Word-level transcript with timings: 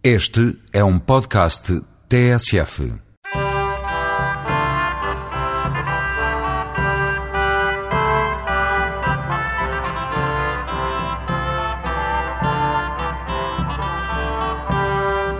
Este 0.00 0.56
é 0.72 0.84
um 0.84 0.96
podcast 0.96 1.82
TSF. 2.08 2.94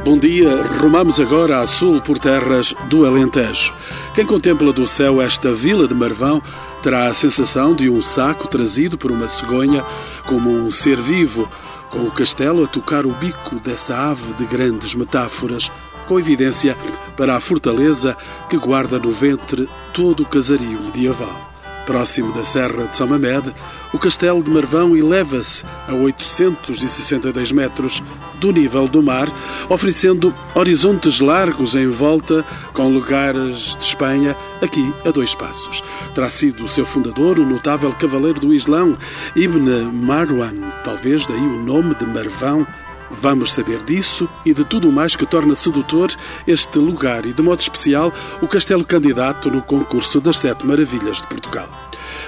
Bom 0.05 0.19
dia, 0.19 0.63
rumamos 0.81 1.21
agora 1.21 1.61
a 1.61 1.67
sul 1.67 2.01
por 2.01 2.19
terras 2.19 2.75
do 2.91 3.07
Alentejo. 3.07 3.73
Quem 4.13 4.27
contempla 4.27 4.73
do 4.73 4.89
céu 4.89 5.23
esta 5.23 5.53
vila 5.53 5.87
de 5.87 5.95
Marvão 5.95 6.43
terá 6.83 7.07
a 7.07 7.15
sensação 7.15 7.77
de 7.77 7.89
um 7.89 8.03
saco 8.03 8.49
trazido 8.49 8.99
por 8.99 9.13
uma 9.13 9.29
cegonha 9.29 9.85
como 10.27 10.51
um 10.51 10.69
ser 10.73 11.01
vivo 11.01 11.49
com 11.91 12.01
o 12.01 12.11
castelo 12.11 12.65
a 12.65 12.67
tocar 12.67 13.07
o 13.07 13.13
bico 13.13 13.57
dessa 13.61 13.97
ave 13.97 14.35
de 14.35 14.45
grandes 14.45 14.95
metáforas, 14.95 15.71
com 16.07 16.19
evidência 16.19 16.77
para 17.17 17.37
a 17.37 17.41
fortaleza 17.41 18.17
que 18.49 18.57
guarda 18.57 18.99
no 18.99 19.11
ventre 19.11 19.69
todo 19.93 20.23
o 20.23 20.27
casario 20.27 20.81
medieval. 20.81 21.58
Próximo 21.89 22.35
da 22.35 22.45
Serra 22.45 22.87
de 22.87 22.95
São 22.95 23.07
Mamede, 23.09 23.55
o 23.95 23.99
castelo 23.99 24.43
de 24.43 24.51
Marvão 24.51 24.95
eleva-se 24.95 25.65
a 25.89 25.95
862 25.95 27.51
metros 27.51 28.03
do 28.35 28.53
nível 28.53 28.87
do 28.87 29.03
mar, 29.03 29.27
oferecendo 29.71 30.35
horizontes 30.55 31.19
largos 31.19 31.75
em 31.75 31.89
volta, 31.89 32.45
com 32.75 32.93
lugares 32.93 33.75
de 33.75 33.85
Espanha 33.85 34.37
aqui 34.61 34.93
a 35.07 35.11
dois 35.11 35.35
passos. 35.35 35.83
Terá 36.15 36.29
sido 36.29 36.63
o 36.63 36.69
seu 36.69 36.85
fundador, 36.85 37.39
o 37.39 37.47
notável 37.47 37.91
cavaleiro 37.95 38.39
do 38.39 38.53
Islão, 38.53 38.93
Ibn 39.35 39.91
Marwan, 39.91 40.57
talvez 40.85 41.27
daí 41.27 41.41
o 41.41 41.65
nome 41.65 41.95
de 41.95 42.05
Marvão. 42.05 42.67
Vamos 43.11 43.53
saber 43.53 43.83
disso 43.83 44.29
e 44.45 44.53
de 44.53 44.65
tudo 44.65 44.93
mais 44.93 45.17
que 45.17 45.27
torna 45.27 45.55
sedutor 45.55 46.11
este 46.47 46.79
lugar 46.79 47.25
e, 47.25 47.33
de 47.33 47.43
modo 47.43 47.61
especial, 47.61 48.13
o 48.43 48.47
castelo 48.47 48.85
candidato 48.85 49.51
no 49.51 49.63
concurso 49.63 50.21
das 50.21 50.39
Sete 50.39 50.67
Maravilhas 50.67 51.19
de 51.19 51.27
Portugal. 51.27 51.69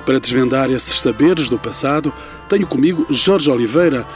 Para 0.05 0.19
desvendar 0.19 0.71
esses 0.71 1.01
saberes 1.01 1.49
do 1.49 1.59
passado, 1.59 2.13
tenho 2.49 2.67
comigo 2.67 3.07
Jorge 3.11 3.51
Oliveira. 3.51 4.07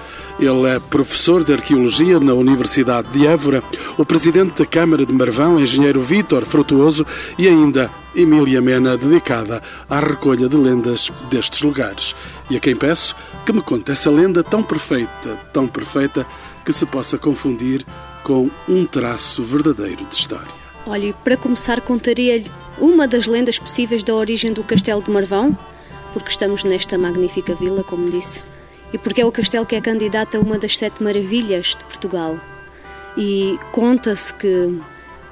Ele 0.41 0.69
é 0.69 0.79
professor 0.79 1.45
de 1.45 1.53
Arqueologia 1.53 2.19
na 2.19 2.35
Universidade 2.35 3.09
de 3.11 3.27
Évora, 3.27 3.63
o 3.97 4.05
presidente 4.05 4.59
da 4.59 4.67
Câmara 4.67 5.07
de 5.07 5.15
Marvão, 5.15 5.61
engenheiro 5.61 6.01
Vítor 6.01 6.45
Frutuoso 6.45 7.07
e 7.39 7.47
ainda 7.47 7.91
Emília 8.15 8.61
Mena, 8.61 8.97
dedicada 8.97 9.63
à 9.89 10.01
recolha 10.01 10.49
de 10.49 10.57
lendas 10.57 11.13
destes 11.29 11.63
lugares. 11.63 12.15
E 12.51 12.57
a 12.57 12.61
quem 12.61 12.75
peço 12.75 13.15
que 13.45 13.53
me 13.53 13.63
conte 13.63 13.93
essa 13.93 14.11
lenda 14.11 14.43
tão 14.43 14.63
perfeita, 14.63 15.37
tão 15.53 15.67
perfeita, 15.67 16.27
que 16.65 16.73
se 16.73 16.87
possa 16.87 17.19
confundir 17.19 17.85
com 18.23 18.51
um 18.69 18.87
traço 18.87 19.43
verdadeiro 19.43 20.05
de 20.07 20.15
história. 20.15 20.49
Olhe, 20.87 21.15
para 21.25 21.37
começar, 21.37 21.81
contaria-lhe 21.81 22.51
uma 22.79 23.07
das 23.07 23.27
lendas 23.27 23.59
possíveis 23.59 24.03
da 24.03 24.15
origem 24.15 24.53
do 24.53 24.65
Castelo 24.65 25.03
de 25.03 25.11
Marvão, 25.11 25.57
porque 26.13 26.31
estamos 26.31 26.65
nesta 26.65 26.99
magnífica 26.99 27.55
vila, 27.55 27.83
como 27.85 28.11
disse, 28.11 28.43
e 28.93 28.99
porque 28.99 29.21
é 29.21 29.27
o 29.27 29.33
castelo 29.33 29.67
que 29.67 29.77
é 29.77 29.81
candidato 29.81 30.37
a 30.37 30.41
uma 30.41 30.59
das 30.59 30.79
sete 30.79 31.03
maravilhas 31.03 31.69
de 31.69 31.85
Portugal. 31.85 32.39
E 33.17 33.59
conta-se 33.73 34.33
que 34.35 34.79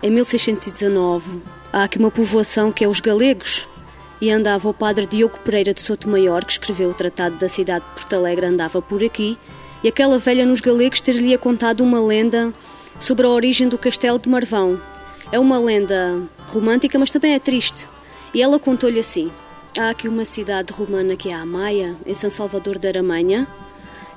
em 0.02 0.10
1619 0.10 1.40
há 1.72 1.84
aqui 1.84 1.98
uma 1.98 2.10
povoação 2.10 2.72
que 2.72 2.84
é 2.84 2.88
os 2.88 3.00
Galegos, 3.00 3.68
e 4.20 4.30
andava 4.30 4.68
o 4.68 4.74
padre 4.74 5.04
Diogo 5.04 5.38
Pereira 5.40 5.74
de 5.74 5.82
Sotomayor, 5.82 6.44
que 6.44 6.52
escreveu 6.52 6.90
o 6.90 6.94
Tratado 6.94 7.36
da 7.38 7.48
Cidade 7.48 7.84
de 7.84 7.90
Porto 7.90 8.14
Alegre, 8.14 8.46
andava 8.46 8.80
por 8.80 9.02
aqui, 9.02 9.36
e 9.82 9.88
aquela 9.88 10.18
velha 10.18 10.46
nos 10.46 10.60
Galegos 10.60 11.00
ter-lhe 11.00 11.36
contado 11.38 11.82
uma 11.82 12.00
lenda 12.00 12.52
sobre 13.00 13.26
a 13.26 13.30
origem 13.30 13.68
do 13.68 13.76
castelo 13.76 14.18
de 14.18 14.28
Marvão. 14.28 14.80
É 15.30 15.38
uma 15.38 15.58
lenda 15.58 16.22
romântica, 16.46 16.98
mas 16.98 17.10
também 17.10 17.34
é 17.34 17.38
triste. 17.38 17.88
E 18.32 18.40
ela 18.40 18.58
contou-lhe 18.58 18.98
assim: 18.98 19.30
Há 19.78 19.90
aqui 19.90 20.06
uma 20.06 20.24
cidade 20.24 20.72
romana 20.72 21.16
que 21.16 21.30
é 21.30 21.34
a 21.34 21.44
Maia, 21.44 21.96
em 22.06 22.14
São 22.14 22.30
Salvador 22.30 22.78
da 22.78 22.88
Aramanha, 22.88 23.48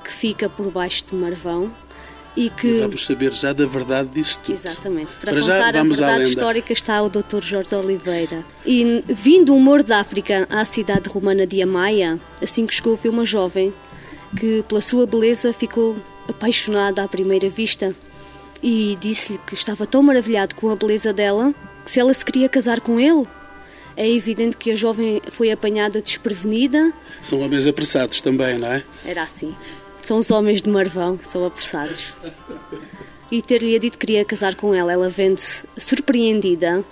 que 0.03 0.11
fica 0.11 0.49
por 0.49 0.69
baixo 0.69 1.05
de 1.05 1.15
Marvão. 1.15 1.71
E 2.35 2.49
que. 2.49 2.67
E 2.67 2.79
vamos 2.81 3.05
saber 3.05 3.31
já 3.31 3.53
da 3.53 3.65
verdade 3.65 4.09
disso 4.09 4.37
tudo. 4.43 4.53
Exatamente. 4.53 5.15
Para, 5.21 5.31
Para 5.31 5.41
já, 5.41 5.55
contar 5.55 5.75
a 5.77 5.79
vamos 5.79 6.01
à 6.01 6.07
verdade 6.07 6.29
histórica 6.29 6.73
está 6.73 7.01
o 7.01 7.09
Dr. 7.09 7.41
Jorge 7.41 7.73
Oliveira. 7.73 8.43
E 8.65 9.03
vindo 9.07 9.53
um 9.55 9.59
moro 9.59 9.83
da 9.83 10.01
África 10.01 10.45
à 10.49 10.65
cidade 10.65 11.07
romana 11.07 11.47
de 11.47 11.61
Amaia, 11.61 12.19
assim 12.41 12.67
que 12.67 12.73
chegou, 12.73 12.95
viu 12.97 13.13
uma 13.13 13.23
jovem 13.23 13.73
que, 14.35 14.63
pela 14.68 14.81
sua 14.81 15.06
beleza, 15.06 15.53
ficou 15.53 15.96
apaixonada 16.28 17.03
à 17.03 17.07
primeira 17.07 17.50
vista 17.50 17.96
e 18.62 18.97
disse-lhe 19.00 19.40
que 19.46 19.53
estava 19.53 19.85
tão 19.85 20.01
maravilhado 20.01 20.56
com 20.56 20.72
a 20.72 20.75
beleza 20.75 21.13
dela 21.13 21.53
que 21.84 21.91
se 21.91 22.00
ela 22.00 22.13
se 22.13 22.25
queria 22.25 22.50
casar 22.50 22.79
com 22.79 23.00
ele. 23.00 23.28
É 23.96 24.09
evidente 24.09 24.57
que 24.57 24.72
a 24.72 24.75
jovem 24.75 25.22
foi 25.29 25.51
apanhada 25.51 26.01
desprevenida. 26.01 26.91
São 27.22 27.40
homens 27.40 27.66
apressados 27.66 28.19
também, 28.19 28.57
não 28.57 28.68
é? 28.68 28.84
Era 29.06 29.23
assim. 29.23 29.56
São 30.01 30.18
os 30.18 30.29
homens 30.31 30.62
de 30.62 30.69
Marvão, 30.69 31.19
são 31.23 31.46
apressados. 31.46 32.13
E 33.31 33.41
ter-lhe 33.41 33.79
dito 33.79 33.97
que 33.97 34.06
queria 34.06 34.25
casar 34.25 34.56
com 34.56 34.73
ela, 34.73 34.91
ela 34.91 35.09
vendo-se 35.09 35.63
surpreendida, 35.78 36.84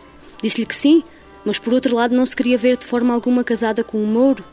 disse-lhe 0.41 0.65
que 0.65 0.75
sim, 0.75 1.03
mas 1.45 1.59
por 1.59 1.73
outro 1.73 1.95
lado 1.95 2.15
não 2.15 2.25
se 2.25 2.35
queria 2.35 2.57
ver 2.57 2.77
de 2.77 2.85
forma 2.85 3.13
alguma 3.13 3.43
casada 3.43 3.83
com 3.83 3.97
um 3.97 4.07
mouro. 4.07 4.43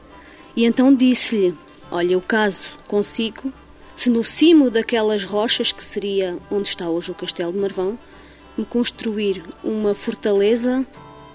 E 0.57 0.65
então 0.65 0.95
disse-lhe: 0.95 1.55
Olha, 1.91 2.13
eu 2.13 2.21
caso 2.21 2.69
consigo 2.87 3.53
se 3.97 4.09
no 4.09 4.25
cimo 4.25 4.71
daquelas 4.71 5.25
rochas, 5.25 5.73
que 5.73 5.85
seria 5.85 6.39
onde 6.51 6.69
está 6.69 6.89
hoje 6.89 7.11
o 7.11 7.15
Castelo 7.15 7.53
de 7.53 7.59
Marvão, 7.59 7.99
me 8.57 8.65
construir 8.65 9.43
uma 9.63 9.95
fortaleza 9.95 10.87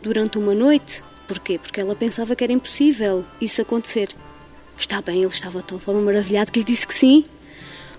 durante 0.01 0.39
uma 0.39 0.55
noite. 0.55 1.03
Porquê? 1.27 1.59
Porque 1.59 1.79
ela 1.79 1.93
pensava 1.93 2.35
que 2.35 2.43
era 2.43 2.53
impossível 2.53 3.23
isso 3.39 3.61
acontecer. 3.61 4.09
Está 4.77 5.01
bem, 5.01 5.19
ele 5.19 5.27
estava 5.27 5.59
de 5.59 5.65
tal 5.65 5.77
forma 5.77 6.01
maravilhado 6.01 6.51
que 6.51 6.59
lhe 6.59 6.65
disse 6.65 6.87
que 6.87 6.93
sim. 6.93 7.25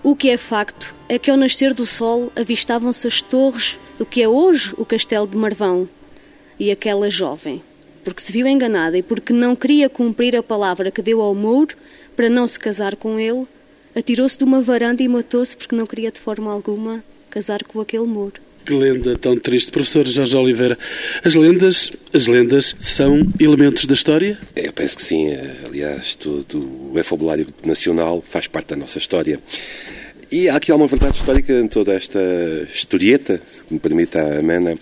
O 0.03 0.15
que 0.15 0.29
é 0.29 0.37
facto 0.37 0.93
é 1.07 1.17
que 1.17 1.31
ao 1.31 1.37
nascer 1.37 1.73
do 1.73 1.85
sol 1.85 2.31
avistavam-se 2.35 3.07
as 3.07 3.21
torres 3.21 3.79
do 3.97 4.05
que 4.05 4.21
é 4.21 4.27
hoje 4.27 4.73
o 4.77 4.83
Castelo 4.83 5.27
de 5.27 5.37
Marvão. 5.37 5.87
E 6.59 6.71
aquela 6.71 7.09
jovem, 7.09 7.63
porque 8.03 8.21
se 8.21 8.31
viu 8.33 8.47
enganada 8.47 8.97
e 8.97 9.03
porque 9.03 9.31
não 9.31 9.55
queria 9.55 9.89
cumprir 9.89 10.35
a 10.35 10.43
palavra 10.43 10.91
que 10.91 11.01
deu 11.01 11.21
ao 11.21 11.33
Mouro 11.33 11.75
para 12.17 12.29
não 12.31 12.47
se 12.47 12.59
casar 12.59 12.95
com 12.95 13.19
ele, 13.19 13.45
atirou-se 13.95 14.37
de 14.37 14.43
uma 14.43 14.59
varanda 14.59 15.03
e 15.03 15.07
matou-se 15.07 15.55
porque 15.55 15.75
não 15.75 15.85
queria 15.85 16.11
de 16.11 16.19
forma 16.19 16.51
alguma 16.51 17.03
casar 17.29 17.63
com 17.63 17.79
aquele 17.79 18.05
Mouro. 18.05 18.41
Que 18.65 18.73
lenda 18.73 19.15
tão 19.17 19.37
triste. 19.37 19.71
Professor 19.71 20.05
Jorge 20.05 20.35
Oliveira, 20.35 20.77
as 21.23 21.35
lendas, 21.35 21.91
as 22.13 22.27
lendas 22.27 22.75
são 22.79 23.21
elementos 23.39 23.85
da 23.85 23.93
história? 23.93 24.37
Eu 24.55 24.73
penso 24.73 24.97
que 24.97 25.03
sim. 25.03 25.29
Aliás, 25.65 26.15
todo 26.15 26.57
o 26.57 26.91
vocabulário 26.93 27.47
nacional 27.63 28.21
faz 28.21 28.47
parte 28.47 28.69
da 28.69 28.75
nossa 28.75 28.97
história. 28.97 29.39
E 30.29 30.49
há 30.49 30.57
aqui 30.57 30.71
alguma 30.71 30.87
verdade 30.89 31.17
histórica 31.17 31.53
em 31.53 31.67
toda 31.67 31.93
esta 31.93 32.19
historieta, 32.73 33.39
se 33.47 33.63
me 33.69 33.79
permite 33.79 34.17
a 34.17 34.39
Amena, 34.39 34.77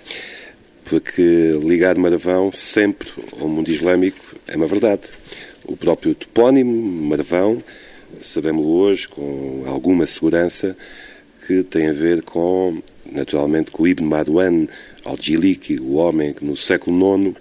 porque 0.85 1.51
ligar 1.61 1.95
Marvão 1.97 2.51
sempre 2.51 3.09
ao 3.39 3.47
mundo 3.47 3.69
islâmico 3.69 4.35
é 4.47 4.55
uma 4.55 4.65
verdade. 4.65 5.09
O 5.67 5.75
próprio 5.75 6.13
topónimo, 6.13 6.71
Marvão, 7.07 7.63
sabemos 8.21 8.63
hoje 8.63 9.07
com 9.07 9.63
alguma 9.65 10.05
segurança 10.05 10.77
que 11.47 11.63
tem 11.63 11.87
a 11.87 11.93
ver 11.93 12.21
com, 12.21 12.83
naturalmente, 13.11 13.71
com 13.71 13.87
Ibn 13.87 14.05
Marwan 14.05 14.67
al-Jiliki, 15.03 15.79
o 15.79 15.95
homem 15.95 16.33
que 16.33 16.45
no 16.45 16.55
século 16.55 17.17
IX 17.17 17.35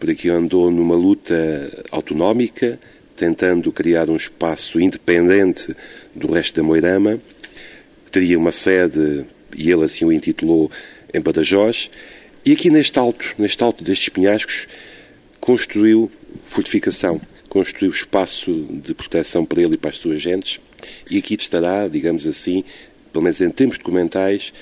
por 0.00 0.08
aqui 0.10 0.30
andou 0.30 0.70
numa 0.70 0.94
luta 0.94 1.84
autonómica, 1.90 2.80
tentando 3.14 3.70
criar 3.70 4.08
um 4.08 4.16
espaço 4.16 4.80
independente 4.80 5.76
do 6.14 6.32
resto 6.32 6.56
da 6.56 6.62
Moirama, 6.62 7.20
que 8.06 8.10
teria 8.10 8.38
uma 8.38 8.52
sede, 8.52 9.26
e 9.54 9.70
ele 9.70 9.84
assim 9.84 10.06
o 10.06 10.12
intitulou, 10.12 10.70
em 11.12 11.20
Badajoz, 11.20 11.90
e 12.44 12.52
aqui 12.52 12.70
neste 12.70 12.98
alto, 12.98 13.34
neste 13.36 13.62
alto 13.62 13.84
destes 13.84 14.08
penhascos, 14.08 14.66
construiu 15.40 16.10
fortificação, 16.44 17.20
construiu 17.54 17.92
espaço 17.92 18.50
de 18.68 18.92
proteção 18.94 19.46
para 19.46 19.62
ele 19.62 19.74
e 19.74 19.76
para 19.76 19.90
as 19.90 19.96
suas 19.96 20.20
gentes, 20.20 20.58
e 21.08 21.16
aqui 21.16 21.34
estará, 21.34 21.86
digamos 21.86 22.26
assim, 22.26 22.64
pelo 23.12 23.22
menos 23.22 23.40
em 23.40 23.48
termos 23.48 23.78
documentais, 23.78 24.52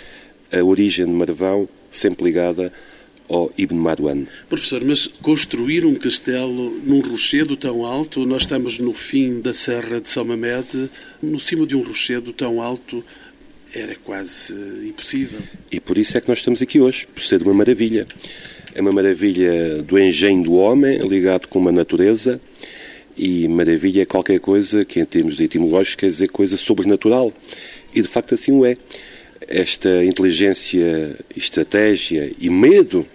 a 0.53 0.63
origem 0.63 1.07
de 1.07 1.11
Marvão 1.11 1.67
sempre 1.91 2.25
ligada 2.25 2.71
ao 3.31 3.51
Ibn 3.57 3.79
Marwan. 3.79 4.27
Professor, 4.47 4.85
mas 4.85 5.07
construir 5.07 5.87
um 5.87 5.95
castelo 5.95 6.71
num 6.85 7.01
rochedo 7.01 7.57
tão 7.57 7.87
alto, 7.87 8.27
nós 8.27 8.43
estamos 8.43 8.79
no 8.79 8.93
fim 8.93 9.41
da 9.41 9.55
Serra 9.55 9.99
de 9.99 10.11
São 10.11 10.27
Mamede, 10.27 10.91
no 11.23 11.41
cimo 11.41 11.67
de 11.67 11.75
um 11.75 11.81
rochedo 11.81 12.31
tão 12.31 12.61
alto, 12.61 13.03
era 13.75 13.95
quase 14.05 14.53
impossível. 14.87 15.41
E 15.71 15.81
por 15.81 15.97
isso 15.97 16.19
é 16.19 16.21
que 16.21 16.29
nós 16.29 16.41
estamos 16.41 16.61
aqui 16.61 16.79
hoje, 16.79 17.07
por 17.07 17.23
ser 17.23 17.43
uma 17.43 17.55
maravilha. 17.55 18.07
É 18.75 18.83
uma 18.83 18.93
maravilha 18.93 19.83
do 19.83 19.99
engenho 19.99 20.43
do 20.43 20.53
homem, 20.53 20.99
ligado 20.99 21.49
com 21.49 21.59
uma 21.59 21.73
natureza, 21.73 22.39
e 23.17 23.47
maravilha 23.49 24.03
é 24.03 24.05
qualquer 24.05 24.41
coisa 24.41 24.85
que, 24.85 25.01
em 25.01 25.05
termos 25.05 25.39
etimológicos, 25.39 25.95
quer 25.97 26.11
dizer 26.11 26.29
coisa 26.29 26.57
sobrenatural. 26.57 27.33
E 27.95 28.01
de 28.01 28.09
facto 28.09 28.35
assim 28.35 28.53
o 28.53 28.65
é. 28.65 28.77
esta 29.49 30.05
inteligência, 30.05 31.17
estratégia 31.37 32.33
e 32.39 32.49
medo 32.49 33.07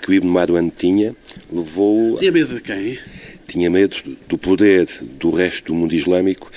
que 0.00 0.10
o 0.10 0.14
Ibn 0.14 0.28
Marwan 0.28 0.68
tinha 0.68 1.14
levou. 1.52 2.16
Tinha 2.18 2.32
medo 2.32 2.54
de 2.54 2.60
quem? 2.60 2.98
Tinha 3.46 3.70
medo 3.70 3.96
do 4.28 4.38
poder 4.38 4.88
do 5.18 5.30
resto 5.30 5.66
do 5.66 5.74
mundo 5.74 5.94
islâmico, 5.94 6.50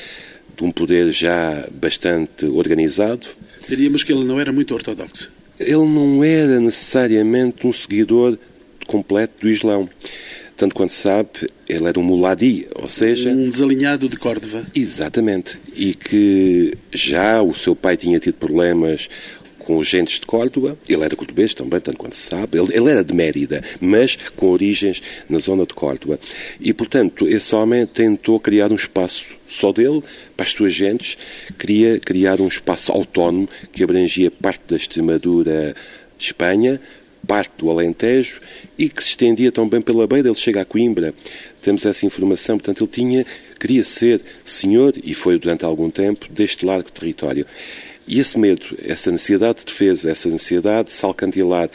de 0.56 0.63
um 0.63 0.72
poder 0.72 1.12
já 1.12 1.68
bastante 1.72 2.45
organizado. 2.45 3.28
Diríamos 3.68 4.04
que 4.04 4.13
ele 4.13 4.24
não 4.24 4.40
era 4.40 4.51
muito 4.51 4.74
ortodoxo. 4.74 5.31
Ele 5.60 5.74
não 5.74 6.24
era 6.24 6.60
necessariamente 6.60 7.66
um 7.66 7.74
seguidor 7.74 8.38
completo 8.86 9.42
do 9.42 9.50
Islão. 9.50 9.90
Tanto 10.56 10.76
quanto 10.76 10.94
sabe, 10.94 11.30
ele 11.68 11.88
era 11.88 12.00
um 12.00 12.04
muladi, 12.04 12.68
ou 12.76 12.88
seja... 12.88 13.30
Um 13.30 13.50
desalinhado 13.50 14.08
de 14.08 14.18
Córdoba. 14.18 14.66
Exatamente. 14.76 15.60
E 15.76 15.96
que 15.96 16.78
já 16.92 17.42
o 17.42 17.56
seu 17.56 17.76
pai 17.76 17.98
tinha 17.98 18.20
tido 18.20 18.36
problemas 18.36 19.10
com 19.64 19.78
os 19.78 19.88
gentes 19.88 20.20
de 20.20 20.26
Córdoba. 20.26 20.78
Ele 20.88 21.04
era 21.04 21.16
cordobês 21.16 21.54
também, 21.54 21.80
tanto 21.80 21.98
quanto 21.98 22.16
se 22.16 22.30
sabe. 22.30 22.58
Ele, 22.58 22.76
ele, 22.76 22.90
era 22.90 23.04
de 23.04 23.14
Mérida, 23.14 23.62
mas 23.80 24.18
com 24.36 24.48
origens 24.48 25.02
na 25.30 25.40
zona 25.40 25.66
de 25.66 25.74
Córdoba. 25.74 26.20
E, 26.60 26.74
portanto, 26.74 27.28
esse 27.28 27.56
homem 27.56 27.86
tentou 27.86 28.40
criar 28.40 28.72
um 28.72 28.76
espaço 28.76 29.26
só 29.48 29.72
dele, 29.72 30.04
para 30.36 30.46
as 30.46 30.52
suas 30.52 30.74
gentes, 30.74 31.18
queria 31.58 32.00
criar 32.00 32.42
um 32.42 32.48
espaço 32.48 32.92
autónomo 32.92 33.48
que 33.72 33.84
abrangia 33.84 34.32
parte 34.32 34.62
da 34.68 34.76
Extremadura 34.76 35.76
de 36.18 36.26
Espanha, 36.26 36.80
parte 37.28 37.54
do 37.58 37.70
Alentejo 37.70 38.40
e 38.78 38.90
que 38.90 39.04
se 39.04 39.12
estendia 39.12 39.52
também 39.52 39.81
pela 39.81 40.06
beira. 40.06 40.28
Ele 40.28 40.36
chega 40.36 40.62
a 40.62 40.66
Coimbra, 40.66 41.14
temos 41.62 41.86
essa 41.86 42.06
informação. 42.06 42.58
Portanto, 42.58 42.84
ele 42.84 42.92
tinha, 42.92 43.25
queria 43.60 43.84
ser 43.84 44.22
senhor, 44.44 44.94
e 45.04 45.14
foi 45.14 45.38
durante 45.38 45.66
algum 45.66 45.90
tempo, 45.90 46.28
deste 46.30 46.66
largo 46.66 46.92
território. 46.92 47.46
E 48.08 48.20
esse 48.20 48.38
medo, 48.38 48.66
essa 48.84 49.12
necessidade 49.12 49.60
de 49.60 49.66
defesa, 49.66 50.12
essa 50.12 50.30
necessidade 50.30 50.90
de 50.90 50.94
se 50.94 51.06
alcantilar 51.06 51.70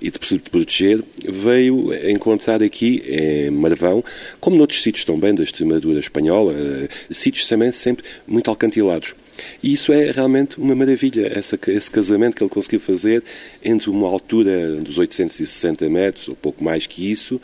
e 0.00 0.10
de 0.10 0.18
proteger, 0.18 1.02
veio 1.28 1.94
encontrar 2.08 2.62
aqui 2.62 3.02
em 3.06 3.50
Marvão, 3.50 4.02
como 4.40 4.56
noutros 4.56 4.82
sítios 4.82 5.04
também 5.04 5.34
da 5.34 5.42
Extremadura 5.42 6.00
espanhola, 6.00 6.54
eh, 6.54 6.88
sítios 7.10 7.46
também 7.46 7.70
sempre 7.70 8.04
muito 8.26 8.48
alcantilados. 8.48 9.14
E 9.62 9.72
isso 9.72 9.92
é 9.92 10.10
realmente 10.10 10.58
uma 10.60 10.74
maravilha, 10.74 11.30
essa, 11.34 11.58
esse 11.68 11.90
casamento 11.90 12.36
que 12.36 12.42
ele 12.42 12.50
conseguiu 12.50 12.80
fazer 12.80 13.22
entre 13.62 13.90
uma 13.90 14.08
altura 14.08 14.76
dos 14.76 14.98
860 14.98 15.88
metros, 15.88 16.28
ou 16.28 16.34
pouco 16.34 16.62
mais 16.62 16.86
que 16.86 17.10
isso, 17.10 17.40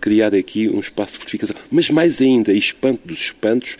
criar 0.00 0.34
aqui 0.34 0.68
um 0.68 0.80
espaço 0.80 1.12
de 1.12 1.18
fortificação. 1.18 1.56
Mas 1.70 1.90
mais 1.90 2.20
ainda, 2.20 2.52
espanto 2.52 3.00
dos 3.06 3.18
espantos, 3.18 3.76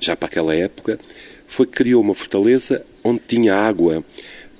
já 0.00 0.16
para 0.16 0.26
aquela 0.26 0.54
época, 0.54 0.98
foi 1.46 1.66
que 1.66 1.72
criou 1.72 2.02
uma 2.02 2.14
fortaleza 2.14 2.84
onde 3.02 3.20
tinha 3.26 3.54
água 3.54 4.04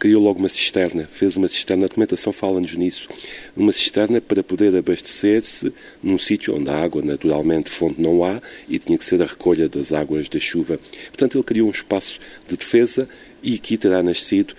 criou 0.01 0.23
logo 0.23 0.39
uma 0.39 0.49
cisterna, 0.49 1.07
fez 1.07 1.37
uma 1.37 1.47
cisterna, 1.47 1.85
a 1.85 1.89
documentação 1.89 2.33
fala-nos 2.33 2.75
nisso, 2.75 3.07
uma 3.55 3.71
cisterna 3.71 4.19
para 4.19 4.43
poder 4.43 4.75
abastecer-se 4.75 5.73
num 6.03 6.17
sítio 6.17 6.57
onde 6.57 6.71
a 6.71 6.83
água, 6.83 7.03
naturalmente, 7.03 7.69
fonte 7.69 8.01
não 8.01 8.25
há 8.25 8.41
e 8.67 8.79
tinha 8.79 8.97
que 8.97 9.05
ser 9.05 9.21
a 9.21 9.27
recolha 9.27 9.69
das 9.69 9.93
águas 9.93 10.27
da 10.27 10.41
chuva. 10.41 10.81
Portanto, 11.09 11.37
ele 11.37 11.45
criou 11.45 11.69
um 11.69 11.71
espaço 11.71 12.19
de 12.49 12.57
defesa 12.57 13.07
e 13.43 13.55
aqui 13.55 13.77
terá 13.77 14.03
nascido, 14.03 14.55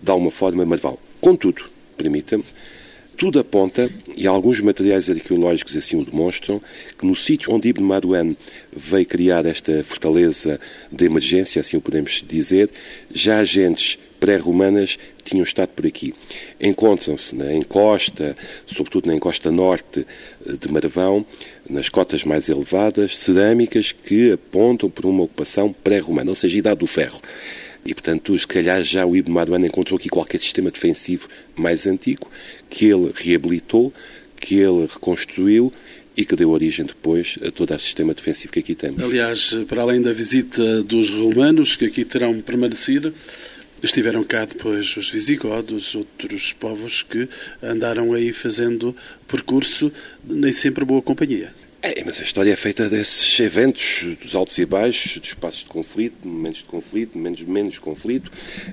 de 0.00 0.10
alguma 0.10 0.30
forma, 0.30 0.64
Marval. 0.66 1.00
Contudo, 1.22 1.64
permita-me, 1.96 2.44
tudo 3.16 3.38
aponta, 3.38 3.90
e 4.14 4.26
alguns 4.26 4.60
materiais 4.60 5.08
arqueológicos 5.08 5.74
assim 5.74 5.96
o 5.96 6.04
demonstram, 6.04 6.60
que 6.98 7.06
no 7.06 7.16
sítio 7.16 7.50
onde 7.52 7.68
Ibn 7.70 7.82
Marwan 7.82 8.34
veio 8.76 9.06
criar 9.06 9.46
esta 9.46 9.82
fortaleza 9.84 10.60
de 10.90 11.06
emergência, 11.06 11.60
assim 11.60 11.78
o 11.78 11.80
podemos 11.80 12.22
dizer, 12.28 12.68
já 13.10 13.38
agentes 13.38 13.98
pré-romanas 14.22 15.00
tinham 15.24 15.42
estado 15.42 15.70
por 15.70 15.84
aqui. 15.84 16.14
Encontram-se 16.60 17.34
na 17.34 17.52
encosta, 17.52 18.36
sobretudo 18.64 19.08
na 19.08 19.16
encosta 19.16 19.50
norte 19.50 20.06
eh, 20.46 20.52
de 20.52 20.70
Marvão, 20.70 21.26
nas 21.68 21.88
cotas 21.88 22.24
mais 22.24 22.48
elevadas, 22.48 23.18
cerâmicas 23.18 23.90
que 23.90 24.30
apontam 24.30 24.88
por 24.88 25.06
uma 25.06 25.24
ocupação 25.24 25.72
pré-romana, 25.72 26.30
ou 26.30 26.36
seja, 26.36 26.56
idade 26.56 26.78
do 26.78 26.86
ferro. 26.86 27.20
E, 27.84 27.92
portanto, 27.92 28.38
se 28.38 28.46
calhar 28.46 28.84
já 28.84 29.04
o 29.04 29.16
Ibn 29.16 29.32
Marwan 29.32 29.66
encontrou 29.66 29.98
aqui 29.98 30.08
qualquer 30.08 30.40
sistema 30.40 30.70
defensivo 30.70 31.26
mais 31.56 31.84
antigo, 31.88 32.30
que 32.70 32.86
ele 32.86 33.10
reabilitou, 33.12 33.92
que 34.36 34.54
ele 34.54 34.86
reconstruiu 34.86 35.72
e 36.16 36.24
que 36.24 36.36
deu 36.36 36.50
origem 36.50 36.84
depois 36.84 37.38
a 37.44 37.50
todo 37.50 37.74
o 37.74 37.78
sistema 37.80 38.14
defensivo 38.14 38.52
que 38.52 38.60
aqui 38.60 38.76
temos. 38.76 39.02
Aliás, 39.02 39.56
para 39.66 39.82
além 39.82 40.00
da 40.00 40.12
visita 40.12 40.82
dos 40.84 41.10
romanos, 41.10 41.74
que 41.74 41.86
aqui 41.86 42.04
terão 42.04 42.40
permanecido, 42.40 43.12
Estiveram 43.82 44.22
cá 44.22 44.44
depois 44.44 44.96
os 44.96 45.10
visigodos, 45.10 45.96
outros 45.96 46.52
povos 46.52 47.02
que 47.02 47.28
andaram 47.60 48.12
aí 48.12 48.32
fazendo 48.32 48.94
percurso, 49.26 49.90
nem 50.24 50.52
sempre 50.52 50.84
boa 50.84 51.02
companhia. 51.02 51.52
É, 51.84 52.00
mas 52.04 52.20
a 52.20 52.22
história 52.22 52.52
é 52.52 52.54
feita 52.54 52.88
desses 52.88 53.40
eventos, 53.40 54.04
dos 54.22 54.36
altos 54.36 54.56
e 54.56 54.64
baixos, 54.64 55.18
dos 55.18 55.30
espaços 55.30 55.64
de 55.64 55.66
conflito, 55.66 56.28
momentos 56.28 56.60
de 56.60 56.66
conflito, 56.66 57.18
menos, 57.18 57.42
menos 57.42 57.78
conflito. 57.80 58.30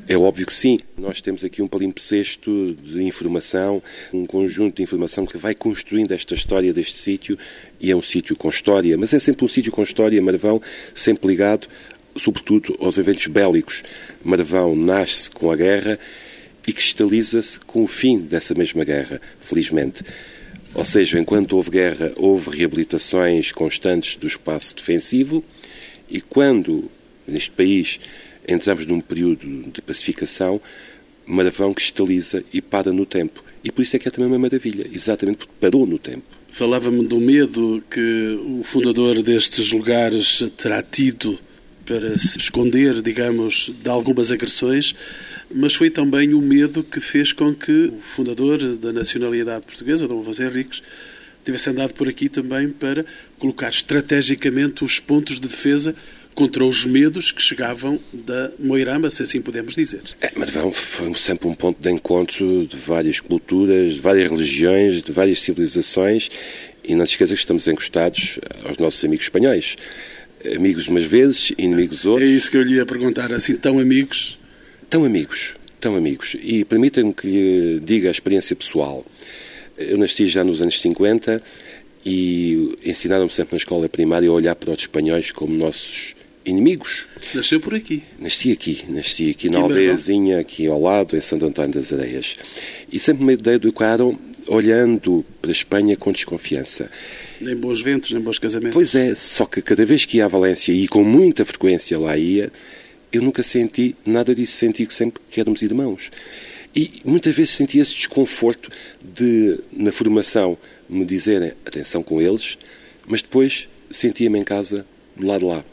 É 0.08 0.16
óbvio 0.16 0.46
que 0.46 0.54
sim. 0.54 0.80
Nós 0.96 1.20
temos 1.20 1.44
aqui 1.44 1.60
um 1.60 1.68
palimpsesto 1.68 2.76
de 2.76 3.02
informação, 3.02 3.82
um 4.14 4.28
conjunto 4.28 4.76
de 4.76 4.84
informação 4.84 5.26
que 5.26 5.40
vai 5.40 5.56
construindo 5.56 6.12
esta 6.12 6.36
história 6.36 6.72
deste 6.72 7.00
sítio, 7.00 7.36
e 7.80 7.90
é 7.90 7.96
um 7.96 8.02
sítio 8.04 8.36
com 8.36 8.48
história, 8.48 8.96
mas 8.96 9.12
é 9.12 9.18
sempre 9.18 9.44
um 9.44 9.48
sítio 9.48 9.72
com 9.72 9.82
história, 9.82 10.22
Marvão, 10.22 10.62
sempre 10.94 11.30
ligado 11.30 11.68
sobretudo 12.20 12.76
aos 12.80 12.98
eventos 12.98 13.26
bélicos. 13.28 13.84
Marvão 14.24 14.76
nasce 14.76 15.30
com 15.32 15.52
a 15.52 15.56
guerra 15.56 15.98
e 16.68 16.74
cristaliza-se 16.74 17.60
com 17.62 17.84
o 17.84 17.88
fim 17.88 18.20
dessa 18.20 18.54
mesma 18.54 18.84
guerra, 18.84 19.20
felizmente. 19.40 20.04
Ou 20.76 20.86
seja, 20.86 21.20
enquanto 21.20 21.54
houve 21.54 21.72
guerra, 21.72 22.12
houve 22.16 22.56
reabilitações 22.56 23.52
constantes 23.52 24.16
do 24.18 24.28
espaço 24.28 24.76
defensivo 24.76 25.44
e 26.10 26.22
quando, 26.22 26.90
neste 27.28 27.52
país, 27.52 28.00
entramos 28.48 28.86
num 28.86 29.02
período 29.02 29.72
de 29.72 29.82
pacificação, 29.82 30.62
Marvão 31.26 31.74
cristaliza 31.74 32.44
e 32.52 32.62
para 32.62 32.92
no 32.92 33.06
tempo. 33.06 33.44
E 33.64 33.72
por 33.72 33.84
isso 33.84 33.96
é 33.96 34.00
que 34.00 34.08
é 34.08 34.12
também 34.12 34.30
uma 34.30 34.40
maravilha, 34.40 34.88
exatamente 34.92 35.38
porque 35.38 35.54
parou 35.60 35.86
no 35.86 36.00
tempo. 36.00 36.24
Falava-me 36.52 37.06
do 37.06 37.20
medo 37.20 37.84
que 37.90 38.40
o 38.44 38.64
fundador 38.64 39.22
destes 39.22 39.72
lugares 39.72 40.44
terá 40.58 40.82
tido 40.82 41.38
para 41.90 42.20
se 42.20 42.38
esconder, 42.38 43.02
digamos, 43.02 43.72
de 43.82 43.90
algumas 43.90 44.32
agressões, 44.32 44.94
mas 45.52 45.74
foi 45.74 45.90
também 45.90 46.36
o 46.36 46.40
medo 46.40 46.84
que 46.84 47.00
fez 47.00 47.32
com 47.32 47.52
que 47.52 47.92
o 47.92 48.00
fundador 48.00 48.60
da 48.78 48.94
nacionalidade 48.94 49.66
portuguesa, 49.66 50.08
Dom 50.08 50.24
José 50.24 50.46
Henriques, 50.46 50.84
tivesse 51.44 51.72
andado 51.72 51.96
por 51.96 52.08
aqui 52.08 52.30
também 52.30 52.70
para 52.70 53.04
colocar 53.40 53.70
estrategicamente 53.70 54.84
os 54.84 55.00
pontos 55.00 55.40
de 55.40 55.48
defesa 55.48 55.96
contra 56.36 56.64
os 56.64 56.86
medos 56.86 57.32
que 57.32 57.42
chegavam 57.42 58.00
da 58.14 58.52
Moirama, 58.60 59.10
se 59.10 59.24
assim 59.24 59.42
podemos 59.42 59.74
dizer. 59.74 60.02
É, 60.22 60.32
Marvão 60.38 60.72
foi 60.72 61.12
sempre 61.16 61.48
um 61.48 61.56
ponto 61.56 61.82
de 61.82 61.90
encontro 61.90 62.68
de 62.68 62.78
várias 62.78 63.20
culturas, 63.20 63.96
de 63.96 64.00
várias 64.00 64.30
religiões, 64.30 65.02
de 65.02 65.12
várias 65.12 65.42
civilizações 65.42 66.30
e 66.84 66.94
não 66.94 67.06
se 67.06 67.14
esqueça 67.14 67.34
que 67.34 67.40
estamos 67.40 67.68
encostados 67.68 68.38
aos 68.64 68.78
nossos 68.78 69.04
amigos 69.04 69.26
espanhóis 69.26 69.76
amigos 70.56 70.88
umas 70.88 71.04
vezes, 71.04 71.52
inimigos 71.58 72.06
outros. 72.06 72.28
É 72.28 72.32
isso 72.32 72.50
que 72.50 72.58
eu 72.58 72.64
lhe 72.64 72.76
ia 72.76 72.86
perguntar, 72.86 73.32
assim, 73.34 73.56
tão 73.56 73.80
amigos? 73.80 74.38
Tão 74.90 75.06
amigos, 75.06 75.56
tão 75.80 75.96
amigos. 75.96 76.36
E 76.42 76.64
permita-me 76.64 77.14
que 77.14 77.28
lhe 77.28 77.80
diga 77.80 78.10
a 78.10 78.12
experiência 78.12 78.56
pessoal. 78.56 79.06
Eu 79.78 79.98
nasci 79.98 80.28
já 80.28 80.44
nos 80.44 80.62
anos 80.62 80.80
50 80.82 81.42
e 82.06 82.76
ensinaram-me 82.86 83.32
sempre 83.32 83.54
na 83.54 83.58
escola 83.58 83.88
primária 83.88 84.30
a 84.30 84.34
olhar 84.34 84.56
para 84.56 84.72
os 84.72 84.80
espanhóis 84.80 85.32
como 85.32 85.54
nossos 85.54 86.16
inimigos. 86.46 87.06
Nasceu 87.34 87.60
por 87.60 87.76
aqui? 87.76 88.04
Nasci 88.18 88.52
aqui, 88.52 88.84
nasci 88.90 89.30
aqui, 89.30 89.50
na 89.50 89.60
aldeiazinha, 89.60 90.40
aqui 90.40 90.68
ao 90.68 90.82
lado, 90.82 91.16
em 91.16 91.22
Santo 91.22 91.46
Antônio 91.46 91.74
das 91.74 91.94
Areias. 91.94 92.36
E 92.92 93.00
sempre 93.00 93.24
me 93.24 93.34
educaram 93.34 94.18
olhando 94.48 95.24
para 95.42 95.52
a 95.52 95.54
Espanha 95.54 95.96
com 95.96 96.12
desconfiança. 96.12 96.90
Nem 97.40 97.56
bons 97.56 97.82
ventos, 97.82 98.12
nem 98.12 98.22
bons 98.22 98.38
casamentos. 98.38 98.74
Pois 98.74 98.96
é, 98.96 99.16
só 99.16 99.46
que 99.46 99.62
cada 99.62 99.86
vez 99.86 100.06
que 100.06 100.18
ia 100.18 100.26
a 100.26 100.28
Valência 100.28 100.72
e 100.72 100.88
com 100.88 101.04
muita 101.04 101.46
frequência 101.46 101.98
lá 101.98 102.18
ia, 102.18 102.52
eu 103.12 103.22
nunca 103.22 103.42
senti 103.44 103.96
nada 104.06 104.36
disso, 104.36 104.54
senti 104.54 104.86
que 104.86 104.94
sempre 104.94 105.22
que 105.30 105.40
éramos 105.40 105.62
irmãos. 105.62 106.12
E 106.76 106.92
muitas 107.04 107.36
vezes 107.36 107.52
senti 107.52 107.80
esse 107.80 107.94
desconforto 107.96 108.70
de, 109.02 109.60
na 109.72 109.92
formação, 109.92 110.58
me 110.88 111.06
dizerem 111.06 111.54
atenção 111.66 112.04
com 112.04 112.22
eles, 112.22 112.58
mas 113.08 113.22
depois 113.22 113.68
sentia-me 113.90 114.38
em 114.38 114.44
casa 114.44 114.86
do 115.16 115.26
lado 115.26 115.48
lá. 115.48 115.64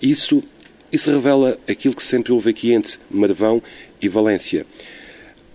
Isso, 0.00 0.42
isso 0.90 1.10
revela 1.10 1.58
aquilo 1.68 1.94
que 1.94 2.02
sempre 2.02 2.32
houve 2.32 2.50
aqui 2.50 2.72
entre 2.72 2.98
Marvão 3.10 3.62
e 4.00 4.08
Valência. 4.08 4.64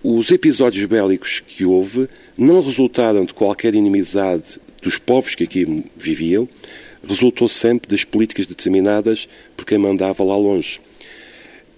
Os 0.02 0.30
episódios 0.30 0.84
bélicos 0.86 1.42
que 1.44 1.64
houve 1.64 2.08
não 2.38 2.60
resultaram 2.60 3.24
de 3.24 3.34
qualquer 3.34 3.74
inimizade 3.74 4.60
dos 4.86 4.98
povos 4.98 5.34
que 5.34 5.42
aqui 5.42 5.84
viviam, 5.96 6.48
resultou 7.02 7.48
sempre 7.48 7.90
das 7.90 8.04
políticas 8.04 8.46
determinadas 8.46 9.28
por 9.56 9.66
quem 9.66 9.78
mandava 9.78 10.22
lá 10.22 10.36
longe. 10.36 10.80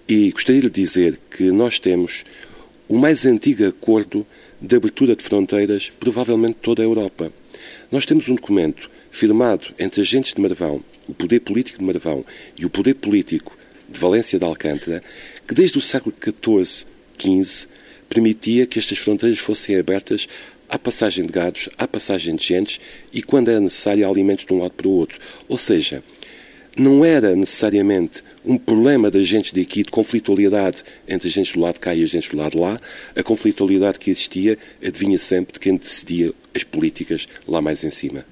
E 0.07 0.29
gostaria 0.29 0.61
de 0.61 0.69
dizer 0.69 1.19
que 1.35 1.51
nós 1.51 1.79
temos 1.79 2.23
o 2.87 2.95
mais 2.99 3.25
antigo 3.25 3.65
acordo 3.65 4.25
de 4.61 4.75
abertura 4.75 5.15
de 5.15 5.23
fronteiras, 5.23 5.91
provavelmente 5.99 6.57
toda 6.61 6.83
a 6.83 6.85
Europa. 6.85 7.33
Nós 7.91 8.05
temos 8.05 8.27
um 8.27 8.35
documento 8.35 8.91
firmado 9.09 9.73
entre 9.79 10.01
agentes 10.01 10.35
de 10.35 10.41
Marvão, 10.41 10.83
o 11.07 11.13
poder 11.13 11.39
político 11.39 11.79
de 11.79 11.85
Marvão 11.85 12.23
e 12.55 12.63
o 12.63 12.69
poder 12.69 12.93
político 12.93 13.57
de 13.89 13.99
Valência 13.99 14.37
de 14.37 14.45
Alcântara, 14.45 15.01
que 15.47 15.55
desde 15.55 15.79
o 15.79 15.81
século 15.81 16.13
XIV, 16.23 16.85
XV, 17.17 17.67
permitia 18.07 18.67
que 18.67 18.77
estas 18.77 18.99
fronteiras 18.99 19.39
fossem 19.39 19.79
abertas 19.79 20.27
à 20.69 20.77
passagem 20.77 21.25
de 21.25 21.31
gados, 21.31 21.67
à 21.77 21.87
passagem 21.87 22.35
de 22.35 22.45
gentes 22.45 22.79
e, 23.11 23.21
quando 23.21 23.49
era 23.49 23.59
necessário, 23.59 24.07
alimentos 24.09 24.45
de 24.45 24.53
um 24.53 24.61
lado 24.61 24.71
para 24.71 24.87
o 24.87 24.91
outro. 24.91 25.19
Ou 25.47 25.57
seja, 25.57 26.03
não 26.77 27.03
era 27.03 27.35
necessariamente 27.35 28.23
um 28.45 28.57
problema 28.57 29.11
de 29.11 29.17
agentes 29.17 29.51
de 29.51 29.61
aqui, 29.61 29.83
de 29.83 29.91
conflitualidade 29.91 30.83
entre 31.07 31.27
agentes 31.27 31.53
do 31.53 31.59
lado 31.59 31.73
de 31.73 31.79
cá 31.79 31.93
e 31.93 32.03
agentes 32.03 32.29
do 32.29 32.37
lado 32.37 32.51
de 32.51 32.57
lá. 32.59 32.79
A 33.15 33.23
conflitualidade 33.23 33.99
que 33.99 34.11
existia 34.11 34.57
adivinha 34.85 35.19
sempre 35.19 35.53
de 35.53 35.59
quem 35.59 35.75
decidia 35.75 36.31
as 36.55 36.63
políticas 36.63 37.27
lá 37.47 37.61
mais 37.61 37.83
em 37.83 37.91
cima. 37.91 38.25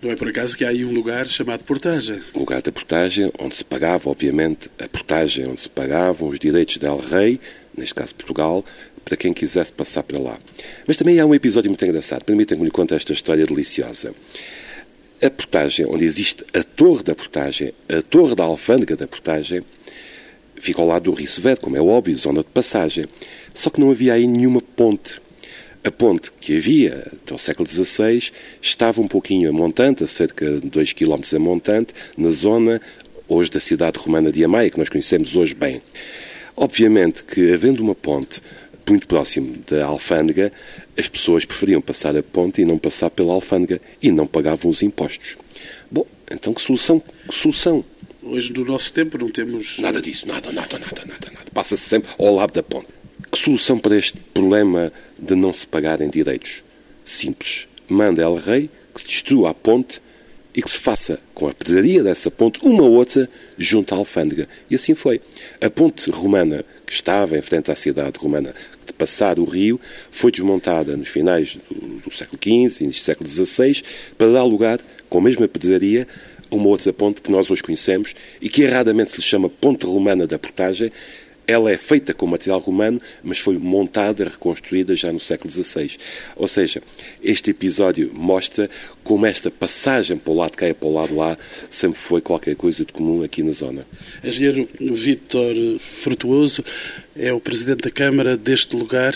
Não 0.00 0.12
é 0.12 0.16
por 0.16 0.28
acaso 0.28 0.56
que 0.56 0.64
há 0.64 0.68
aí 0.68 0.84
um 0.84 0.92
lugar 0.92 1.26
chamado 1.26 1.64
portagem. 1.64 2.20
O 2.32 2.38
lugar 2.38 2.62
da 2.62 2.70
portagem, 2.70 3.32
onde 3.36 3.56
se 3.56 3.64
pagava, 3.64 4.08
obviamente, 4.08 4.70
a 4.78 4.88
portagem, 4.88 5.48
onde 5.48 5.60
se 5.60 5.68
pagavam 5.68 6.28
os 6.28 6.38
direitos 6.38 6.76
del 6.76 6.98
rei, 6.98 7.40
neste 7.76 7.96
caso 7.96 8.14
Portugal, 8.14 8.64
para 9.08 9.16
quem 9.16 9.32
quisesse 9.32 9.72
passar 9.72 10.02
para 10.02 10.20
lá. 10.20 10.38
Mas 10.86 10.98
também 10.98 11.18
há 11.18 11.24
um 11.24 11.34
episódio 11.34 11.70
muito 11.70 11.82
engraçado. 11.82 12.24
Permitem-me 12.24 12.64
lhe 12.64 12.70
contar 12.70 12.96
esta 12.96 13.14
história 13.14 13.46
deliciosa. 13.46 14.14
A 15.22 15.30
portagem, 15.30 15.86
onde 15.88 16.04
existe 16.04 16.44
a 16.52 16.62
torre 16.62 17.02
da 17.02 17.14
portagem, 17.14 17.72
a 17.88 18.02
torre 18.02 18.34
da 18.34 18.44
alfândega 18.44 18.94
da 18.94 19.08
portagem, 19.08 19.62
fica 20.56 20.82
ao 20.82 20.86
lado 20.86 21.04
do 21.04 21.12
Rio 21.12 21.26
Severo, 21.26 21.58
como 21.58 21.76
é 21.76 21.80
óbvio, 21.80 22.16
zona 22.18 22.40
de 22.40 22.50
passagem. 22.50 23.06
Só 23.54 23.70
que 23.70 23.80
não 23.80 23.90
havia 23.90 24.12
aí 24.12 24.26
nenhuma 24.26 24.60
ponte. 24.60 25.22
A 25.82 25.90
ponte 25.90 26.30
que 26.38 26.58
havia 26.58 27.08
até 27.10 27.34
o 27.34 27.38
século 27.38 27.66
XVI 27.66 28.30
estava 28.60 29.00
um 29.00 29.08
pouquinho 29.08 29.48
a 29.48 29.52
montante, 29.52 30.04
a 30.04 30.06
cerca 30.06 30.60
de 30.60 30.68
2 30.68 30.92
km 30.92 31.22
a 31.34 31.38
montante, 31.38 31.94
na 32.14 32.30
zona 32.30 32.78
hoje 33.26 33.50
da 33.50 33.60
cidade 33.60 33.98
romana 33.98 34.30
de 34.30 34.44
Amaia, 34.44 34.70
que 34.70 34.78
nós 34.78 34.90
conhecemos 34.90 35.34
hoje 35.34 35.54
bem. 35.54 35.80
Obviamente 36.60 37.22
que, 37.24 37.52
havendo 37.52 37.82
uma 37.82 37.94
ponte 37.94 38.42
muito 38.90 39.06
próximo 39.06 39.56
da 39.68 39.86
alfândega, 39.86 40.52
as 40.96 41.08
pessoas 41.08 41.44
preferiam 41.44 41.80
passar 41.80 42.16
a 42.16 42.22
ponte 42.22 42.60
e 42.60 42.64
não 42.64 42.78
passar 42.78 43.10
pela 43.10 43.32
alfândega 43.32 43.80
e 44.02 44.10
não 44.10 44.26
pagavam 44.26 44.70
os 44.70 44.82
impostos. 44.82 45.36
Bom, 45.90 46.06
então 46.30 46.52
que 46.52 46.60
solução? 46.60 47.00
Que 47.28 47.34
solução? 47.34 47.84
Hoje, 48.22 48.52
no 48.52 48.64
nosso 48.64 48.92
tempo, 48.92 49.16
não 49.16 49.28
temos. 49.28 49.78
Nada 49.78 50.02
disso, 50.02 50.26
nada, 50.26 50.52
nada, 50.52 50.78
nada, 50.78 51.04
nada. 51.06 51.30
nada. 51.32 51.50
Passa-se 51.52 51.88
sempre 51.88 52.10
ao 52.18 52.34
lado 52.34 52.52
da 52.52 52.62
ponte. 52.62 52.88
Que 53.30 53.38
solução 53.38 53.78
para 53.78 53.96
este 53.96 54.18
problema 54.34 54.92
de 55.18 55.34
não 55.34 55.52
se 55.52 55.66
pagarem 55.66 56.10
direitos? 56.10 56.62
Simples. 57.04 57.66
Manda 57.88 58.22
El 58.22 58.34
Rei 58.34 58.70
que 58.94 59.00
se 59.00 59.06
destrua 59.06 59.50
a 59.50 59.54
ponte 59.54 60.00
e 60.54 60.62
que 60.62 60.70
se 60.70 60.78
faça 60.78 61.20
com 61.34 61.46
a 61.46 61.52
pedraria 61.52 62.02
dessa 62.02 62.30
ponte 62.30 62.58
uma 62.62 62.82
outra 62.82 63.28
junto 63.56 63.94
à 63.94 63.98
alfândega. 63.98 64.48
E 64.68 64.74
assim 64.74 64.94
foi. 64.94 65.20
A 65.60 65.70
ponte 65.70 66.10
romana, 66.10 66.64
que 66.84 66.92
estava 66.92 67.38
em 67.38 67.42
frente 67.42 67.70
à 67.70 67.76
cidade 67.76 68.18
romana 68.18 68.54
de 68.88 68.92
passar 68.92 69.38
o 69.38 69.44
rio, 69.44 69.80
foi 70.10 70.30
desmontada 70.30 70.96
nos 70.96 71.08
finais 71.08 71.56
do, 71.70 72.00
do 72.00 72.14
século 72.14 72.38
XV, 72.42 72.84
início 72.84 73.02
do 73.02 73.06
século 73.06 73.28
XVI, 73.28 73.82
para 74.16 74.32
dar 74.32 74.44
lugar, 74.44 74.80
com 75.08 75.18
a 75.18 75.22
mesma 75.22 75.46
pedraria, 75.46 76.06
a 76.50 76.54
uma 76.54 76.68
outra 76.68 76.92
ponte 76.92 77.20
que 77.20 77.30
nós 77.30 77.50
hoje 77.50 77.62
conhecemos 77.62 78.14
e 78.40 78.48
que 78.48 78.62
erradamente 78.62 79.12
se 79.12 79.22
chama 79.22 79.48
Ponte 79.48 79.86
Romana 79.86 80.26
da 80.26 80.38
Portagem, 80.38 80.90
ela 81.48 81.70
é 81.70 81.78
feita 81.78 82.12
com 82.12 82.26
material 82.26 82.60
romano, 82.60 83.00
mas 83.22 83.38
foi 83.38 83.56
montada, 83.56 84.22
reconstruída 84.24 84.94
já 84.94 85.10
no 85.10 85.18
século 85.18 85.50
XVI. 85.50 85.96
Ou 86.36 86.46
seja, 86.46 86.82
este 87.24 87.52
episódio 87.52 88.10
mostra 88.12 88.68
como 89.02 89.24
esta 89.24 89.50
passagem 89.50 90.18
para 90.18 90.30
o 90.30 90.36
lado 90.36 90.56
cá 90.58 90.68
e 90.68 90.74
para 90.74 90.86
o 90.86 90.92
lado 90.92 91.16
lá 91.16 91.38
sempre 91.70 91.98
foi 91.98 92.20
qualquer 92.20 92.54
coisa 92.54 92.84
de 92.84 92.92
comum 92.92 93.24
aqui 93.24 93.42
na 93.42 93.52
zona. 93.52 93.86
Engenheiro 94.22 94.68
Vítor 94.78 95.54
Frutuoso 95.78 96.62
é 97.18 97.32
o 97.32 97.40
presidente 97.40 97.82
da 97.82 97.90
Câmara 97.90 98.36
deste 98.36 98.76
lugar. 98.76 99.14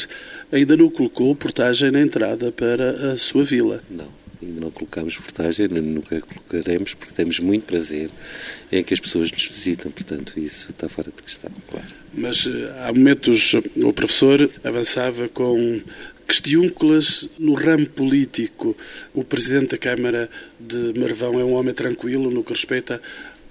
Ainda 0.50 0.76
não 0.76 0.90
colocou 0.90 1.34
portagem 1.34 1.90
na 1.90 2.00
entrada 2.00 2.52
para 2.52 3.12
a 3.12 3.18
sua 3.18 3.44
vila. 3.44 3.82
Não 3.88 4.22
ainda 4.42 4.60
não 4.60 4.70
colocamos 4.70 5.16
portagem, 5.16 5.68
nunca 5.68 6.20
colocaremos, 6.20 6.94
porque 6.94 7.14
temos 7.14 7.38
muito 7.38 7.64
prazer 7.64 8.10
em 8.70 8.82
que 8.82 8.92
as 8.92 9.00
pessoas 9.00 9.30
nos 9.30 9.46
visitam, 9.46 9.90
portanto, 9.90 10.38
isso 10.38 10.70
está 10.70 10.88
fora 10.88 11.12
de 11.14 11.22
questão, 11.22 11.50
claro. 11.70 11.86
Mas 12.12 12.46
eh, 12.46 12.72
há 12.80 12.92
momentos 12.92 13.54
o 13.54 13.92
professor 13.92 14.50
avançava 14.64 15.28
com 15.28 15.80
questiúnculas 16.26 17.28
no 17.38 17.54
ramo 17.54 17.86
político. 17.86 18.76
O 19.14 19.22
presidente 19.22 19.70
da 19.70 19.78
Câmara 19.78 20.28
de 20.58 20.98
Marvão 20.98 21.38
é 21.38 21.44
um 21.44 21.52
homem 21.52 21.74
tranquilo 21.74 22.30
no 22.30 22.42
que 22.42 22.52
respeita 22.52 23.00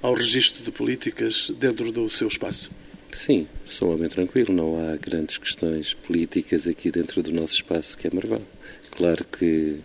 ao 0.01 0.13
registro 0.13 0.63
de 0.63 0.72
políticas 0.72 1.51
dentro 1.60 1.91
do 1.91 2.10
seu 2.10 2.27
espaço. 2.27 2.72
Sim, 3.13 3.47
sou 3.65 3.89
um 3.89 3.93
homem 3.95 4.09
tranquilo, 4.09 4.53
não 4.53 4.77
há 4.77 4.95
grandes 4.95 5.37
questões 5.37 5.93
políticas 5.93 6.67
aqui 6.67 6.89
dentro 6.89 7.21
do 7.21 7.31
nosso 7.31 7.55
espaço 7.55 7.97
que 7.97 8.07
é 8.07 8.11
Marvão. 8.13 8.41
Claro 8.91 9.25
que 9.25 9.79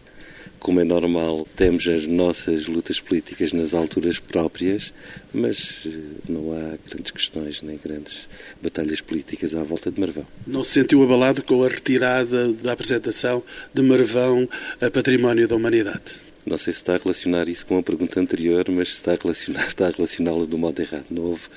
como 0.59 0.81
é 0.81 0.85
normal, 0.85 1.47
temos 1.55 1.87
as 1.87 2.07
nossas 2.07 2.67
lutas 2.67 2.99
políticas 2.99 3.53
nas 3.53 3.73
alturas 3.73 4.19
próprias, 4.19 4.93
mas 5.33 5.83
eh, 5.87 5.91
não 6.29 6.53
há 6.53 6.77
grandes 6.89 7.13
questões 7.13 7.63
nem 7.63 7.79
grandes 7.79 8.29
batalhas 8.61 9.01
políticas 9.01 9.55
à 9.55 9.63
volta 9.63 9.91
de 9.91 10.01
Marvão. 10.01 10.27
Não 10.45 10.65
se 10.65 10.73
sentiu 10.73 11.03
abalado 11.05 11.43
com 11.43 11.63
a 11.63 11.69
retirada 11.69 12.53
da 12.53 12.73
apresentação 12.73 13.43
de 13.73 13.83
Marvão 13.83 14.49
a 14.81 14.91
Património 14.91 15.47
da 15.47 15.55
Humanidade? 15.55 16.27
Não 16.47 16.57
sei 16.57 16.73
se 16.73 16.79
está 16.79 16.95
a 16.95 16.99
relacionar 16.99 17.49
isso 17.49 17.67
com 17.67 17.77
a 17.77 17.83
pergunta 17.83 18.21
anterior, 18.21 18.65
mas 18.71 18.91
se 18.91 18.95
está 18.95 19.15
a 19.15 19.17
relacionar, 19.17 19.67
está 19.67 19.89
a 19.89 19.91
relacioná-lo 19.91 20.47
do 20.47 20.57
modo 20.57 20.81
errado. 20.81 21.07
Não 21.11 21.25
houve 21.25 21.49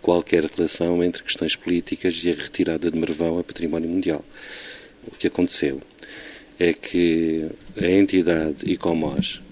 qualquer 0.00 0.42
relação 0.46 1.04
entre 1.04 1.22
questões 1.22 1.54
políticas 1.54 2.18
e 2.24 2.30
a 2.30 2.34
retirada 2.34 2.90
de 2.90 2.98
Marvão 2.98 3.38
a 3.38 3.44
Património 3.44 3.90
Mundial. 3.90 4.24
O 5.06 5.10
que 5.10 5.26
aconteceu 5.26 5.82
é 6.58 6.72
que 6.72 7.46
a 7.76 7.90
entidade 7.90 8.64
ICOMOS, 8.64 9.42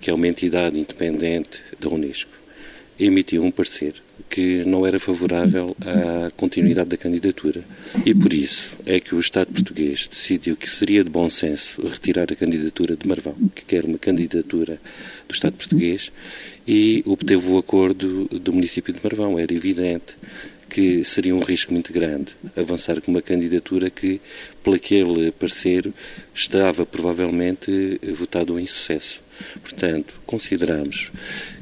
que 0.00 0.08
é 0.08 0.14
uma 0.14 0.26
entidade 0.26 0.78
independente 0.78 1.62
da 1.78 1.90
Unesco, 1.90 2.32
emitiu 2.98 3.44
um 3.44 3.50
parecer 3.50 4.02
que 4.28 4.64
não 4.64 4.86
era 4.86 4.98
favorável 4.98 5.76
à 5.80 6.30
continuidade 6.32 6.90
da 6.90 6.96
candidatura. 6.96 7.62
E 8.04 8.14
por 8.14 8.32
isso 8.32 8.76
é 8.84 9.00
que 9.00 9.14
o 9.14 9.20
Estado 9.20 9.52
português 9.52 10.06
decidiu 10.06 10.56
que 10.56 10.68
seria 10.68 11.02
de 11.02 11.10
bom 11.10 11.28
senso 11.30 11.86
retirar 11.86 12.30
a 12.30 12.36
candidatura 12.36 12.96
de 12.96 13.06
Marvão, 13.06 13.34
que 13.54 13.64
quer 13.64 13.84
uma 13.84 13.98
candidatura 13.98 14.80
do 15.26 15.32
Estado 15.32 15.54
português, 15.54 16.12
e 16.66 17.02
obteve 17.06 17.50
o 17.50 17.58
acordo 17.58 18.26
do 18.26 18.52
município 18.52 18.92
de 18.92 19.00
Marvão. 19.02 19.38
Era 19.38 19.52
evidente 19.52 20.16
que 20.68 21.04
seria 21.04 21.34
um 21.34 21.40
risco 21.40 21.72
muito 21.72 21.92
grande 21.92 22.36
avançar 22.56 23.00
com 23.00 23.10
uma 23.10 23.22
candidatura 23.22 23.90
que, 23.90 24.20
por 24.62 24.74
aquele 24.74 25.32
parecer, 25.32 25.92
estava 26.34 26.84
provavelmente 26.84 28.00
votado 28.14 28.58
em 28.58 28.66
sucesso. 28.66 29.20
Portanto, 29.62 30.14
consideramos 30.26 31.12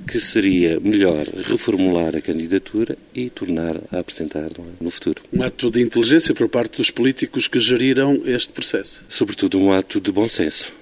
que 0.07 0.19
seria 0.19 0.81
melhor 0.81 1.27
reformular 1.27 2.17
a 2.17 2.21
candidatura 2.21 2.97
e 3.15 3.29
tornar 3.29 3.77
a 3.93 3.99
apresentar 3.99 4.51
no 4.81 4.91
futuro. 4.91 5.23
Um 5.33 5.43
ato 5.43 5.71
de 5.71 5.83
inteligência 5.83 6.35
por 6.35 6.49
parte 6.49 6.79
dos 6.79 6.91
políticos 6.91 7.49
que 7.49 7.61
geriram 7.61 8.23
este 8.25 8.53
processo. 8.53 9.05
Sobretudo 9.09 9.61
um 9.61 9.73
ato 9.73 10.01
de 10.01 10.11
bom 10.11 10.27
senso. 10.29 10.73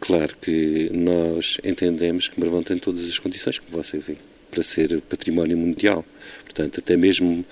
Claro 0.00 0.34
que 0.40 0.90
nós 0.92 1.58
entendemos 1.62 2.26
que 2.26 2.40
Marvão 2.40 2.62
tem 2.62 2.78
todas 2.78 3.04
as 3.04 3.18
condições, 3.18 3.58
como 3.58 3.82
você 3.82 3.98
vê, 3.98 4.16
para 4.50 4.62
ser 4.62 5.00
património 5.02 5.58
mundial. 5.58 6.04
Portanto, 6.50 6.80
até 6.80 6.96
mesmo 6.96 7.44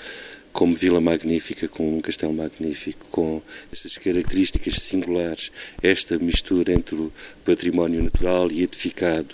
como 0.52 0.74
vila 0.74 1.00
magnífica, 1.00 1.68
com 1.68 1.98
um 1.98 2.00
castelo 2.00 2.32
magnífico, 2.32 3.06
com 3.12 3.40
estas 3.72 3.96
características 3.96 4.74
singulares, 4.74 5.52
esta 5.80 6.18
mistura 6.18 6.72
entre 6.72 6.96
o 6.96 7.12
património 7.44 8.02
natural 8.02 8.50
e 8.50 8.64
edificado 8.64 9.32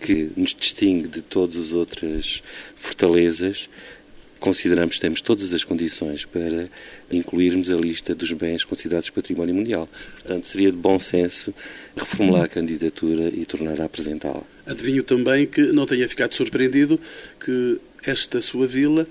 que 0.00 0.30
nos 0.36 0.52
distingue 0.52 1.06
de 1.06 1.22
todas 1.22 1.56
as 1.56 1.72
outras 1.72 2.42
fortalezas, 2.74 3.68
consideramos 4.40 4.96
que 4.96 5.00
temos 5.00 5.20
todas 5.20 5.52
as 5.52 5.62
condições 5.62 6.24
para 6.24 6.68
incluirmos 7.10 7.70
a 7.70 7.76
lista 7.76 8.12
dos 8.14 8.32
bens 8.32 8.64
considerados 8.64 9.10
património 9.10 9.54
mundial. 9.54 9.88
Portanto, 10.14 10.48
seria 10.48 10.72
de 10.72 10.76
bom 10.76 10.98
senso 10.98 11.54
reformular 11.96 12.44
a 12.44 12.48
candidatura 12.48 13.28
e 13.32 13.44
tornar 13.44 13.80
a 13.80 13.84
apresentá-la. 13.84 14.42
Adivinho 14.66 15.04
também 15.04 15.46
que 15.46 15.62
não 15.72 15.86
tenha 15.86 16.08
ficado 16.08 16.34
surpreendido 16.34 17.00
que 17.38 17.78
esta 18.04 18.40
sua 18.40 18.66
vila, 18.66 19.06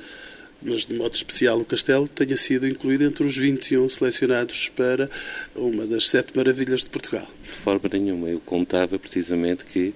mas 0.61 0.85
de 0.85 0.93
modo 0.93 1.13
especial 1.13 1.59
o 1.59 1.65
castelo, 1.65 2.07
tenha 2.07 2.35
sido 2.35 2.67
incluído 2.67 3.03
entre 3.03 3.25
os 3.25 3.37
21 3.37 3.87
selecionados 3.89 4.69
para 4.69 5.09
uma 5.55 5.85
das 5.85 6.09
sete 6.09 6.35
maravilhas 6.35 6.81
de 6.81 6.89
Portugal. 6.89 7.27
De 7.43 7.49
forma 7.49 7.89
nenhuma. 7.91 8.27
Eu 8.27 8.39
contava 8.39 8.97
precisamente 8.97 9.65
que 9.65 9.93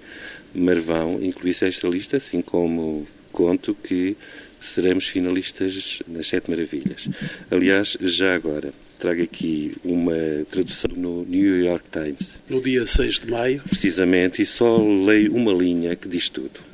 Marvão 0.54 1.20
incluísse 1.22 1.64
esta 1.64 1.88
lista, 1.88 2.16
assim 2.16 2.42
como 2.42 3.06
conto 3.32 3.74
que 3.74 4.16
seremos 4.60 5.08
finalistas 5.08 6.02
nas 6.06 6.28
Sete 6.28 6.48
Maravilhas. 6.48 7.08
Aliás, 7.50 7.96
já 8.00 8.34
agora, 8.34 8.72
trago 8.98 9.22
aqui 9.22 9.74
uma 9.84 10.14
tradução 10.50 10.90
no 10.94 11.24
New 11.24 11.64
York 11.64 11.84
Times. 11.90 12.34
No 12.48 12.60
dia 12.60 12.86
6 12.86 13.20
de 13.20 13.30
maio. 13.30 13.62
Precisamente, 13.68 14.42
e 14.42 14.46
só 14.46 14.76
leio 14.76 15.34
uma 15.34 15.52
linha 15.52 15.96
que 15.96 16.08
diz 16.08 16.28
tudo. 16.28 16.71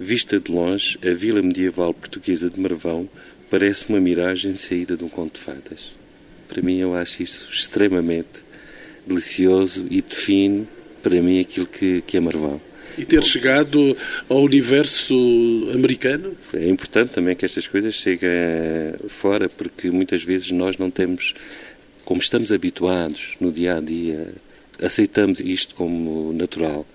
Vista 0.00 0.38
de 0.38 0.52
longe, 0.52 0.96
a 1.04 1.12
vila 1.12 1.42
medieval 1.42 1.92
portuguesa 1.92 2.48
de 2.48 2.60
Marvão 2.60 3.08
parece 3.50 3.88
uma 3.88 4.00
miragem 4.00 4.54
saída 4.54 4.96
de 4.96 5.04
um 5.04 5.08
conto 5.08 5.34
de 5.34 5.40
fadas. 5.40 5.92
Para 6.48 6.62
mim, 6.62 6.78
eu 6.78 6.94
acho 6.94 7.22
isso 7.22 7.48
extremamente 7.50 8.44
delicioso 9.06 9.86
e 9.90 10.00
define, 10.00 10.68
para 11.02 11.20
mim, 11.20 11.40
aquilo 11.40 11.66
que, 11.66 12.02
que 12.02 12.16
é 12.16 12.20
Marvão. 12.20 12.60
E 12.96 13.04
ter 13.04 13.22
chegado 13.24 13.96
ao 14.28 14.42
universo 14.42 15.14
americano? 15.74 16.36
É 16.52 16.68
importante 16.68 17.10
também 17.10 17.34
que 17.34 17.44
estas 17.44 17.66
coisas 17.66 17.94
cheguem 17.94 18.30
fora, 19.08 19.48
porque 19.48 19.90
muitas 19.90 20.22
vezes 20.22 20.50
nós 20.52 20.78
não 20.78 20.90
temos, 20.90 21.34
como 22.04 22.20
estamos 22.20 22.52
habituados 22.52 23.36
no 23.40 23.50
dia 23.52 23.76
a 23.76 23.80
dia, 23.80 24.32
aceitamos 24.82 25.40
isto 25.40 25.74
como 25.74 26.32
natural. 26.32 26.86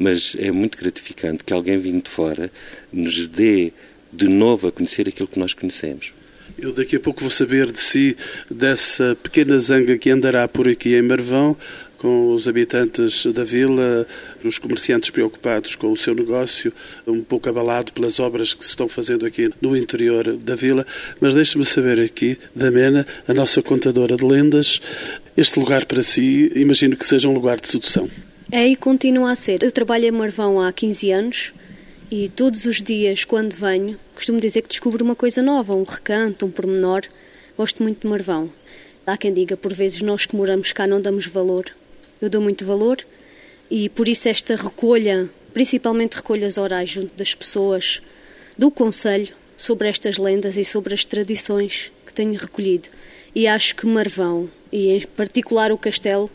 Mas 0.00 0.34
é 0.38 0.50
muito 0.50 0.78
gratificante 0.78 1.44
que 1.44 1.52
alguém 1.52 1.78
vindo 1.78 2.04
de 2.04 2.10
fora 2.10 2.50
nos 2.90 3.28
dê 3.28 3.70
de 4.10 4.26
novo 4.26 4.66
a 4.66 4.72
conhecer 4.72 5.06
aquilo 5.06 5.28
que 5.28 5.38
nós 5.38 5.52
conhecemos. 5.54 6.14
Eu 6.58 6.72
daqui 6.72 6.96
a 6.96 7.00
pouco 7.00 7.20
vou 7.20 7.30
saber 7.30 7.70
de 7.70 7.78
si, 7.78 8.16
dessa 8.50 9.16
pequena 9.22 9.58
zanga 9.58 9.96
que 9.96 10.10
andará 10.10 10.48
por 10.48 10.68
aqui 10.68 10.94
em 10.94 11.02
Marvão, 11.02 11.56
com 11.98 12.34
os 12.34 12.48
habitantes 12.48 13.26
da 13.26 13.44
vila, 13.44 14.06
os 14.42 14.58
comerciantes 14.58 15.10
preocupados 15.10 15.74
com 15.74 15.92
o 15.92 15.96
seu 15.96 16.14
negócio, 16.14 16.72
um 17.06 17.22
pouco 17.22 17.48
abalado 17.50 17.92
pelas 17.92 18.18
obras 18.18 18.54
que 18.54 18.64
se 18.64 18.70
estão 18.70 18.88
fazendo 18.88 19.26
aqui 19.26 19.50
no 19.60 19.76
interior 19.76 20.34
da 20.38 20.56
vila. 20.56 20.86
Mas 21.20 21.34
deixe-me 21.34 21.64
saber 21.64 22.00
aqui, 22.00 22.38
da 22.56 22.70
Mena, 22.70 23.06
a 23.28 23.34
nossa 23.34 23.62
contadora 23.62 24.16
de 24.16 24.24
lendas, 24.24 24.80
este 25.36 25.60
lugar 25.60 25.84
para 25.84 26.02
si, 26.02 26.50
imagino 26.54 26.96
que 26.96 27.06
seja 27.06 27.28
um 27.28 27.34
lugar 27.34 27.60
de 27.60 27.68
sedução. 27.68 28.08
É 28.52 28.66
e 28.66 28.76
continua 28.76 29.32
a 29.32 29.36
ser. 29.36 29.62
Eu 29.62 29.70
trabalho 29.70 30.06
em 30.06 30.10
Marvão 30.10 30.60
há 30.60 30.72
15 30.72 31.10
anos 31.10 31.52
e 32.10 32.28
todos 32.28 32.64
os 32.64 32.82
dias, 32.82 33.24
quando 33.24 33.54
venho, 33.54 33.98
costumo 34.14 34.40
dizer 34.40 34.62
que 34.62 34.68
descubro 34.68 35.04
uma 35.04 35.14
coisa 35.14 35.42
nova, 35.42 35.74
um 35.74 35.84
recanto, 35.84 36.46
um 36.46 36.50
pormenor. 36.50 37.02
Gosto 37.56 37.82
muito 37.82 38.02
de 38.02 38.06
Marvão. 38.06 38.50
Há 39.06 39.16
quem 39.16 39.32
diga, 39.32 39.56
por 39.56 39.72
vezes, 39.72 40.02
nós 40.02 40.26
que 40.26 40.36
moramos 40.36 40.72
cá 40.72 40.86
não 40.86 41.00
damos 41.00 41.26
valor 41.26 41.72
eu 42.20 42.28
dou 42.28 42.40
muito 42.40 42.64
valor 42.64 42.98
e 43.70 43.88
por 43.88 44.08
isso 44.08 44.28
esta 44.28 44.54
recolha, 44.54 45.30
principalmente 45.54 46.16
recolhas 46.16 46.58
orais 46.58 46.90
junto 46.90 47.14
das 47.14 47.34
pessoas 47.34 48.02
do 48.58 48.70
Conselho 48.70 49.32
sobre 49.56 49.88
estas 49.88 50.18
lendas 50.18 50.56
e 50.56 50.64
sobre 50.64 50.92
as 50.92 51.06
tradições 51.06 51.90
que 52.06 52.12
tenho 52.12 52.34
recolhido. 52.34 52.88
E 53.34 53.46
acho 53.46 53.74
que 53.74 53.86
Marvão, 53.86 54.50
e 54.70 54.90
em 54.90 55.00
particular 55.00 55.72
o 55.72 55.78
castelo, 55.78 56.30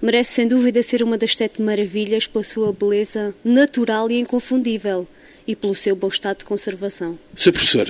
merece 0.00 0.32
sem 0.32 0.48
dúvida 0.48 0.82
ser 0.82 1.02
uma 1.02 1.18
das 1.18 1.36
sete 1.36 1.60
maravilhas 1.60 2.26
pela 2.26 2.44
sua 2.44 2.72
beleza 2.72 3.34
natural 3.44 4.10
e 4.10 4.18
inconfundível 4.18 5.06
e 5.46 5.56
pelo 5.56 5.74
seu 5.74 5.96
bom 5.96 6.08
estado 6.08 6.38
de 6.38 6.44
conservação. 6.44 7.18
Sr. 7.34 7.52
Professor, 7.52 7.88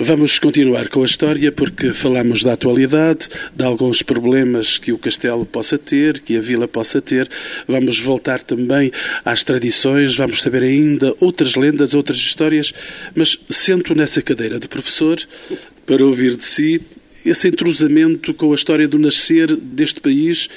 Vamos 0.00 0.38
continuar 0.38 0.86
com 0.88 1.02
a 1.02 1.04
história 1.04 1.50
porque 1.50 1.92
falamos 1.92 2.44
da 2.44 2.52
atualidade, 2.52 3.28
de 3.52 3.64
alguns 3.64 4.00
problemas 4.00 4.78
que 4.78 4.92
o 4.92 4.98
castelo 4.98 5.44
possa 5.44 5.76
ter, 5.76 6.20
que 6.20 6.36
a 6.36 6.40
vila 6.40 6.68
possa 6.68 7.02
ter. 7.02 7.28
Vamos 7.66 7.98
voltar 7.98 8.40
também 8.40 8.92
às 9.24 9.42
tradições, 9.42 10.14
vamos 10.14 10.40
saber 10.40 10.62
ainda 10.62 11.12
outras 11.18 11.56
lendas, 11.56 11.94
outras 11.94 12.18
histórias, 12.18 12.72
mas 13.12 13.36
sento 13.50 13.92
nessa 13.92 14.22
cadeira 14.22 14.60
de 14.60 14.68
professor 14.68 15.18
para 15.84 16.06
ouvir 16.06 16.36
de 16.36 16.44
si 16.44 16.80
esse 17.26 17.48
entrosamento 17.48 18.32
com 18.32 18.52
a 18.52 18.54
história 18.54 18.86
do 18.86 19.00
nascer 19.00 19.56
deste 19.56 20.00
país 20.00 20.48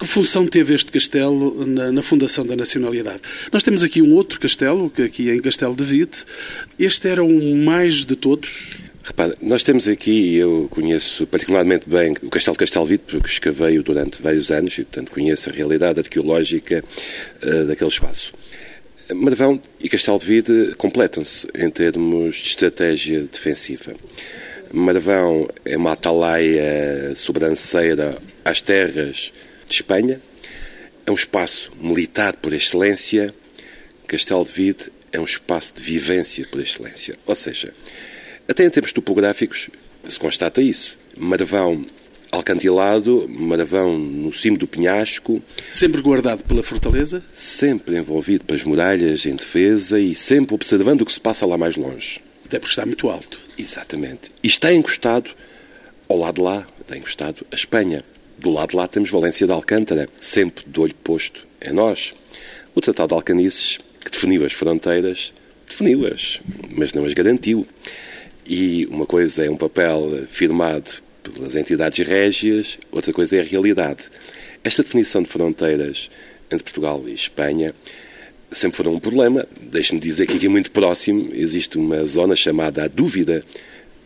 que 0.00 0.06
função 0.06 0.46
teve 0.46 0.74
este 0.74 0.90
castelo 0.90 1.66
na, 1.66 1.92
na, 1.92 2.02
fundação 2.02 2.46
da 2.46 2.56
nacionalidade? 2.56 3.20
Nós 3.52 3.62
temos 3.62 3.82
aqui 3.82 4.00
um 4.00 4.14
outro 4.14 4.40
castelo, 4.40 4.88
que 4.88 5.02
aqui 5.02 5.28
é 5.28 5.34
em 5.34 5.40
Castelo 5.40 5.76
de 5.76 5.84
Vite. 5.84 6.24
Este 6.78 7.06
era 7.06 7.22
o 7.22 7.56
mais 7.56 8.06
de 8.06 8.16
todos? 8.16 8.78
Repara, 9.04 9.36
nós 9.42 9.62
temos 9.62 9.86
aqui, 9.86 10.36
eu 10.36 10.68
conheço 10.70 11.26
particularmente 11.26 11.86
bem 11.86 12.14
o 12.22 12.30
Castelo 12.30 12.54
de 12.54 12.60
Castelvite, 12.60 13.04
porque 13.08 13.28
escavei-o 13.28 13.82
durante 13.82 14.22
vários 14.22 14.50
anos 14.50 14.72
e, 14.78 14.84
portanto, 14.84 15.12
conheço 15.12 15.50
a 15.50 15.52
realidade 15.52 16.00
arqueológica 16.00 16.82
uh, 17.42 17.64
daquele 17.66 17.90
espaço. 17.90 18.32
Marvão 19.12 19.60
e 19.80 19.88
Castelo 19.88 20.18
de 20.18 20.26
Vide 20.26 20.74
completam-se 20.78 21.46
em 21.54 21.68
termos 21.68 22.36
de 22.36 22.46
estratégia 22.46 23.20
defensiva. 23.30 23.92
Marvão 24.72 25.46
é 25.62 25.76
uma 25.76 25.92
atalaia 25.92 27.12
sobranceira 27.16 28.16
às 28.44 28.62
terras 28.62 29.32
de 29.70 29.76
Espanha, 29.76 30.20
é 31.06 31.10
um 31.10 31.14
espaço 31.14 31.72
militar 31.80 32.36
por 32.36 32.52
excelência, 32.52 33.34
Castelo 34.06 34.44
de 34.44 34.52
Vide 34.52 34.92
é 35.12 35.20
um 35.20 35.24
espaço 35.24 35.74
de 35.74 35.82
vivência 35.82 36.46
por 36.50 36.60
excelência. 36.60 37.16
Ou 37.26 37.34
seja, 37.34 37.72
até 38.48 38.64
em 38.64 38.70
termos 38.70 38.92
topográficos 38.92 39.70
se 40.08 40.18
constata 40.18 40.60
isso. 40.60 40.98
Marvão 41.16 41.86
alcantilado, 42.30 43.28
Marvão 43.28 43.98
no 43.98 44.32
cimo 44.32 44.56
do 44.56 44.66
penhasco. 44.66 45.42
Sempre 45.68 46.00
guardado 46.00 46.44
pela 46.44 46.62
fortaleza? 46.62 47.22
Sempre 47.34 47.96
envolvido 47.96 48.44
pelas 48.44 48.64
muralhas 48.64 49.26
em 49.26 49.34
defesa 49.34 49.98
e 49.98 50.14
sempre 50.14 50.54
observando 50.54 51.02
o 51.02 51.06
que 51.06 51.12
se 51.12 51.20
passa 51.20 51.46
lá 51.46 51.58
mais 51.58 51.76
longe. 51.76 52.20
Até 52.44 52.58
porque 52.58 52.72
está 52.72 52.84
muito 52.84 53.08
alto. 53.08 53.40
Exatamente. 53.56 54.30
E 54.42 54.48
está 54.48 54.72
encostado, 54.72 55.30
ao 56.08 56.18
lado 56.18 56.36
de 56.36 56.40
lá, 56.42 56.66
está 56.80 56.96
encostado 56.96 57.46
a 57.50 57.54
Espanha. 57.54 58.02
Do 58.40 58.48
lado 58.48 58.70
de 58.70 58.76
lá 58.76 58.88
temos 58.88 59.10
Valência 59.10 59.46
de 59.46 59.52
Alcântara, 59.52 60.08
sempre 60.18 60.64
de 60.66 60.80
olho 60.80 60.94
posto 61.04 61.46
em 61.60 61.74
nós. 61.74 62.14
O 62.74 62.80
Tratado 62.80 63.08
de 63.08 63.14
Alcanices, 63.14 63.78
que 64.02 64.10
definiu 64.10 64.46
as 64.46 64.54
fronteiras, 64.54 65.34
definiu-as, 65.68 66.40
mas 66.70 66.94
não 66.94 67.04
as 67.04 67.12
garantiu. 67.12 67.66
E 68.46 68.86
uma 68.86 69.04
coisa 69.04 69.44
é 69.44 69.50
um 69.50 69.58
papel 69.58 70.24
firmado 70.26 70.90
pelas 71.22 71.54
entidades 71.54 72.06
régias, 72.06 72.78
outra 72.90 73.12
coisa 73.12 73.36
é 73.36 73.40
a 73.40 73.44
realidade. 73.44 74.08
Esta 74.64 74.82
definição 74.82 75.22
de 75.22 75.28
fronteiras 75.28 76.10
entre 76.50 76.64
Portugal 76.64 77.04
e 77.06 77.12
Espanha 77.12 77.74
sempre 78.50 78.78
foram 78.78 78.94
um 78.94 78.98
problema. 78.98 79.46
Deixe-me 79.60 80.00
dizer 80.00 80.26
que 80.26 80.38
aqui 80.38 80.48
muito 80.48 80.70
próximo 80.70 81.28
existe 81.34 81.76
uma 81.76 82.06
zona 82.06 82.34
chamada 82.34 82.84
a 82.84 82.88
Dúvida, 82.88 83.44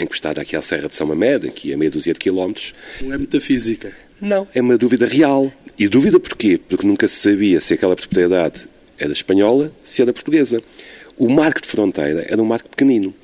encostada 0.01 0.41
aqui 0.41 0.57
à 0.57 0.63
Serra 0.63 0.89
de 0.89 0.97
São 0.97 1.07
Mamede, 1.07 1.47
aqui 1.47 1.73
a 1.73 1.77
meia 1.77 1.93
dúzia 1.93 2.13
de 2.13 2.19
quilómetros. 2.19 2.75
Não 3.01 3.13
é 3.13 3.19
metafísica. 3.19 3.95
Não, 4.21 4.47
é 4.55 4.61
uma 4.61 4.79
dúvida 4.79 5.07
real. 5.07 5.53
E 5.79 5.89
dúvida 5.89 6.21
porquê? 6.21 6.59
Porque 6.59 6.87
nunca 6.87 7.09
se 7.09 7.17
sabia 7.17 7.61
se 7.61 7.75
aquela 7.75 7.97
propriedade 7.97 8.69
era 8.99 9.13
espanhola, 9.13 9.73
se 9.83 10.03
era 10.03 10.13
portuguesa. 10.13 10.63
O 11.17 11.29
marco 11.29 11.61
de 11.61 11.69
fronteira 11.69 12.25
era 12.29 12.41
um 12.41 12.45
marco 12.45 12.69
pequenino. 12.69 13.15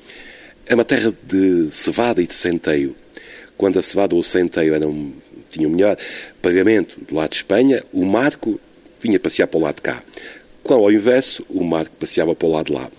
É 0.65 0.75
uma 0.75 0.85
terra 0.85 1.13
de 1.23 1.69
cevada 1.71 2.21
e 2.21 2.27
de 2.27 2.33
centeio. 2.33 2.95
Quando 3.57 3.79
a 3.79 3.83
cevada 3.83 4.15
ou 4.15 4.21
o 4.21 4.23
centeio 4.23 4.73
eram, 4.73 5.13
tinham 5.49 5.71
melhor 5.71 5.97
pagamento 6.41 6.99
do 7.07 7.15
lado 7.15 7.31
de 7.31 7.37
Espanha, 7.37 7.83
o 7.93 8.05
marco 8.05 8.59
vinha 9.01 9.19
passear 9.19 9.47
para 9.47 9.59
o 9.59 9.61
lado 9.61 9.75
de 9.75 9.81
cá. 9.81 10.03
Quando, 10.63 10.83
ao 10.83 10.91
inverso, 10.91 11.43
o 11.49 11.63
marco 11.63 11.91
passeava 11.99 12.35
para 12.35 12.47
o 12.47 12.51
lado 12.51 12.67
de 12.67 12.73
lá. 12.73 12.89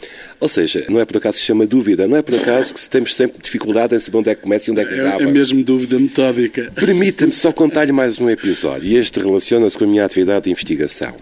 Ou 0.41 0.49
seja, 0.49 0.85
não 0.89 1.01
é 1.01 1.05
por 1.05 1.19
acaso 1.19 1.37
que 1.37 1.41
se 1.41 1.47
chama 1.47 1.65
dúvida, 1.65 2.09
não 2.09 2.17
é 2.17 2.23
por 2.23 2.35
acaso 2.35 2.75
que 2.75 2.89
temos 2.89 3.15
sempre 3.15 3.41
dificuldade 3.41 3.95
em 3.95 4.01
saber 4.01 4.19
onde 4.19 4.31
é 4.31 4.35
que 4.35 4.43
começa 4.43 4.69
e 4.69 4.73
onde 4.73 4.81
é 4.81 4.85
que 4.85 4.95
acaba. 4.95 5.23
É, 5.23 5.27
é 5.27 5.31
mesmo 5.31 5.63
dúvida 5.63 5.99
metódica. 5.99 6.73
Permita-me 6.75 7.33
só 7.33 7.53
contar-lhe 7.53 7.93
mais 7.93 8.21
um 8.21 8.29
episódio, 8.29 8.91
e 8.91 8.97
este 8.97 9.21
relaciona-se 9.21 9.79
com 9.79 9.85
a 9.85 9.87
minha 9.87 10.05
atividade 10.05 10.45
de 10.45 10.51
investigação. 10.51 11.15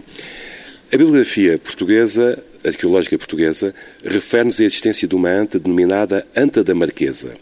A 0.91 0.97
bibliografia 0.97 1.59
portuguesa, 1.59 2.43
arqueológica 2.65 3.17
portuguesa, 3.17 3.73
refere-nos 4.03 4.59
à 4.59 4.63
existência 4.63 5.07
de 5.07 5.15
uma 5.15 5.29
anta 5.29 5.59
denominada 5.59 6.25
Anta 6.35 6.63
da 6.63 6.73
Marquesa. 6.73 7.33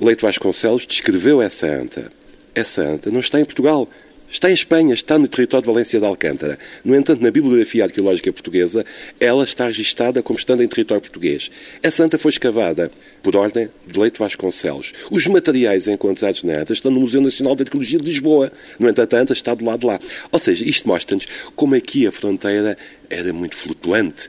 Leite 0.00 0.22
Vasconcelos 0.22 0.86
descreveu 0.86 1.42
essa 1.42 1.66
anta. 1.66 2.10
Essa 2.54 2.82
anta 2.82 3.10
não 3.10 3.20
está 3.20 3.38
em 3.38 3.44
Portugal, 3.44 3.88
Está 4.30 4.48
em 4.48 4.54
Espanha, 4.54 4.94
está 4.94 5.18
no 5.18 5.26
território 5.26 5.62
de 5.62 5.72
Valência 5.72 5.98
de 5.98 6.06
Alcântara. 6.06 6.56
No 6.84 6.94
entanto, 6.94 7.20
na 7.20 7.32
bibliografia 7.32 7.84
arqueológica 7.84 8.32
portuguesa, 8.32 8.84
ela 9.18 9.42
está 9.42 9.66
registada 9.66 10.22
como 10.22 10.38
estando 10.38 10.62
em 10.62 10.68
território 10.68 11.00
português. 11.00 11.50
A 11.82 11.90
santa 11.90 12.16
foi 12.16 12.30
escavada 12.30 12.92
por 13.24 13.34
ordem 13.34 13.68
de 13.84 13.98
Leite 13.98 14.20
Vasconcelos. 14.20 14.92
Os 15.10 15.26
materiais 15.26 15.88
encontrados 15.88 16.44
na 16.44 16.60
anta 16.60 16.72
estão 16.72 16.92
no 16.92 17.00
Museu 17.00 17.20
Nacional 17.20 17.56
de 17.56 17.64
Arqueologia 17.64 17.98
de 17.98 18.06
Lisboa. 18.06 18.52
No 18.78 18.88
entanto, 18.88 19.16
a 19.16 19.18
anta 19.18 19.32
está 19.32 19.52
do 19.52 19.64
lado 19.64 19.80
de 19.80 19.86
lá. 19.86 19.98
Ou 20.30 20.38
seja, 20.38 20.64
isto 20.64 20.86
mostra-nos 20.86 21.26
como 21.56 21.74
aqui 21.74 22.06
a 22.06 22.12
fronteira 22.12 22.78
era 23.08 23.32
muito 23.32 23.56
flutuante. 23.56 24.28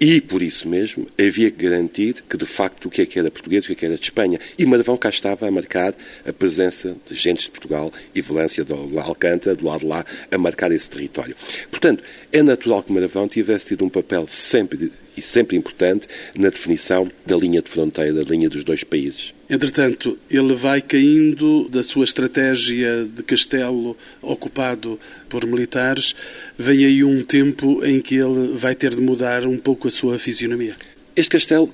E, 0.00 0.20
por 0.20 0.42
isso 0.42 0.68
mesmo, 0.68 1.06
havia 1.18 1.50
que 1.50 1.64
garantir 1.64 2.22
que, 2.28 2.36
de 2.36 2.46
facto, 2.46 2.86
o 2.86 2.90
que 2.90 3.02
é 3.02 3.06
que 3.06 3.18
era 3.18 3.30
português 3.30 3.64
e 3.64 3.66
o 3.66 3.68
que 3.68 3.72
é 3.72 3.76
que 3.76 3.86
era 3.86 3.96
de 3.96 4.02
Espanha. 4.02 4.38
E 4.56 4.64
Marvão 4.64 4.96
cá 4.96 5.08
estava 5.08 5.48
a 5.48 5.50
marcar 5.50 5.92
a 6.26 6.32
presença 6.32 6.96
de 7.04 7.16
gentes 7.16 7.46
de 7.46 7.50
Portugal 7.50 7.92
e 8.14 8.20
Valência 8.20 8.64
de 8.64 8.72
Alcântara, 8.72 9.56
do 9.56 9.66
lado 9.66 9.80
de 9.80 9.86
lá, 9.86 10.04
a 10.30 10.38
marcar 10.38 10.70
esse 10.70 10.88
território. 10.88 11.34
Portanto, 11.68 12.04
é 12.32 12.42
natural 12.42 12.82
que 12.84 12.92
Marvão 12.92 13.26
tivesse 13.26 13.66
tido 13.66 13.84
um 13.84 13.88
papel 13.88 14.26
sempre 14.28 14.92
e 15.18 15.22
sempre 15.22 15.56
importante 15.56 16.06
na 16.34 16.48
definição 16.48 17.10
da 17.26 17.36
linha 17.36 17.60
de 17.60 17.70
fronteira, 17.70 18.12
da 18.12 18.22
linha 18.22 18.48
dos 18.48 18.64
dois 18.64 18.84
países. 18.84 19.34
Entretanto, 19.50 20.18
ele 20.30 20.54
vai 20.54 20.80
caindo 20.80 21.68
da 21.68 21.82
sua 21.82 22.04
estratégia 22.04 23.04
de 23.04 23.22
castelo 23.22 23.96
ocupado 24.20 24.98
por 25.28 25.46
militares. 25.46 26.14
Vem 26.58 26.84
aí 26.84 27.02
um 27.02 27.24
tempo 27.24 27.84
em 27.84 28.00
que 28.00 28.14
ele 28.14 28.56
vai 28.56 28.74
ter 28.74 28.94
de 28.94 29.00
mudar 29.00 29.46
um 29.46 29.56
pouco 29.56 29.88
a 29.88 29.90
sua 29.90 30.18
fisionomia. 30.18 30.76
Este 31.16 31.30
castelo 31.30 31.72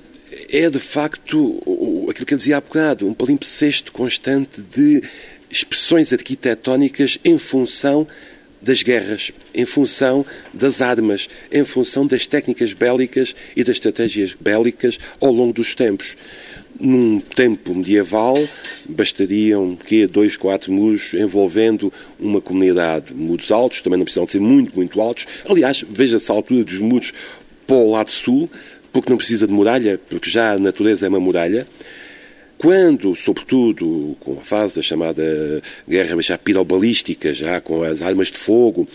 é, 0.49 0.69
de 0.69 0.79
facto, 0.79 1.59
aquilo 2.09 2.25
que 2.25 2.33
eu 2.33 2.37
dizia 2.37 2.57
há 2.57 2.61
bocado, 2.61 3.07
um 3.07 3.13
palimpsesto 3.13 3.91
constante 3.91 4.61
de 4.61 5.01
expressões 5.49 6.11
arquitetónicas 6.11 7.17
em 7.23 7.37
função 7.37 8.07
das 8.65 8.81
guerras, 8.81 9.31
em 9.53 9.63
função 9.63 10.25
das 10.51 10.81
armas, 10.81 11.29
em 11.51 11.63
função 11.63 12.07
das 12.07 12.25
técnicas 12.25 12.73
bélicas 12.73 13.35
e 13.55 13.63
das 13.63 13.75
estratégias 13.75 14.35
bélicas 14.37 14.97
ao 15.21 15.31
longo 15.31 15.53
dos 15.53 15.75
tempos. 15.75 16.15
Num 16.79 17.19
tempo 17.19 17.75
medieval, 17.75 18.35
bastariam 18.89 19.75
que 19.75 20.07
dois, 20.07 20.35
quatro 20.35 20.73
muros 20.73 21.13
envolvendo 21.13 21.93
uma 22.19 22.41
comunidade, 22.41 23.13
muros 23.13 23.51
altos, 23.51 23.81
também 23.81 23.99
não 23.99 24.03
precisam 24.03 24.25
de 24.25 24.31
ser 24.31 24.41
muito, 24.41 24.75
muito 24.75 24.99
altos. 24.99 25.27
Aliás, 25.47 25.85
veja-se 25.87 26.29
a 26.31 26.35
altura 26.35 26.63
dos 26.63 26.79
muros 26.79 27.13
para 27.67 27.75
o 27.75 27.91
lado 27.91 28.09
sul, 28.09 28.49
porque 28.91 29.11
não 29.11 29.17
precisa 29.17 29.45
de 29.45 29.53
muralha, 29.53 29.99
porque 30.09 30.29
já 30.29 30.53
a 30.53 30.59
natureza 30.59 31.05
é 31.05 31.09
uma 31.09 31.19
muralha. 31.19 31.67
Quando, 32.65 33.15
sobretudo, 33.15 34.17
com 34.19 34.39
a 34.39 34.41
fase 34.41 34.77
da 34.77 34.81
chamada 34.81 35.61
guerra 35.87 36.19
já 36.19 36.35
pirobalística, 36.35 37.31
já 37.31 37.61
com 37.61 37.83
as 37.83 38.01
armas 38.01 38.31
de 38.31 38.39
fogo, 38.39 38.87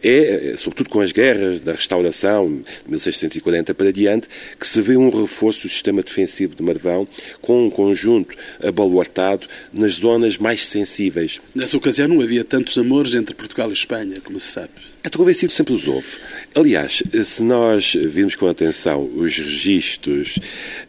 é, 0.00 0.54
sobretudo 0.56 0.90
com 0.90 1.00
as 1.00 1.10
guerras 1.10 1.60
da 1.60 1.72
restauração, 1.72 2.62
de 2.84 2.88
1640 2.88 3.74
para 3.74 3.92
diante, 3.92 4.28
que 4.60 4.68
se 4.68 4.80
vê 4.80 4.96
um 4.96 5.10
reforço 5.10 5.62
do 5.62 5.68
sistema 5.68 6.04
defensivo 6.04 6.54
de 6.54 6.62
Marvão, 6.62 7.08
com 7.40 7.66
um 7.66 7.68
conjunto 7.68 8.32
abaluartado 8.62 9.48
nas 9.72 9.94
zonas 9.94 10.38
mais 10.38 10.64
sensíveis. 10.64 11.40
Nessa 11.52 11.76
ocasião 11.76 12.06
não 12.06 12.20
havia 12.20 12.44
tantos 12.44 12.78
amores 12.78 13.12
entre 13.12 13.34
Portugal 13.34 13.70
e 13.70 13.72
Espanha, 13.72 14.20
como 14.22 14.38
se 14.38 14.52
sabe. 14.52 14.70
É 15.02 15.10
convencido 15.10 15.50
sempre 15.50 15.74
os 15.74 15.88
houve. 15.88 16.18
Aliás, 16.54 17.02
se 17.24 17.42
nós 17.42 17.92
virmos 17.92 18.36
com 18.36 18.46
atenção 18.46 19.10
os 19.16 19.36
registros 19.36 20.38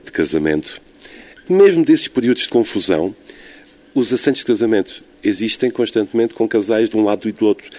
de 0.05 0.11
casamento 0.11 0.79
mesmo 1.49 1.83
desses 1.83 2.07
períodos 2.07 2.43
de 2.43 2.49
confusão, 2.49 3.15
os 3.93 4.13
assentos 4.13 4.41
de 4.41 4.45
casamento 4.45 5.03
existem 5.23 5.69
constantemente 5.71 6.33
com 6.33 6.47
casais 6.47 6.89
de 6.89 6.97
um 6.97 7.03
lado 7.03 7.27
e 7.27 7.31
do 7.31 7.45
outro. 7.45 7.69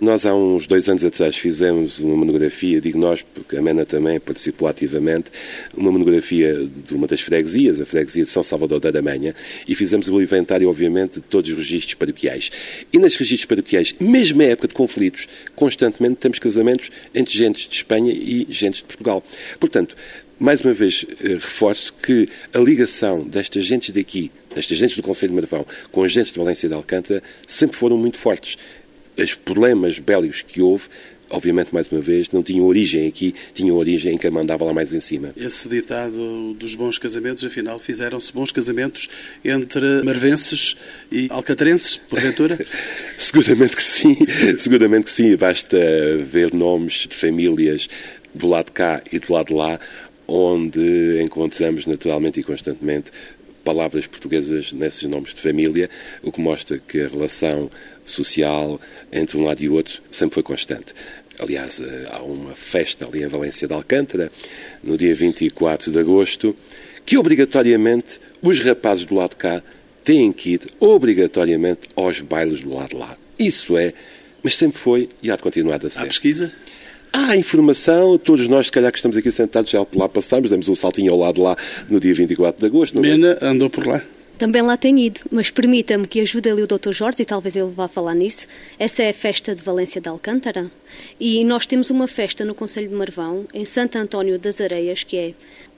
Nós, 0.00 0.24
há 0.24 0.32
uns 0.32 0.68
dois 0.68 0.88
anos 0.88 1.02
atrás, 1.02 1.36
fizemos 1.36 1.98
uma 1.98 2.16
monografia, 2.16 2.80
digo 2.80 2.96
nós, 2.96 3.20
porque 3.20 3.56
a 3.56 3.62
Mena 3.62 3.84
também 3.84 4.20
participou 4.20 4.68
ativamente, 4.68 5.28
uma 5.76 5.90
monografia 5.90 6.54
de 6.86 6.94
uma 6.94 7.08
das 7.08 7.20
freguesias, 7.20 7.80
a 7.80 7.84
freguesia 7.84 8.22
de 8.22 8.30
São 8.30 8.44
Salvador 8.44 8.78
da 8.78 8.90
Aramanha, 8.90 9.34
e 9.66 9.74
fizemos 9.74 10.08
o 10.08 10.22
inventário, 10.22 10.70
obviamente, 10.70 11.14
de 11.14 11.22
todos 11.22 11.50
os 11.50 11.56
registros 11.56 11.94
paroquiais. 11.94 12.48
E 12.92 12.98
nas 12.98 13.16
registros 13.16 13.46
paroquiais, 13.46 13.92
mesmo 13.98 14.38
na 14.38 14.44
época 14.44 14.68
de 14.68 14.74
conflitos, 14.74 15.26
constantemente 15.56 16.14
temos 16.14 16.38
casamentos 16.38 16.90
entre 17.12 17.36
gentes 17.36 17.66
de 17.68 17.74
Espanha 17.74 18.12
e 18.12 18.46
gentes 18.50 18.78
de 18.78 18.84
Portugal. 18.84 19.20
Portanto, 19.58 19.96
mais 20.38 20.60
uma 20.60 20.72
vez, 20.72 21.04
eh, 21.20 21.34
reforço 21.34 21.92
que 21.94 22.28
a 22.52 22.58
ligação 22.58 23.24
destas 23.24 23.64
gentes 23.64 23.90
daqui, 23.90 24.30
destas 24.54 24.78
gentes 24.78 24.96
do 24.96 25.02
Conselho 25.02 25.30
de 25.30 25.36
Marvão, 25.36 25.66
com 25.90 26.04
as 26.04 26.12
gentes 26.12 26.32
de 26.32 26.38
Valência 26.38 26.66
e 26.66 26.68
de 26.68 26.74
Alcântara, 26.74 27.22
sempre 27.46 27.76
foram 27.76 27.96
muito 27.98 28.18
fortes. 28.18 28.56
Os 29.16 29.34
problemas 29.34 29.98
bélicos 29.98 30.42
que 30.42 30.62
houve, 30.62 30.84
obviamente, 31.28 31.74
mais 31.74 31.88
uma 31.88 32.00
vez, 32.00 32.30
não 32.30 32.40
tinham 32.40 32.64
origem 32.66 33.08
aqui, 33.08 33.34
tinham 33.52 33.76
origem 33.76 34.14
em 34.14 34.18
quem 34.18 34.30
mandava 34.30 34.64
lá 34.64 34.72
mais 34.72 34.92
em 34.92 35.00
cima. 35.00 35.32
Esse 35.36 35.68
ditado 35.68 36.54
dos 36.54 36.76
bons 36.76 36.98
casamentos, 36.98 37.44
afinal, 37.44 37.80
fizeram-se 37.80 38.32
bons 38.32 38.52
casamentos 38.52 39.08
entre 39.44 40.04
marvenses 40.04 40.76
e 41.10 41.26
alcatrenses, 41.30 41.96
porventura? 41.96 42.56
seguramente 43.18 43.74
que 43.74 43.82
sim, 43.82 44.16
seguramente 44.56 45.06
que 45.06 45.10
sim. 45.10 45.34
Basta 45.36 45.76
ver 46.24 46.54
nomes 46.54 47.08
de 47.08 47.16
famílias 47.16 47.88
do 48.34 48.46
lado 48.46 48.66
de 48.66 48.72
cá 48.72 49.02
e 49.10 49.18
do 49.18 49.32
lado 49.32 49.48
de 49.48 49.54
lá, 49.54 49.80
onde 50.28 51.22
encontramos 51.22 51.86
naturalmente 51.86 52.38
e 52.38 52.42
constantemente 52.42 53.10
palavras 53.64 54.06
portuguesas 54.06 54.72
nesses 54.72 55.02
nomes 55.04 55.34
de 55.34 55.40
família, 55.40 55.90
o 56.22 56.30
que 56.30 56.40
mostra 56.40 56.78
que 56.78 57.00
a 57.00 57.08
relação 57.08 57.70
social 58.04 58.80
entre 59.10 59.36
um 59.36 59.44
lado 59.44 59.62
e 59.62 59.68
o 59.68 59.74
outro 59.74 60.02
sempre 60.10 60.34
foi 60.34 60.42
constante. 60.42 60.94
Aliás, 61.38 61.80
eh, 61.80 62.08
há 62.10 62.22
uma 62.22 62.54
festa 62.54 63.06
ali 63.06 63.22
em 63.22 63.28
Valência 63.28 63.68
de 63.68 63.74
Alcântara, 63.74 64.30
no 64.82 64.96
dia 64.96 65.14
24 65.14 65.92
de 65.92 65.98
agosto, 65.98 66.54
que 67.06 67.16
obrigatoriamente 67.16 68.20
os 68.42 68.60
rapazes 68.60 69.04
do 69.04 69.14
lado 69.14 69.30
de 69.30 69.36
cá 69.36 69.62
têm 70.02 70.32
que 70.32 70.54
ir 70.54 70.60
obrigatoriamente 70.80 71.88
aos 71.94 72.20
bailes 72.20 72.62
do 72.62 72.74
lado 72.74 72.90
de 72.90 72.96
lá. 72.96 73.16
Isso 73.38 73.76
é, 73.76 73.92
mas 74.42 74.56
sempre 74.56 74.78
foi 74.78 75.08
e 75.22 75.30
há 75.30 75.36
de 75.36 75.42
continuar 75.42 75.84
a 75.84 75.90
ser. 75.90 76.00
Há 76.00 76.06
pesquisa? 76.06 76.52
Há 77.12 77.36
informação, 77.36 78.18
todos 78.18 78.46
nós, 78.46 78.66
se 78.66 78.72
calhar, 78.72 78.92
que 78.92 78.98
estamos 78.98 79.16
aqui 79.16 79.30
sentados, 79.32 79.70
já 79.70 79.84
por 79.84 79.98
lá 79.98 80.08
passamos, 80.08 80.50
demos 80.50 80.68
um 80.68 80.74
saltinho 80.74 81.12
ao 81.12 81.18
lado 81.18 81.42
lá 81.42 81.56
no 81.88 81.98
dia 81.98 82.14
24 82.14 82.60
de 82.60 82.66
agosto. 82.66 83.00
Mena 83.00 83.38
andou 83.40 83.70
por 83.70 83.86
lá. 83.86 84.02
Também 84.38 84.62
lá 84.62 84.76
tenho 84.76 84.98
ido, 84.98 85.20
mas 85.32 85.50
permita-me 85.50 86.06
que 86.06 86.20
ajude 86.20 86.48
ali 86.48 86.62
o 86.62 86.66
Dr. 86.66 86.92
Jorge, 86.92 87.22
e 87.22 87.24
talvez 87.24 87.56
ele 87.56 87.72
vá 87.74 87.88
falar 87.88 88.14
nisso. 88.14 88.46
Essa 88.78 89.02
é 89.02 89.10
a 89.10 89.14
festa 89.14 89.52
de 89.52 89.64
Valência 89.64 90.00
de 90.00 90.08
Alcântara. 90.08 90.70
E 91.18 91.42
nós 91.44 91.66
temos 91.66 91.90
uma 91.90 92.06
festa 92.06 92.44
no 92.44 92.54
Conselho 92.54 92.88
de 92.88 92.94
Marvão, 92.94 93.46
em 93.52 93.64
Santo 93.64 93.98
António 93.98 94.38
das 94.38 94.60
Areias, 94.60 95.02
que 95.02 95.16
é 95.16 95.34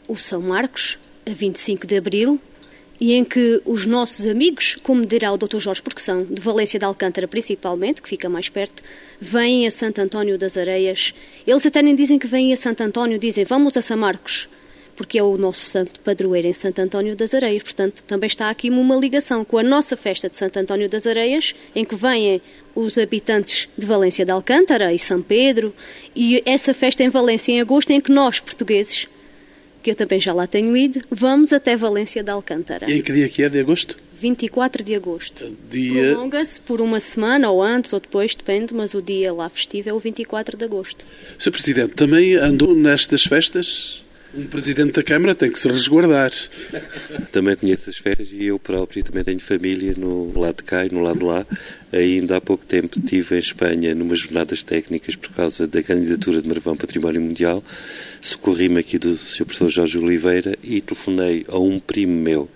o 0.07 0.17
São 0.17 0.43
Marcos, 0.43 0.99
a 1.27 1.31
25 1.31 1.87
de 1.87 1.97
Abril, 1.97 2.39
e 3.01 3.15
em 3.15 3.25
que 3.25 3.63
os 3.65 3.87
nossos 3.87 4.27
amigos, 4.27 4.77
como 4.83 5.07
dirá 5.07 5.33
o 5.33 5.39
Dr. 5.39 5.59
Jorge, 5.59 5.81
porque 5.81 6.03
são 6.03 6.23
de 6.23 6.41
Valência 6.41 6.79
de 6.79 6.85
Alcântara 6.85 7.27
principalmente, 7.27 8.03
que 8.03 8.09
fica 8.09 8.29
mais 8.29 8.51
perto, 8.51 8.83
vêm 9.19 9.67
a 9.67 9.71
Santo 9.71 10.01
António 10.01 10.37
das 10.37 10.57
Areias. 10.59 11.15
Eles 11.47 11.65
até 11.65 11.83
nem 11.83 11.95
dizem 11.95 12.19
que 12.19 12.27
vêm 12.27 12.53
a 12.53 12.57
Santo 12.57 12.83
António, 12.83 13.19
dizem 13.19 13.45
vamos 13.45 13.75
a 13.77 13.81
São 13.81 13.97
Marcos, 13.97 14.49
porque 14.95 15.19
é 15.19 15.23
o 15.23 15.39
nosso 15.39 15.61
santo 15.61 15.99
padroeiro 16.01 16.47
em 16.47 16.53
Santo 16.53 16.79
António 16.79 17.17
das 17.17 17.33
Areias. 17.33 17.63
Portanto, 17.63 18.05
também 18.07 18.27
está 18.27 18.51
aqui 18.51 18.69
uma 18.69 18.97
ligação 18.97 19.47
com 19.47 19.57
a 19.57 19.63
nossa 19.63 19.97
festa 19.97 20.29
de 20.29 20.37
Santo 20.37 20.59
António 20.59 20.91
das 20.91 21.07
Areias, 21.07 21.55
em 21.75 21.87
que 21.87 21.95
vêm 21.95 22.43
os 22.75 22.99
habitantes 22.99 23.67
de 23.79 23.87
Valência 23.87 24.27
de 24.27 24.31
Alcântara 24.31 24.93
e 24.93 24.99
São 24.99 25.23
Pedro, 25.23 25.75
e 26.15 26.43
essa 26.45 26.75
festa 26.75 27.03
em 27.03 27.09
Valência 27.09 27.51
em 27.53 27.63
agosto, 27.63 27.91
em 27.91 28.01
que 28.01 28.13
nós, 28.13 28.41
portugueses, 28.41 29.09
que 29.83 29.91
eu 29.91 29.95
também 29.95 30.21
já 30.21 30.33
lá 30.33 30.47
tenho 30.47 30.77
ido, 30.77 31.01
vamos 31.11 31.53
até 31.53 31.77
Valência 31.77 32.23
de 32.23 32.31
Alcântara. 32.31 32.91
E 32.91 32.99
em 32.99 33.03
que 33.03 33.13
dia 33.13 33.29
que 33.29 33.43
é 33.43 33.49
de 33.49 33.59
agosto? 33.59 33.97
24 34.21 34.85
de 34.85 34.95
agosto. 34.95 35.57
Dia... 35.71 36.13
Prolonga-se 36.13 36.61
por 36.61 36.81
uma 36.81 37.01
semana, 37.01 37.51
ou 37.51 37.63
antes, 37.63 37.93
ou 37.93 38.01
depois, 38.01 38.35
depende, 38.35 38.75
mas 38.75 38.93
o 38.93 39.01
dia 39.01 39.33
lá 39.33 39.49
festivo 39.49 39.89
é 39.89 39.93
o 39.93 39.99
24 39.99 40.59
de 40.59 40.65
agosto. 40.65 41.07
Sr. 41.39 41.51
Presidente, 41.51 41.95
também 41.95 42.35
andou 42.35 42.75
nestas 42.75 43.25
festas? 43.25 44.03
Um 44.33 44.47
Presidente 44.47 44.93
da 44.93 45.03
Câmara 45.03 45.35
tem 45.35 45.51
que 45.51 45.59
se 45.59 45.69
resguardar. 45.69 46.31
Também 47.33 47.57
conheço 47.57 47.91
as 47.91 47.99
festas 47.99 48.31
e 48.33 48.47
eu 48.47 48.61
próprio 48.61 49.03
também 49.03 49.25
tenho 49.25 49.41
família 49.41 49.93
no 49.97 50.39
lado 50.39 50.59
de 50.59 50.63
cá 50.63 50.87
e 50.87 50.91
no 50.91 51.01
lado 51.01 51.19
de 51.19 51.25
lá. 51.25 51.45
Ainda 51.93 52.37
há 52.37 52.41
pouco 52.41 52.65
tempo 52.65 52.97
estive 52.97 53.35
em 53.35 53.39
Espanha 53.41 53.93
numas 53.93 54.21
jornadas 54.21 54.63
técnicas 54.63 55.17
por 55.17 55.31
causa 55.31 55.67
da 55.67 55.83
candidatura 55.83 56.41
de 56.41 56.47
Marvão 56.47 56.77
Património 56.77 57.21
Mundial. 57.21 57.65
Socorri-me 58.23 58.79
aqui 58.79 58.99
do 58.99 59.17
Sr. 59.17 59.47
Professor 59.47 59.69
Jorge 59.69 59.99
Oliveira 59.99 60.57
e 60.63 60.81
telefonei 60.81 61.45
a 61.49 61.59
um 61.59 61.81
primo 61.81 62.15
meu 62.15 62.49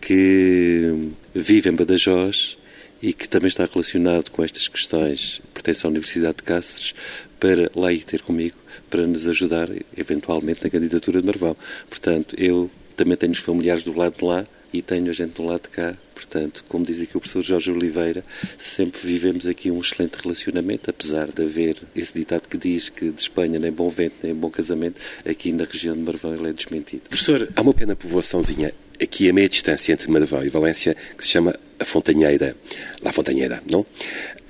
que 0.00 1.10
vive 1.32 1.70
em 1.70 1.72
Badajoz 1.72 2.56
e 3.00 3.12
que 3.12 3.28
também 3.28 3.48
está 3.48 3.68
relacionado 3.72 4.30
com 4.30 4.42
estas 4.42 4.66
questões, 4.66 5.40
pertence 5.52 5.86
à 5.86 5.88
Universidade 5.88 6.38
de 6.38 6.42
Cáceres, 6.42 6.92
para 7.38 7.70
lá 7.76 7.92
ir 7.92 8.02
ter 8.02 8.20
comigo 8.20 8.63
para 8.94 9.08
nos 9.08 9.26
ajudar, 9.26 9.68
eventualmente, 9.96 10.62
na 10.62 10.70
candidatura 10.70 11.20
de 11.20 11.26
Marvão. 11.26 11.56
Portanto, 11.88 12.36
eu 12.38 12.70
também 12.96 13.16
tenho 13.16 13.32
os 13.32 13.40
familiares 13.40 13.82
do 13.82 13.92
lado 13.92 14.18
de 14.18 14.24
lá 14.24 14.46
e 14.72 14.80
tenho 14.80 15.10
a 15.10 15.12
gente 15.12 15.32
do 15.32 15.42
lado 15.42 15.62
de 15.62 15.70
cá. 15.70 15.96
Portanto, 16.14 16.64
como 16.68 16.84
diz 16.84 17.00
aqui 17.00 17.16
o 17.16 17.20
professor 17.20 17.42
Jorge 17.42 17.72
Oliveira, 17.72 18.24
sempre 18.56 19.00
vivemos 19.04 19.48
aqui 19.48 19.68
um 19.68 19.80
excelente 19.80 20.14
relacionamento, 20.22 20.90
apesar 20.90 21.26
de 21.32 21.42
haver 21.42 21.78
esse 21.96 22.14
ditado 22.14 22.48
que 22.48 22.56
diz 22.56 22.88
que 22.88 23.10
de 23.10 23.20
Espanha 23.20 23.58
nem 23.58 23.72
bom 23.72 23.88
vento 23.88 24.14
nem 24.22 24.32
bom 24.32 24.48
casamento, 24.48 25.00
aqui 25.28 25.50
na 25.50 25.64
região 25.64 25.96
de 25.96 26.00
Marvão 26.00 26.32
ele 26.32 26.50
é 26.50 26.52
desmentido. 26.52 27.08
Professor, 27.08 27.48
há 27.56 27.62
uma 27.62 27.74
pequena 27.74 27.96
povoaçãozinha 27.96 28.72
aqui 29.02 29.28
a 29.28 29.32
meia 29.32 29.48
distância 29.48 29.92
entre 29.92 30.08
Marvão 30.08 30.44
e 30.44 30.48
Valência 30.48 30.96
que 31.18 31.24
se 31.24 31.30
chama 31.30 31.58
a 31.80 31.84
Fontanheira. 31.84 32.56
La 33.02 33.12
Fontanheira, 33.12 33.60
não? 33.68 33.84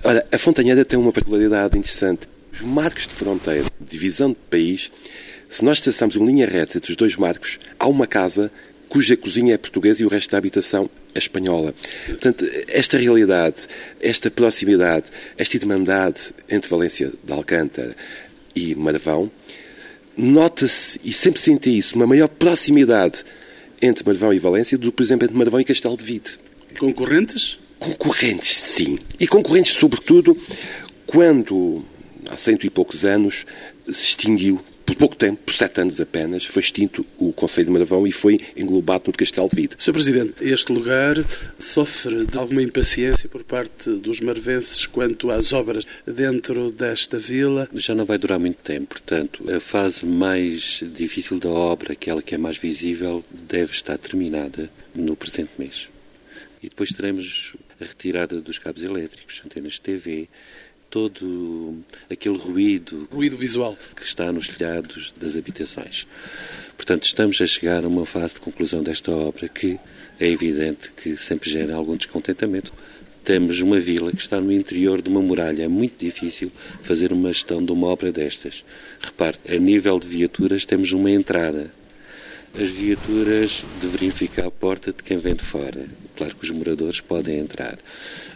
Ora, 0.03 0.27
a 0.31 0.37
Fontanheira 0.37 0.85
tem 0.85 0.99
uma 0.99 1.13
particularidade 1.13 1.79
interessante. 1.79 2.29
Os 2.55 2.61
marcos 2.61 3.09
de 3.09 3.15
fronteira, 3.15 3.67
divisão 3.81 4.29
de 4.31 4.37
país, 4.49 4.93
se 5.51 5.65
nós 5.65 5.81
traçamos 5.81 6.15
uma 6.15 6.25
linha 6.25 6.47
reta 6.47 6.79
entre 6.79 6.93
os 6.93 6.97
dois 6.97 7.17
marcos, 7.17 7.59
há 7.77 7.89
uma 7.89 8.07
casa 8.07 8.49
cuja 8.89 9.17
cozinha 9.17 9.55
é 9.55 9.59
portuguesa 9.59 10.05
e 10.05 10.07
o 10.07 10.09
resto 10.09 10.31
da 10.31 10.39
habitação 10.39 10.89
é 11.13 11.19
espanhola. 11.19 11.75
Portanto, 12.07 12.47
esta 12.69 12.97
realidade, 12.97 13.67
esta 14.01 14.31
proximidade, 14.31 15.07
esta 15.37 15.57
irmandade 15.57 16.33
entre 16.49 16.71
Valência 16.71 17.13
de 17.25 17.33
Alcântara 17.33 17.97
e 18.55 18.73
Marvão 18.77 19.29
nota-se, 20.17 21.01
e 21.03 21.13
sempre 21.13 21.41
senti 21.41 21.77
isso, 21.77 21.97
uma 21.97 22.07
maior 22.07 22.29
proximidade 22.29 23.25
entre 23.83 24.07
Marvão 24.07 24.33
e 24.33 24.39
Valência 24.39 24.79
do 24.79 24.93
que, 24.93 24.97
por 24.99 25.03
exemplo, 25.03 25.25
entre 25.25 25.37
Marvão 25.37 25.61
e 25.61 25.65
Castelo 25.65 25.97
de 25.97 26.05
Vide. 26.05 26.39
Concorrentes? 26.79 27.59
Concorrentes, 27.81 28.57
sim. 28.57 29.01
E 29.19 29.27
concorrentes, 29.27 29.73
sobretudo, 29.73 30.37
quando, 31.05 31.85
há 32.29 32.37
cento 32.37 32.67
e 32.67 32.71
poucos 32.71 33.05
anos, 33.05 33.45
se 33.87 33.93
extinguiu 33.93 34.61
por 34.85 34.97
pouco 34.97 35.17
tempo, 35.17 35.41
por 35.45 35.55
sete 35.55 35.81
anos 35.81 35.99
apenas, 35.99 36.45
foi 36.45 36.61
extinto 36.61 37.07
o 37.19 37.33
Conselho 37.33 37.67
de 37.67 37.73
Marvão 37.73 38.07
e 38.07 38.13
foi 38.13 38.39
englobado 38.57 39.05
no 39.07 39.13
de 39.13 39.19
Castelo 39.19 39.49
de 39.49 39.57
Vide. 39.57 39.75
Sr. 39.79 39.93
Presidente, 39.93 40.35
este 40.43 40.73
lugar 40.73 41.25
sofre 41.59 42.27
de 42.27 42.37
alguma 42.37 42.63
impaciência 42.63 43.29
por 43.29 43.43
parte 43.43 43.91
dos 43.91 44.21
marvenses 44.21 44.85
quanto 44.87 45.31
às 45.31 45.53
obras 45.53 45.87
dentro 46.07 46.71
desta 46.71 47.19
vila? 47.19 47.69
Já 47.75 47.95
não 47.95 48.05
vai 48.05 48.19
durar 48.19 48.39
muito 48.39 48.59
tempo, 48.59 48.89
portanto, 48.89 49.51
a 49.51 49.59
fase 49.59 50.05
mais 50.05 50.83
difícil 50.95 51.39
da 51.39 51.49
obra, 51.49 51.95
aquela 51.95 52.21
que 52.21 52.35
é 52.35 52.39
mais 52.39 52.59
visível, 52.59 53.25
deve 53.31 53.73
estar 53.73 53.97
terminada 53.97 54.71
no 54.95 55.17
presente 55.17 55.53
mês. 55.59 55.89
E 56.63 56.69
depois 56.69 56.91
teremos 56.91 57.55
a 57.81 57.85
retirada 57.85 58.41
dos 58.41 58.59
cabos 58.59 58.83
elétricos, 58.83 59.41
antenas 59.45 59.75
de 59.75 59.81
TV, 59.81 60.29
todo 60.95 61.77
aquele 62.09 62.39
ruído, 62.39 63.09
ruído 63.11 63.37
visual 63.37 63.77
que 63.97 64.05
está 64.05 64.33
nos 64.33 64.47
telhados 64.47 65.13
das 65.21 65.35
habitações. 65.35 66.07
Portanto, 66.77 67.03
estamos 67.03 67.41
a 67.41 67.47
chegar 67.49 67.85
a 67.85 67.89
uma 67.89 68.07
fase 68.07 68.35
de 68.35 68.41
conclusão 68.41 68.81
desta 68.81 69.11
obra 69.11 69.49
que 69.49 69.77
é 70.21 70.29
evidente 70.29 70.93
que 70.93 71.17
sempre 71.17 71.51
gera 71.51 71.75
algum 71.75 71.97
descontentamento. 71.97 72.73
Temos 73.25 73.61
uma 73.61 73.81
vila 73.81 74.13
que 74.13 74.21
está 74.21 74.41
no 74.41 74.53
interior 74.53 75.03
de 75.03 75.09
uma 75.09 75.21
muralha. 75.21 75.65
É 75.65 75.69
muito 75.69 75.99
difícil 75.99 76.53
fazer 76.81 77.13
uma 77.13 77.33
gestão 77.33 77.65
de 77.65 77.73
uma 77.73 77.89
obra 77.89 78.13
destas. 78.13 78.65
Repare, 79.01 79.39
a 79.49 79.57
nível 79.57 79.99
de 79.99 80.07
viaturas 80.07 80.65
temos 80.65 80.93
uma 80.93 81.11
entrada 81.11 81.73
as 82.61 82.71
viaturas 82.71 83.65
deveriam 83.81 84.13
ficar 84.13 84.47
à 84.47 84.51
porta 84.51 84.93
de 84.93 85.03
quem 85.03 85.19
vem 85.19 85.35
de 85.35 85.45
fora. 85.45 85.87
Claro 86.17 86.35
que 86.37 86.45
os 86.45 86.51
moradores 86.51 87.01
podem 87.01 87.39
entrar. 87.39 87.79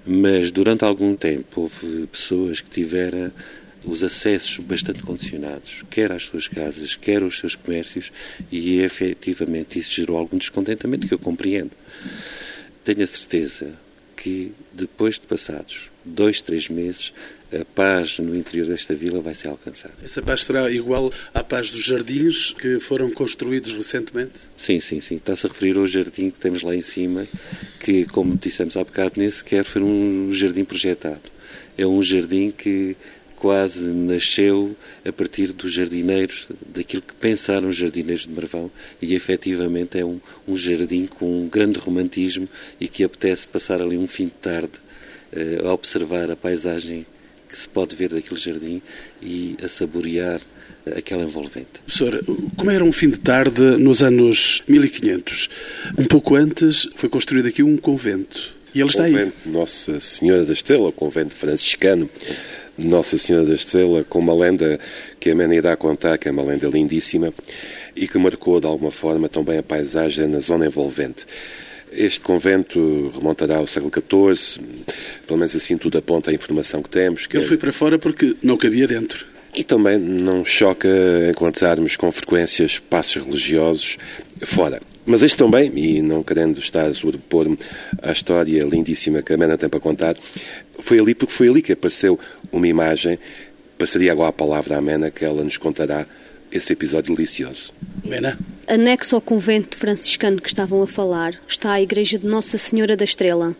Mas 0.05 0.51
durante 0.51 0.85
algum 0.85 1.15
tempo 1.15 1.63
houve 1.63 2.07
pessoas 2.07 2.61
que 2.61 2.71
tiveram 2.71 3.31
os 3.85 4.03
acessos 4.03 4.59
bastante 4.59 5.03
condicionados, 5.03 5.85
quer 5.89 6.11
às 6.11 6.25
suas 6.25 6.49
casas, 6.49 6.97
quer 6.97 7.23
aos 7.23 7.39
seus 7.39 7.55
comércios, 7.55 8.13
e 8.51 8.81
efetivamente 8.81 9.79
isso 9.79 9.93
gerou 9.93 10.19
algum 10.19 10.37
descontentamento 10.37 11.07
que 11.07 11.15
eu 11.15 11.19
compreendo. 11.19 11.71
Tenho 12.85 13.03
a 13.03 13.07
certeza 13.07 13.73
que 14.29 14.53
depois 14.75 15.15
de 15.15 15.23
passados 15.23 15.91
dois, 16.05 16.41
três 16.41 16.69
meses, 16.69 17.13
a 17.51 17.65
paz 17.65 18.19
no 18.19 18.37
interior 18.37 18.67
desta 18.67 18.95
vila 18.95 19.21
vai 19.21 19.35
ser 19.35 19.49
alcançada. 19.49 19.95
Essa 20.03 20.21
paz 20.21 20.43
será 20.43 20.71
igual 20.71 21.11
à 21.33 21.43
paz 21.43 21.71
dos 21.71 21.83
jardins 21.83 22.53
que 22.53 22.79
foram 22.79 23.11
construídos 23.11 23.73
recentemente? 23.73 24.41
Sim, 24.57 24.81
sim, 24.81 25.01
sim. 25.01 25.17
Está-se 25.17 25.47
a 25.47 25.49
referir 25.49 25.77
ao 25.79 25.87
jardim 25.87 26.31
que 26.31 26.39
temos 26.39 26.63
lá 26.63 26.75
em 26.75 26.83
cima, 26.83 27.27
que, 27.81 28.05
como 28.07 28.37
dissemos 28.37 28.77
há 28.77 28.85
bocado, 28.85 29.15
nem 29.17 29.31
sequer 29.31 29.65
foi 29.65 29.83
um 29.83 30.31
jardim 30.33 30.65
projetado. 30.65 31.23
É 31.77 31.87
um 31.87 32.03
jardim 32.03 32.51
que 32.51 32.97
quase 33.39 33.81
nasceu 33.81 34.77
a 35.05 35.13
partir 35.13 35.53
dos 35.53 35.73
jardineiros, 35.73 36.49
daquilo 36.67 37.03
que 37.03 37.15
pensaram 37.15 37.69
os 37.69 37.77
jardineiros 37.77 38.27
de 38.27 38.33
Marvão, 38.33 38.71
e 39.01 39.15
efetivamente 39.15 39.99
é 39.99 40.05
um, 40.05 40.21
um 40.47 40.57
jardim 40.57 41.07
com 41.07 41.43
um 41.43 41.49
grande 41.49 41.79
romantismo 41.79 42.49
e 42.81 42.89
que 42.89 43.05
apetece 43.05 43.47
passar 43.47 43.81
ali 43.81 43.97
um 43.97 44.09
fim 44.09 44.27
de 44.27 44.33
tarde 44.33 44.73
uh, 45.33 45.69
a 45.69 45.73
observar 45.73 46.31
a 46.31 46.37
paisagem 46.37 47.07
que 47.49 47.57
se 47.57 47.69
pode 47.69 47.97
ver 47.97 48.11
daquele 48.11 48.39
jardim 48.39 48.83
e 49.23 49.57
a 49.63 49.69
saborear 49.69 50.41
aquela 50.97 51.23
envolvente. 51.23 51.81
Professor, 51.85 52.23
como 52.57 52.71
era 52.71 52.85
um 52.85 52.93
fim 52.93 53.11
de 53.11 53.19
tarde 53.19 53.63
nos 53.79 54.03
anos 54.03 54.63
1500? 54.69 55.49
Um 55.97 56.05
pouco 56.05 56.35
antes 56.35 56.89
foi 56.95 57.09
construído 57.09 57.47
aqui 57.47 57.63
um 57.63 57.77
convento. 57.77 58.57
E 58.75 58.81
ele 58.81 58.91
está 58.91 59.05
convento 59.05 59.35
aí. 59.45 59.53
Nossa 59.53 60.01
Senhora 60.01 60.45
da 60.45 60.53
Estrela, 60.53 60.89
o 60.89 60.93
convento 60.93 61.35
franciscano 61.35 62.09
Nossa 62.79 63.19
Senhora 63.19 63.45
da 63.45 63.55
Estrela, 63.55 64.05
com 64.05 64.21
uma 64.21 64.35
lenda 64.35 64.79
que 65.19 65.31
a 65.31 65.35
Mena 65.35 65.55
irá 65.55 65.77
contar, 65.77 66.17
que 66.17 66.29
é 66.29 66.31
uma 66.31 66.43
lenda 66.43 66.69
lindíssima 66.69 67.33
e 67.97 68.07
que 68.07 68.17
marcou 68.19 68.61
de 68.61 68.67
alguma 68.67 68.93
forma 68.93 69.29
também 69.29 69.59
a 69.59 69.63
paisagem 69.63 70.29
na 70.29 70.39
zona 70.39 70.67
envolvente. 70.67 71.27
Este 71.91 72.21
convento 72.21 73.11
remontará 73.15 73.57
ao 73.57 73.67
século 73.67 73.91
XIV, 73.93 74.63
pelo 75.27 75.39
menos 75.39 75.57
assim 75.57 75.77
tudo 75.77 75.99
aponta 75.99 76.31
a 76.31 76.35
informação 76.35 76.83
que 76.83 76.91
temos. 76.91 77.27
Que 77.27 77.37
Ele 77.37 77.47
foi 77.47 77.57
para 77.57 77.73
fora 77.73 77.99
porque 77.99 78.37
não 78.43 78.57
cabia 78.57 78.87
dentro. 78.87 79.27
E 79.55 79.65
também 79.65 79.99
não 79.99 80.45
choca 80.45 80.89
encontrarmos 81.31 81.97
com 81.97 82.13
frequência 82.13 82.65
espaços 82.65 83.25
religiosos 83.25 83.97
fora. 84.43 84.81
Mas 85.07 85.23
este 85.23 85.39
também, 85.39 85.73
e 85.75 86.03
não 86.03 86.23
querendo 86.23 86.59
estar 86.59 86.85
a 86.85 86.95
sobrepor-me 86.95 87.57
à 88.03 88.13
história 88.13 88.63
lindíssima 88.63 89.23
que 89.23 89.33
a 89.33 89.39
Mena 89.39 89.57
tem 89.57 89.67
para 89.67 89.81
contar, 89.81 90.15
foi 90.79 90.99
ali 90.99 91.15
porque 91.15 91.33
foi 91.33 91.49
ali 91.49 91.63
que 91.63 91.73
apareceu 91.73 92.21
uma 92.53 92.67
imagem. 92.67 93.19
Passaria 93.79 94.13
agora 94.13 94.31
a 94.31 94.33
palavra 94.33 94.77
à 94.77 94.81
Mena 94.81 95.11
que 95.11 95.25
ela 95.25 95.43
nos 95.45 95.57
contará 95.57 96.07
esse 96.51 96.73
episódio 96.73 97.15
delicioso. 97.15 97.73
Mena? 98.05 98.39
Anexo 98.67 99.15
ao 99.15 99.21
convento 99.21 99.77
franciscano 99.77 100.41
que 100.41 100.49
estavam 100.49 100.83
a 100.83 100.87
falar 100.87 101.35
está 101.47 101.73
a 101.73 101.83
igreja 101.83 102.19
de 102.19 102.27
Nossa 102.27 102.59
Senhora 102.59 102.97
da 102.97 103.05
Estrela. 103.05 103.55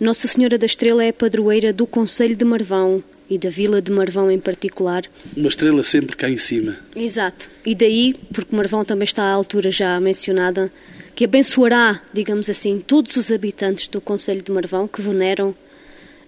Nossa 0.00 0.28
Senhora 0.28 0.56
da 0.56 0.66
Estrela 0.66 1.04
é 1.04 1.08
a 1.08 1.12
padroeira 1.12 1.72
do 1.72 1.86
Conselho 1.86 2.36
de 2.36 2.44
Marvão 2.44 3.02
e 3.28 3.36
da 3.36 3.50
Vila 3.50 3.82
de 3.82 3.92
Marvão 3.92 4.30
em 4.30 4.38
particular. 4.38 5.02
Uma 5.36 5.48
estrela 5.48 5.82
sempre 5.82 6.16
cá 6.16 6.30
em 6.30 6.38
cima. 6.38 6.76
Exato. 6.96 7.50
E 7.66 7.74
daí, 7.74 8.14
porque 8.32 8.54
Marvão 8.54 8.84
também 8.84 9.04
está 9.04 9.24
à 9.24 9.32
altura 9.32 9.70
já 9.70 10.00
mencionada, 10.00 10.72
que 11.14 11.24
abençoará, 11.24 12.00
digamos 12.12 12.48
assim, 12.48 12.82
todos 12.84 13.16
os 13.16 13.30
habitantes 13.30 13.88
do 13.88 14.00
Conselho 14.00 14.40
de 14.40 14.52
Marvão 14.52 14.88
que 14.88 15.02
veneram 15.02 15.54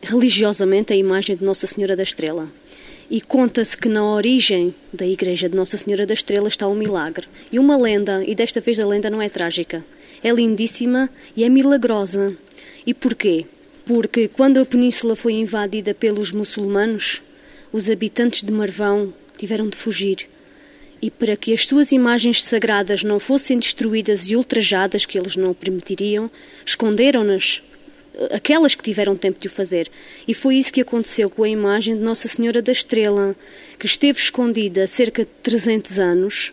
religiosamente 0.03 0.93
a 0.93 0.97
imagem 0.97 1.37
de 1.37 1.45
Nossa 1.45 1.67
Senhora 1.67 1.97
da 1.97 2.03
Estrela. 2.03 2.49
E 3.11 3.21
conta-se 3.21 3.77
que 3.77 3.89
na 3.89 4.05
origem 4.05 4.75
da 4.93 5.07
igreja 5.07 5.49
de 5.49 5.57
Nossa 5.57 5.77
Senhora 5.77 6.07
da 6.07 6.15
Estrela 6.15 6.49
está 6.49 6.69
um 6.69 6.75
milagre. 6.75 7.27
E 7.51 7.59
uma 7.59 7.77
lenda, 7.77 8.23
e 8.25 8.35
desta 8.35 8.61
vez 8.61 8.79
a 8.79 8.87
lenda 8.87 9.11
não 9.11 9.21
é 9.21 9.29
trágica. 9.29 9.85
É 10.23 10.31
lindíssima 10.31 11.11
e 11.37 11.43
é 11.43 11.49
milagrosa. 11.49 12.37
E 12.87 12.95
porquê? 12.95 13.47
Porque 13.85 14.29
quando 14.29 14.61
a 14.61 14.67
península 14.67 15.17
foi 15.17 15.33
invadida 15.33 15.93
pelos 15.93 16.31
muçulmanos, 16.31 17.21
os 17.73 17.91
habitantes 17.91 18.45
de 18.45 18.53
Marvão 18.53 19.13
tiveram 19.37 19.69
de 19.69 19.77
fugir. 19.77 20.29
E 21.03 21.11
para 21.11 21.37
que 21.37 21.53
as 21.53 21.67
suas 21.67 21.93
imagens 21.93 22.45
sagradas 22.45 23.03
não 23.03 23.19
fossem 23.19 23.59
destruídas 23.59 24.31
e 24.31 24.37
ultrajadas, 24.37 25.07
que 25.07 25.19
eles 25.19 25.35
não 25.35 25.55
permitiriam, 25.55 26.31
esconderam-nas 26.65 27.63
aquelas 28.31 28.75
que 28.75 28.83
tiveram 28.83 29.17
tempo 29.17 29.41
de 29.41 29.49
o 29.49 29.51
fazer. 29.51 29.91
E 30.27 30.35
foi 30.35 30.57
isso 30.57 30.73
que 30.73 30.81
aconteceu 30.81 31.31
com 31.31 31.43
a 31.43 31.49
imagem 31.49 31.97
de 31.97 32.03
Nossa 32.03 32.29
Senhora 32.29 32.61
da 32.61 32.73
Estrela, 32.73 33.35
que 33.79 33.87
esteve 33.87 34.19
escondida 34.19 34.87
cerca 34.87 35.25
de 35.25 35.31
300 35.43 35.99
anos, 35.99 36.53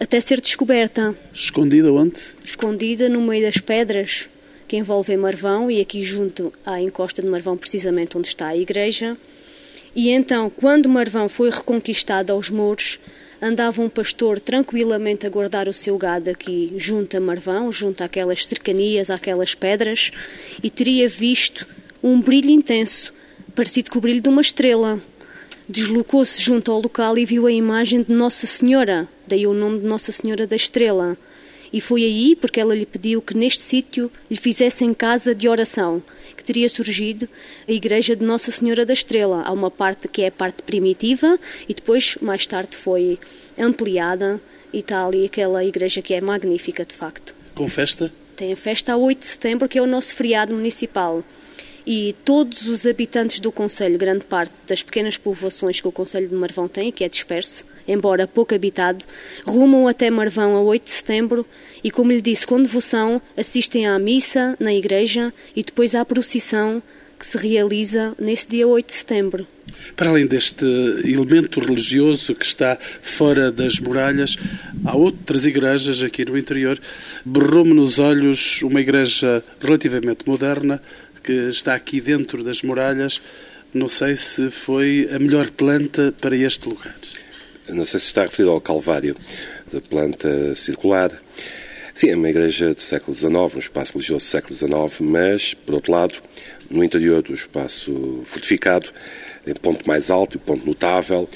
até 0.00 0.18
ser 0.20 0.40
descoberta. 0.40 1.16
Escondida 1.32 1.92
onde? 1.92 2.20
Escondida 2.44 3.08
no 3.08 3.20
meio 3.20 3.44
das 3.44 3.58
pedras 3.58 4.28
que 4.66 4.76
envolvem 4.76 5.16
Marvão 5.16 5.70
e 5.70 5.80
aqui 5.80 6.02
junto 6.02 6.52
à 6.64 6.80
encosta 6.80 7.22
de 7.22 7.28
Marvão, 7.28 7.56
precisamente 7.56 8.18
onde 8.18 8.28
está 8.28 8.48
a 8.48 8.56
igreja. 8.56 9.16
E 9.94 10.10
então, 10.10 10.50
quando 10.50 10.88
Marvão 10.88 11.28
foi 11.28 11.50
reconquistado 11.50 12.32
aos 12.32 12.50
mouros, 12.50 12.98
andava 13.40 13.82
um 13.82 13.88
pastor 13.88 14.40
tranquilamente 14.40 15.26
a 15.26 15.30
guardar 15.30 15.68
o 15.68 15.72
seu 15.72 15.96
gado 15.98 16.30
aqui 16.30 16.72
junto 16.76 17.16
a 17.16 17.20
Marvão, 17.20 17.70
junto 17.70 18.02
àquelas 18.02 18.46
cercanias, 18.46 19.10
àquelas 19.10 19.54
pedras, 19.54 20.10
e 20.62 20.70
teria 20.70 21.08
visto 21.08 21.66
um 22.02 22.20
brilho 22.20 22.50
intenso, 22.50 23.12
parecido 23.54 23.90
com 23.90 23.98
o 23.98 24.02
brilho 24.02 24.20
de 24.20 24.28
uma 24.28 24.40
estrela. 24.40 25.00
Deslocou-se 25.68 26.40
junto 26.40 26.70
ao 26.70 26.80
local 26.80 27.18
e 27.18 27.24
viu 27.24 27.46
a 27.46 27.52
imagem 27.52 28.00
de 28.00 28.12
Nossa 28.12 28.46
Senhora, 28.46 29.08
daí 29.26 29.46
o 29.46 29.52
nome 29.54 29.80
de 29.80 29.86
Nossa 29.86 30.12
Senhora 30.12 30.46
da 30.46 30.54
Estrela. 30.54 31.16
E 31.76 31.80
foi 31.82 32.04
aí 32.04 32.34
porque 32.34 32.58
ela 32.58 32.74
lhe 32.74 32.86
pediu 32.86 33.20
que 33.20 33.36
neste 33.36 33.60
sítio 33.60 34.10
lhe 34.30 34.36
fizessem 34.38 34.94
casa 34.94 35.34
de 35.34 35.46
oração, 35.46 36.02
que 36.34 36.42
teria 36.42 36.70
surgido 36.70 37.28
a 37.68 37.70
igreja 37.70 38.16
de 38.16 38.24
Nossa 38.24 38.50
Senhora 38.50 38.86
da 38.86 38.94
Estrela. 38.94 39.42
Há 39.44 39.52
uma 39.52 39.70
parte 39.70 40.08
que 40.08 40.22
é 40.22 40.28
a 40.28 40.32
parte 40.32 40.62
primitiva 40.62 41.38
e 41.68 41.74
depois, 41.74 42.16
mais 42.22 42.46
tarde, 42.46 42.74
foi 42.74 43.18
ampliada 43.58 44.40
e 44.72 44.78
está 44.78 45.04
ali 45.04 45.26
aquela 45.26 45.62
igreja 45.62 46.00
que 46.00 46.14
é 46.14 46.20
magnífica, 46.22 46.82
de 46.82 46.94
facto. 46.94 47.34
Com 47.54 47.68
festa? 47.68 48.10
Tem 48.36 48.54
a 48.54 48.56
festa 48.56 48.94
a 48.94 48.96
8 48.96 49.18
de 49.18 49.26
setembro, 49.26 49.68
que 49.68 49.76
é 49.76 49.82
o 49.82 49.86
nosso 49.86 50.14
feriado 50.14 50.54
municipal. 50.54 51.22
E 51.86 52.14
todos 52.24 52.68
os 52.68 52.86
habitantes 52.86 53.38
do 53.38 53.52
Conselho, 53.52 53.98
grande 53.98 54.24
parte 54.24 54.54
das 54.66 54.82
pequenas 54.82 55.18
povoações 55.18 55.78
que 55.78 55.86
o 55.86 55.92
Conselho 55.92 56.26
de 56.26 56.34
Marvão 56.34 56.66
tem, 56.66 56.90
que 56.90 57.04
é 57.04 57.08
disperso, 57.10 57.66
embora 57.86 58.26
pouco 58.26 58.54
habitado, 58.54 59.04
rumam 59.44 59.88
até 59.88 60.10
Marvão 60.10 60.56
a 60.56 60.60
8 60.60 60.84
de 60.84 60.90
setembro 60.90 61.46
e, 61.82 61.90
como 61.90 62.12
lhe 62.12 62.20
disse, 62.20 62.46
com 62.46 62.62
devoção, 62.62 63.20
assistem 63.36 63.86
à 63.86 63.98
missa 63.98 64.56
na 64.58 64.72
igreja 64.72 65.32
e 65.54 65.62
depois 65.62 65.94
à 65.94 66.04
procissão 66.04 66.82
que 67.18 67.26
se 67.26 67.38
realiza 67.38 68.14
nesse 68.18 68.48
dia 68.48 68.66
8 68.66 68.86
de 68.86 68.92
setembro. 68.92 69.46
Para 69.96 70.10
além 70.10 70.26
deste 70.26 70.64
elemento 70.64 71.60
religioso 71.60 72.34
que 72.34 72.44
está 72.44 72.78
fora 73.00 73.50
das 73.50 73.80
muralhas, 73.80 74.36
há 74.84 74.96
outras 74.96 75.44
igrejas 75.44 76.02
aqui 76.02 76.24
no 76.24 76.36
interior. 76.36 76.78
Berrou-me 77.24 77.72
nos 77.72 77.98
olhos 77.98 78.62
uma 78.62 78.80
igreja 78.80 79.42
relativamente 79.60 80.26
moderna 80.26 80.80
que 81.22 81.32
está 81.32 81.74
aqui 81.74 82.00
dentro 82.00 82.44
das 82.44 82.62
muralhas. 82.62 83.20
Não 83.72 83.88
sei 83.88 84.16
se 84.16 84.50
foi 84.50 85.08
a 85.12 85.18
melhor 85.18 85.50
planta 85.50 86.14
para 86.20 86.36
este 86.36 86.68
lugar. 86.68 86.94
Não 87.68 87.84
sei 87.84 87.98
se 87.98 88.06
está 88.06 88.22
referido 88.22 88.52
ao 88.52 88.60
Calvário, 88.60 89.16
da 89.72 89.80
planta 89.80 90.54
circular. 90.54 91.10
Sim, 91.92 92.10
é 92.10 92.16
uma 92.16 92.28
igreja 92.28 92.74
do 92.74 92.80
século 92.80 93.16
XIX, 93.16 93.34
um 93.34 93.58
espaço 93.58 93.94
religioso 93.94 94.24
do 94.24 94.28
século 94.28 94.54
XIX, 94.54 95.00
mas, 95.00 95.54
por 95.54 95.74
outro 95.74 95.90
lado, 95.90 96.18
no 96.70 96.84
interior 96.84 97.22
do 97.22 97.34
espaço 97.34 98.20
fortificado, 98.24 98.90
em 99.46 99.54
ponto 99.54 99.86
mais 99.86 100.10
alto 100.10 100.36
e 100.36 100.38
ponto 100.38 100.64
notável, 100.66 101.28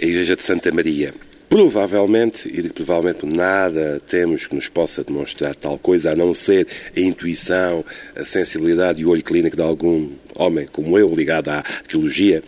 a 0.00 0.04
igreja 0.04 0.34
de 0.34 0.42
Santa 0.42 0.72
Maria. 0.72 1.14
Provavelmente, 1.48 2.48
e 2.48 2.62
provavelmente 2.70 3.26
nada 3.26 4.00
temos 4.08 4.46
que 4.46 4.54
nos 4.54 4.68
possa 4.68 5.02
demonstrar 5.02 5.54
tal 5.54 5.76
coisa, 5.78 6.12
a 6.12 6.16
não 6.16 6.32
ser 6.32 6.66
a 6.96 7.00
intuição, 7.00 7.84
a 8.14 8.24
sensibilidade 8.24 9.02
e 9.02 9.04
o 9.04 9.10
olho 9.10 9.22
clínico 9.22 9.56
de 9.56 9.62
algum 9.62 10.10
homem 10.36 10.66
como 10.70 10.96
eu, 10.96 11.12
ligado 11.12 11.48
à 11.48 11.62
teologia, 11.86 12.42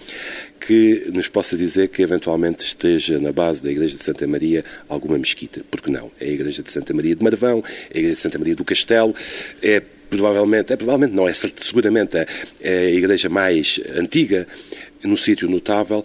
que 0.66 1.10
nos 1.12 1.28
possa 1.28 1.56
dizer 1.56 1.88
que 1.88 2.02
eventualmente 2.02 2.64
esteja 2.64 3.18
na 3.18 3.32
base 3.32 3.62
da 3.62 3.70
Igreja 3.70 3.96
de 3.96 4.04
Santa 4.04 4.26
Maria 4.26 4.64
alguma 4.88 5.18
mesquita. 5.18 5.62
Porque 5.70 5.90
não? 5.90 6.10
É 6.20 6.26
a 6.26 6.30
Igreja 6.30 6.62
de 6.62 6.70
Santa 6.70 6.94
Maria 6.94 7.16
de 7.16 7.22
Marvão, 7.22 7.64
é 7.90 7.96
a 7.96 7.98
Igreja 7.98 8.14
de 8.14 8.20
Santa 8.20 8.38
Maria 8.38 8.54
do 8.54 8.64
Castelo, 8.64 9.14
é 9.60 9.82
provavelmente, 10.08 10.72
é 10.72 10.76
provavelmente 10.76 11.14
não, 11.14 11.26
é 11.26 11.32
seguramente 11.32 12.18
a, 12.18 12.26
é 12.60 12.78
a 12.78 12.90
igreja 12.90 13.30
mais 13.30 13.80
antiga, 13.96 14.46
no 15.02 15.16
sítio 15.16 15.48
notável, 15.48 16.04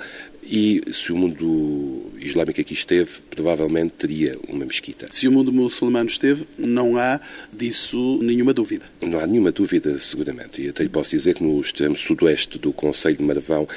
e 0.49 0.81
se 0.93 1.11
o 1.11 1.17
mundo 1.17 2.09
islâmico 2.19 2.61
aqui 2.61 2.73
esteve, 2.73 3.11
provavelmente 3.29 3.91
teria 3.97 4.39
uma 4.47 4.65
mesquita. 4.65 5.09
Se 5.11 5.27
o 5.27 5.31
mundo 5.31 5.51
muçulmano 5.51 6.09
esteve, 6.09 6.47
não 6.57 6.97
há 6.97 7.19
disso 7.51 8.17
nenhuma 8.21 8.53
dúvida. 8.53 8.85
Não 9.01 9.19
há 9.19 9.27
nenhuma 9.27 9.51
dúvida, 9.51 9.99
seguramente. 9.99 10.61
E 10.61 10.69
até 10.69 10.83
lhe 10.83 10.89
posso 10.89 11.11
dizer 11.11 11.35
que 11.35 11.43
no 11.43 11.59
extremo 11.59 11.97
sudoeste 11.97 12.57
do 12.57 12.71
Conselho 12.71 13.17
de 13.17 13.23
Marvão, 13.23 13.67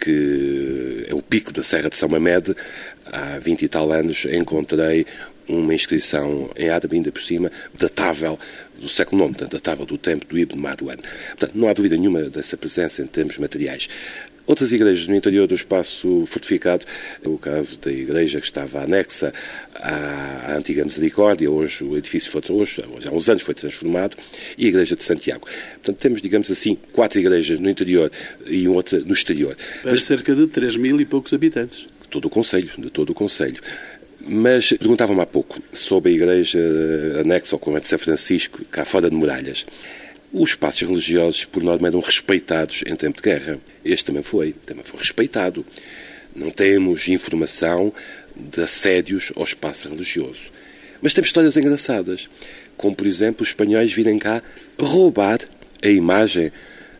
que 0.00 1.06
é 1.08 1.14
o 1.14 1.22
pico 1.22 1.52
da 1.52 1.62
Serra 1.62 1.90
de 1.90 1.96
São 1.96 2.08
Mamede, 2.08 2.54
há 3.06 3.38
20 3.38 3.62
e 3.62 3.68
tal 3.68 3.92
anos 3.92 4.24
encontrei 4.24 5.06
uma 5.48 5.74
inscrição 5.74 6.48
em 6.56 6.70
árabe, 6.70 6.96
ainda 6.96 7.10
por 7.10 7.20
cima, 7.20 7.50
datável 7.74 8.38
do 8.78 8.88
século 8.88 9.28
IX, 9.28 9.48
datável 9.48 9.84
do 9.84 9.98
tempo 9.98 10.24
do 10.26 10.38
Ibn 10.38 10.56
Madwan. 10.56 10.96
Portanto, 10.96 11.52
não 11.54 11.68
há 11.68 11.72
dúvida 11.72 11.96
nenhuma 11.96 12.22
dessa 12.22 12.56
presença 12.56 13.02
em 13.02 13.06
termos 13.06 13.36
materiais. 13.36 13.88
Outras 14.46 14.72
igrejas 14.72 15.06
no 15.06 15.14
interior 15.14 15.46
do 15.46 15.54
espaço 15.54 16.24
fortificado, 16.26 16.84
o 17.24 17.38
caso 17.38 17.78
da 17.78 17.92
igreja 17.92 18.40
que 18.40 18.46
estava 18.46 18.82
anexa 18.82 19.32
à, 19.74 20.54
antiga 20.56 20.84
Misericórdia, 20.84 21.50
hoje 21.50 21.84
o 21.84 21.96
edifício 21.96 22.30
foi, 22.30 22.42
hoje, 22.48 22.84
hoje, 22.94 23.08
há 23.08 23.12
uns 23.12 23.28
anos 23.28 23.42
foi 23.42 23.54
transformado, 23.54 24.16
e 24.58 24.66
a 24.66 24.68
igreja 24.68 24.96
de 24.96 25.02
Santiago. 25.02 25.46
Portanto, 25.74 25.96
temos, 25.96 26.20
digamos 26.20 26.50
assim, 26.50 26.76
quatro 26.92 27.20
igrejas 27.20 27.58
no 27.58 27.70
interior 27.70 28.10
e 28.46 28.66
outra 28.66 28.98
no 29.00 29.12
exterior. 29.12 29.56
Para 29.82 29.92
Mas, 29.92 30.04
cerca 30.04 30.34
de 30.34 30.46
3 30.46 30.76
mil 30.76 31.00
e 31.00 31.04
poucos 31.04 31.32
habitantes. 31.32 31.86
De 32.02 32.08
todo 32.08 32.24
o 32.24 32.30
Conselho, 32.30 32.70
de 32.76 32.90
todo 32.90 33.10
o 33.10 33.14
Conselho. 33.14 33.60
Mas 34.20 34.70
perguntavam-me 34.72 35.22
há 35.22 35.26
pouco 35.26 35.62
sobre 35.72 36.12
a 36.12 36.14
igreja 36.14 36.58
anexa 37.20 37.54
ao 37.54 37.58
convento 37.58 37.82
de 37.82 37.88
São 37.88 37.98
Francisco, 37.98 38.64
cá 38.70 38.84
fora 38.84 39.08
de 39.08 39.16
muralhas. 39.16 39.64
Os 40.32 40.50
espaços 40.50 40.86
religiosos, 40.86 41.44
por 41.44 41.60
norma, 41.60 41.88
eram 41.88 41.98
respeitados 41.98 42.84
em 42.86 42.94
tempo 42.94 43.20
de 43.20 43.28
guerra. 43.28 43.58
Este 43.84 44.04
também 44.04 44.22
foi, 44.22 44.52
também 44.64 44.84
foi 44.84 45.00
respeitado. 45.00 45.66
Não 46.34 46.50
temos 46.50 47.08
informação 47.08 47.92
de 48.36 48.62
assédios 48.62 49.32
ao 49.34 49.42
espaço 49.42 49.88
religioso. 49.88 50.52
Mas 51.02 51.12
temos 51.12 51.28
histórias 51.28 51.56
engraçadas, 51.56 52.28
como, 52.76 52.94
por 52.94 53.08
exemplo, 53.08 53.42
os 53.42 53.48
espanhóis 53.48 53.92
virem 53.92 54.20
cá 54.20 54.40
roubar 54.78 55.40
a 55.82 55.88
imagem 55.88 56.52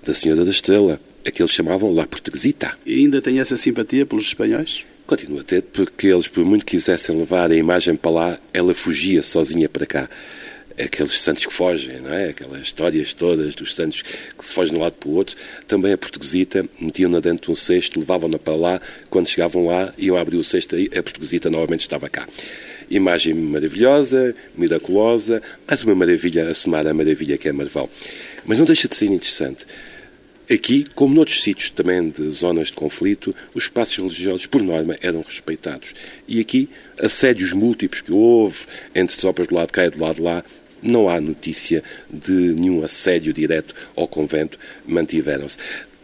da 0.02 0.12
Senhora 0.12 0.44
da 0.44 0.50
Estrela, 0.50 1.00
a 1.24 1.30
que 1.30 1.40
eles 1.40 1.52
chamavam 1.52 1.92
La 1.92 2.08
Portuguesita. 2.08 2.76
E 2.84 2.96
ainda 2.96 3.20
tem 3.20 3.38
essa 3.38 3.56
simpatia 3.56 4.04
pelos 4.04 4.26
espanhóis? 4.26 4.84
Continua 5.06 5.42
a 5.42 5.44
ter, 5.44 5.62
porque 5.62 6.08
eles, 6.08 6.26
por 6.26 6.44
muito 6.44 6.66
quisessem 6.66 7.16
levar 7.16 7.52
a 7.52 7.56
imagem 7.56 7.94
para 7.94 8.10
lá, 8.10 8.38
ela 8.52 8.74
fugia 8.74 9.22
sozinha 9.22 9.68
para 9.68 9.86
cá 9.86 10.10
aqueles 10.82 11.20
santos 11.20 11.46
que 11.46 11.52
fogem, 11.52 12.00
não 12.00 12.12
é? 12.12 12.30
Aquelas 12.30 12.62
histórias 12.62 13.12
todas 13.12 13.54
dos 13.54 13.74
santos 13.74 14.02
que 14.02 14.46
se 14.46 14.54
fogem 14.54 14.72
de 14.72 14.78
um 14.78 14.82
lado 14.82 14.94
para 14.94 15.08
o 15.08 15.14
outro. 15.14 15.36
Também 15.66 15.92
a 15.92 15.98
portuguesita, 15.98 16.66
metiam-na 16.80 17.20
dentro 17.20 17.46
de 17.46 17.52
um 17.52 17.56
cesto, 17.56 18.00
levavam-na 18.00 18.38
para 18.38 18.54
lá. 18.54 18.80
Quando 19.08 19.28
chegavam 19.28 19.66
lá, 19.66 19.92
iam 19.98 20.16
abrir 20.16 20.36
o 20.36 20.44
cesto 20.44 20.78
e 20.78 20.86
a 20.96 21.02
portuguesita 21.02 21.50
novamente 21.50 21.80
estava 21.80 22.08
cá. 22.08 22.26
Imagem 22.90 23.34
maravilhosa, 23.34 24.34
miraculosa, 24.56 25.40
mais 25.68 25.82
uma 25.84 25.94
maravilha 25.94 26.48
a 26.48 26.54
somar 26.54 26.86
a 26.86 26.94
maravilha 26.94 27.38
que 27.38 27.48
é 27.48 27.52
Marvão. 27.52 27.88
Mas 28.44 28.58
não 28.58 28.64
deixa 28.64 28.88
de 28.88 28.96
ser 28.96 29.06
interessante. 29.06 29.66
Aqui, 30.52 30.84
como 30.96 31.14
noutros 31.14 31.40
sítios 31.44 31.70
também 31.70 32.10
de 32.10 32.28
zonas 32.32 32.66
de 32.66 32.72
conflito, 32.72 33.32
os 33.54 33.64
espaços 33.64 33.96
religiosos, 33.96 34.46
por 34.46 34.60
norma, 34.60 34.98
eram 35.00 35.22
respeitados. 35.22 35.94
E 36.26 36.40
aqui, 36.40 36.68
assédios 36.98 37.52
múltiplos 37.52 38.00
que 38.00 38.10
houve 38.10 38.58
entre 38.92 39.16
tropas 39.16 39.46
do 39.46 39.54
lado 39.54 39.68
de 39.68 39.72
cá 39.72 39.86
e 39.86 39.90
do 39.90 40.00
lado 40.00 40.16
de 40.16 40.22
lá, 40.22 40.44
não 40.82 41.08
há 41.08 41.20
notícia 41.20 41.82
de 42.12 42.32
nenhum 42.32 42.84
assédio 42.84 43.32
direto 43.32 43.74
ao 43.96 44.06
convento, 44.08 44.58
mantiveram-se. 44.86 45.56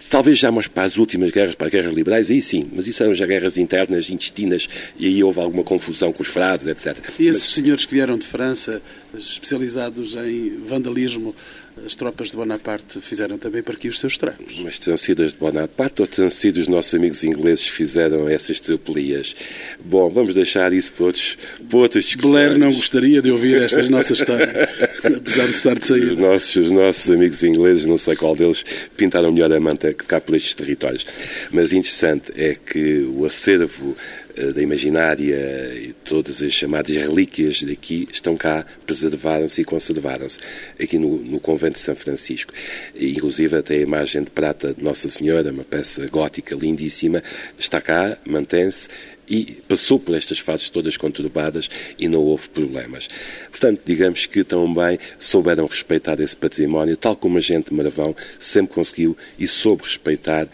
Talvez 0.09 0.39
já 0.39 0.53
mais 0.53 0.69
para 0.69 0.85
as 0.85 0.97
últimas 0.97 1.33
guerras, 1.33 1.57
para 1.57 1.67
as 1.67 1.73
guerras 1.73 1.93
liberais, 1.93 2.31
aí 2.31 2.41
sim, 2.41 2.69
mas 2.73 2.87
isso 2.87 3.03
eram 3.03 3.15
já 3.15 3.27
guerras 3.27 3.57
internas, 3.57 4.09
intestinas, 4.09 4.69
e 4.97 5.07
aí 5.07 5.25
houve 5.25 5.41
alguma 5.41 5.65
confusão 5.65 6.12
com 6.12 6.23
os 6.23 6.29
frades, 6.29 6.65
etc. 6.67 6.97
E 7.19 7.27
esses 7.27 7.43
mas... 7.43 7.53
senhores 7.55 7.85
que 7.85 7.95
vieram 7.95 8.17
de 8.17 8.25
França, 8.25 8.81
especializados 9.17 10.15
em 10.15 10.59
vandalismo, 10.65 11.35
as 11.85 11.95
tropas 11.95 12.31
de 12.31 12.37
Bonaparte 12.37 13.01
fizeram 13.01 13.37
também 13.37 13.62
para 13.62 13.75
aqui 13.75 13.89
os 13.89 13.99
seus 13.99 14.15
estragos. 14.15 14.59
Mas 14.61 14.79
terão 14.79 14.97
sido 14.97 15.23
as 15.23 15.33
de 15.33 15.39
Bonaparte 15.39 16.01
ou 16.01 16.07
terão 16.07 16.31
sido 16.31 16.57
os 16.57 16.69
nossos 16.69 16.95
amigos 16.95 17.23
ingleses 17.23 17.65
que 17.67 17.73
fizeram 17.73 18.29
essas 18.29 18.59
tropelias? 18.61 19.37
Bom, 19.85 20.09
vamos 20.09 20.35
deixar 20.35 20.73
isso 20.73 20.93
para, 20.93 21.07
outros, 21.07 21.37
para 21.69 21.79
outras 21.79 22.05
discussões. 22.05 22.33
Blair 22.33 22.59
não 22.59 22.73
gostaria 22.73 23.21
de 23.21 23.31
ouvir 23.31 23.62
esta 23.62 23.83
nossa 23.89 24.12
história, 24.12 24.69
apesar 25.05 25.47
de 25.47 25.53
estar 25.53 25.79
de 25.79 25.87
sair. 25.87 26.12
Os 26.12 26.19
nossos, 26.19 26.57
os 26.57 26.71
nossos 26.71 27.11
amigos 27.11 27.43
ingleses, 27.43 27.85
não 27.85 27.99
sei 27.99 28.17
qual 28.17 28.35
deles, 28.35 28.65
pintaram 28.97 29.31
melhor 29.31 29.53
a 29.53 29.61
manta 29.61 29.93
que 29.93 30.05
cá 30.05 30.21
por 30.21 30.35
estes 30.35 30.55
territórios. 30.55 31.07
Mas 31.51 31.73
interessante 31.73 32.33
é 32.37 32.55
que 32.55 33.01
o 33.15 33.27
acervo 33.27 33.97
da 34.55 34.62
imaginária 34.62 35.35
e 35.75 35.94
todas 36.05 36.42
as 36.42 36.53
chamadas 36.53 36.94
relíquias 36.94 37.62
daqui 37.62 38.07
estão 38.12 38.37
cá, 38.37 38.64
preservaram-se 38.85 39.62
e 39.62 39.64
conservaram-se 39.64 40.38
aqui 40.81 40.99
no, 40.99 41.16
no, 41.16 41.40
convento 41.40 41.75
de 41.75 41.81
São 41.81 41.96
Francisco. 41.96 42.53
E, 42.94 43.12
inclusive 43.12 43.57
até 43.57 43.77
a 43.77 43.81
imagem 43.81 44.22
de 44.22 44.31
prata 44.31 44.75
de 44.75 44.85
Nossa 44.85 45.09
Senhora, 45.09 45.51
uma 45.51 45.64
peça 45.64 46.07
gótica 46.09 46.55
lindíssima, 46.55 47.22
está 47.59 47.81
cá, 47.81 48.18
mantém-se 48.27 48.88
e 49.29 49.59
passou 49.68 49.99
por 49.99 50.14
estas 50.14 50.38
fases 50.38 50.70
todas 50.70 50.96
conturbadas 50.96 51.68
e 51.99 52.09
não 52.09 52.20
houve 52.20 52.49
problemas. 52.49 53.09
Portanto, 53.51 53.81
digamos 53.85 54.27
que 54.27 54.44
também 54.44 54.99
souberam 55.18 55.66
respeitar 55.66 56.20
esse 56.20 56.37
património, 56.37 56.96
tal 56.96 57.16
como 57.16 57.38
a 57.38 57.40
gente 57.40 57.70
de 57.70 57.75
Maravão 57.75 58.14
sempre 58.38 58.75
conseguiu 58.75 59.16
e 59.38 59.49
soube 59.49 59.83
respeitar 59.83 60.46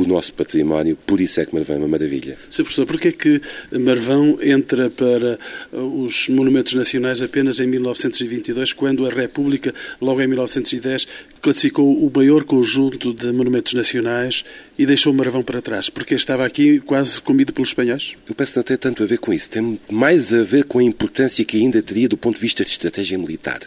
o 0.00 0.06
nosso 0.06 0.32
património, 0.34 0.96
por 1.06 1.20
isso 1.20 1.40
é 1.40 1.46
que 1.46 1.54
Marvão 1.54 1.76
é 1.76 1.78
uma 1.78 1.88
maravilha. 1.88 2.36
Sr. 2.50 2.62
Professor, 2.62 2.86
porquê 2.86 3.08
é 3.08 3.12
que 3.12 3.40
Marvão 3.72 4.38
entra 4.42 4.90
para 4.90 5.38
os 5.72 6.28
monumentos 6.28 6.74
nacionais 6.74 7.20
apenas 7.20 7.60
em 7.60 7.66
1922, 7.66 8.72
quando 8.72 9.06
a 9.06 9.10
República, 9.10 9.74
logo 10.00 10.20
em 10.20 10.26
1910, 10.26 11.06
classificou 11.40 11.96
o 11.96 12.10
maior 12.14 12.44
conjunto 12.44 13.12
de 13.12 13.32
monumentos 13.32 13.72
nacionais 13.72 14.44
e 14.78 14.84
deixou 14.84 15.12
Marvão 15.12 15.42
para 15.42 15.62
trás? 15.62 15.88
Porque 15.88 16.14
estava 16.14 16.44
aqui 16.44 16.80
quase 16.80 17.20
comido 17.20 17.52
pelos 17.52 17.68
espanhóis? 17.68 18.14
Eu 18.28 18.34
penso 18.34 18.52
que 18.52 18.58
não 18.58 18.64
tem 18.64 18.76
tanto 18.76 19.02
a 19.02 19.06
ver 19.06 19.18
com 19.18 19.32
isso. 19.32 19.48
Tem 19.50 19.78
mais 19.90 20.32
a 20.34 20.42
ver 20.42 20.64
com 20.64 20.78
a 20.78 20.82
importância 20.82 21.44
que 21.44 21.56
ainda 21.56 21.80
teria 21.80 22.08
do 22.08 22.16
ponto 22.16 22.36
de 22.36 22.40
vista 22.40 22.64
de 22.64 22.70
estratégia 22.70 23.18
militar. 23.18 23.60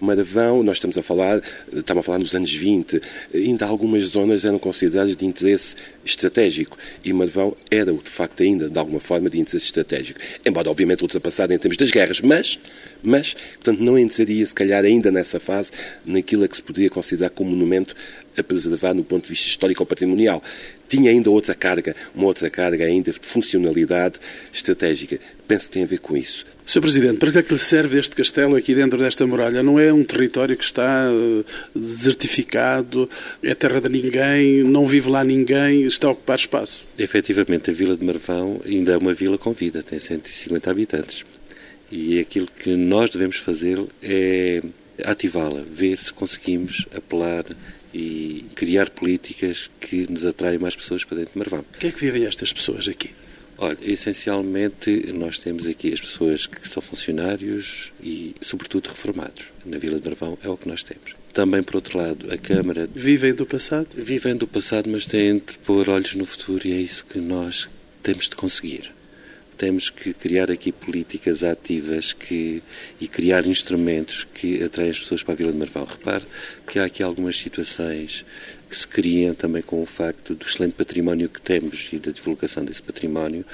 Maravão, 0.00 0.62
nós 0.62 0.76
estamos 0.76 0.98
a 0.98 1.02
falar, 1.02 1.42
estamos 1.72 2.00
a 2.00 2.02
falar 2.02 2.18
nos 2.18 2.34
anos 2.34 2.52
20, 2.52 3.00
ainda 3.34 3.66
algumas 3.66 4.04
zonas 4.04 4.44
eram 4.44 4.58
consideradas 4.58 5.16
de 5.16 5.24
interesse 5.24 5.76
estratégico 6.04 6.76
e 7.04 7.12
Maravão 7.12 7.56
era, 7.70 7.92
de 7.92 8.10
facto, 8.10 8.42
ainda 8.42 8.68
de 8.68 8.78
alguma 8.78 9.00
forma 9.00 9.30
de 9.30 9.38
interesse 9.38 9.66
estratégico. 9.66 10.20
Embora, 10.44 10.70
obviamente, 10.70 11.02
ultrapassado 11.02 11.52
em 11.52 11.58
termos 11.58 11.76
das 11.76 11.90
guerras, 11.90 12.20
mas, 12.20 12.58
mas 13.02 13.34
portanto, 13.54 13.80
não 13.80 13.98
entraria, 13.98 14.46
se 14.46 14.54
calhar, 14.54 14.84
ainda 14.84 15.10
nessa 15.10 15.40
fase, 15.40 15.72
naquilo 16.04 16.44
a 16.44 16.48
que 16.48 16.56
se 16.56 16.62
poderia 16.62 16.90
considerar 16.90 17.30
como 17.30 17.50
monumento 17.50 17.94
a 18.36 18.42
preservar 18.42 18.94
no 18.94 19.04
ponto 19.04 19.24
de 19.24 19.30
vista 19.30 19.48
histórico-patrimonial. 19.48 20.42
Tinha 20.88 21.10
ainda 21.10 21.30
outra 21.30 21.54
carga, 21.54 21.94
uma 22.14 22.26
outra 22.26 22.48
carga 22.48 22.84
ainda 22.84 23.10
de 23.10 23.18
funcionalidade 23.20 24.18
estratégica. 24.52 25.18
Penso 25.48 25.66
que 25.66 25.72
tem 25.72 25.82
a 25.82 25.86
ver 25.86 26.00
com 26.00 26.16
isso. 26.16 26.44
Sr. 26.64 26.80
Presidente, 26.80 27.18
para 27.18 27.30
que 27.30 27.38
é 27.38 27.42
que 27.42 27.52
lhe 27.52 27.58
serve 27.58 27.98
este 27.98 28.14
castelo 28.14 28.56
aqui 28.56 28.74
dentro 28.74 28.98
desta 28.98 29.24
muralha? 29.26 29.62
Não 29.62 29.78
é 29.78 29.92
um 29.92 30.02
território 30.02 30.56
que 30.56 30.64
está 30.64 31.08
eh, 31.08 31.44
desertificado, 31.74 33.08
é 33.40 33.54
terra 33.54 33.80
de 33.80 33.88
ninguém, 33.88 34.64
não 34.64 34.84
vive 34.84 35.08
lá 35.08 35.22
ninguém, 35.22 35.82
está 35.82 36.08
a 36.08 36.10
ocupar 36.10 36.36
espaço? 36.36 36.84
Efetivamente, 36.98 37.70
a 37.70 37.72
Vila 37.72 37.96
de 37.96 38.04
Marvão 38.04 38.60
ainda 38.64 38.92
é 38.92 38.96
uma 38.96 39.14
vila 39.14 39.38
com 39.38 39.52
vida, 39.52 39.82
tem 39.82 39.98
150 39.98 40.70
habitantes. 40.70 41.24
E 41.90 42.18
aquilo 42.18 42.48
que 42.48 42.74
nós 42.74 43.10
devemos 43.10 43.36
fazer 43.36 43.78
é 44.02 44.60
ativá-la, 45.04 45.62
ver 45.68 45.98
se 45.98 46.12
conseguimos 46.12 46.86
apelar 46.94 47.44
e 47.96 48.44
criar 48.54 48.90
políticas 48.90 49.70
que 49.80 50.10
nos 50.10 50.26
atraem 50.26 50.58
mais 50.58 50.76
pessoas 50.76 51.02
para 51.02 51.16
dentro 51.16 51.32
de 51.32 51.38
Marvão. 51.38 51.60
O 51.60 51.78
que 51.78 51.86
é 51.86 51.90
que 51.90 52.00
vivem 52.00 52.26
estas 52.26 52.52
pessoas 52.52 52.86
aqui? 52.86 53.10
Olha, 53.56 53.78
essencialmente 53.80 55.10
nós 55.14 55.38
temos 55.38 55.66
aqui 55.66 55.94
as 55.94 56.00
pessoas 56.00 56.46
que 56.46 56.68
são 56.68 56.82
funcionários 56.82 57.90
e, 58.02 58.34
sobretudo, 58.42 58.88
reformados. 58.88 59.46
Na 59.64 59.78
Vila 59.78 59.98
de 59.98 60.06
Marvão 60.06 60.36
é 60.44 60.48
o 60.48 60.58
que 60.58 60.68
nós 60.68 60.84
temos. 60.84 61.14
Também, 61.32 61.62
por 61.62 61.76
outro 61.76 61.96
lado, 61.96 62.30
a 62.30 62.36
Câmara. 62.36 62.86
Vivem 62.94 63.32
do 63.32 63.46
passado? 63.46 63.88
Vivem 63.94 64.36
do 64.36 64.46
passado, 64.46 64.90
mas 64.90 65.06
têm 65.06 65.38
de 65.38 65.58
pôr 65.64 65.88
olhos 65.88 66.14
no 66.14 66.26
futuro 66.26 66.66
e 66.68 66.72
é 66.72 66.76
isso 66.76 67.06
que 67.06 67.18
nós 67.18 67.66
temos 68.02 68.28
de 68.28 68.36
conseguir 68.36 68.92
temos 69.56 69.90
que 69.90 70.12
criar 70.12 70.50
aqui 70.50 70.70
políticas 70.70 71.42
ativas 71.42 72.12
que, 72.12 72.62
e 73.00 73.08
criar 73.08 73.46
instrumentos 73.46 74.26
que 74.34 74.62
atraem 74.62 74.90
as 74.90 74.98
pessoas 74.98 75.22
para 75.22 75.34
a 75.34 75.36
Vila 75.36 75.52
de 75.52 75.58
Marvão. 75.58 75.84
Repare 75.84 76.24
que 76.66 76.78
há 76.78 76.84
aqui 76.84 77.02
algumas 77.02 77.36
situações 77.36 78.24
que 78.68 78.76
se 78.76 78.86
criam 78.86 79.34
também 79.34 79.62
com 79.62 79.80
o 79.82 79.86
facto 79.86 80.34
do 80.34 80.44
excelente 80.44 80.74
património 80.74 81.28
que 81.28 81.40
temos 81.40 81.88
e 81.92 81.98
da 81.98 82.10
divulgação 82.10 82.64
desse 82.64 82.82
património 82.82 83.44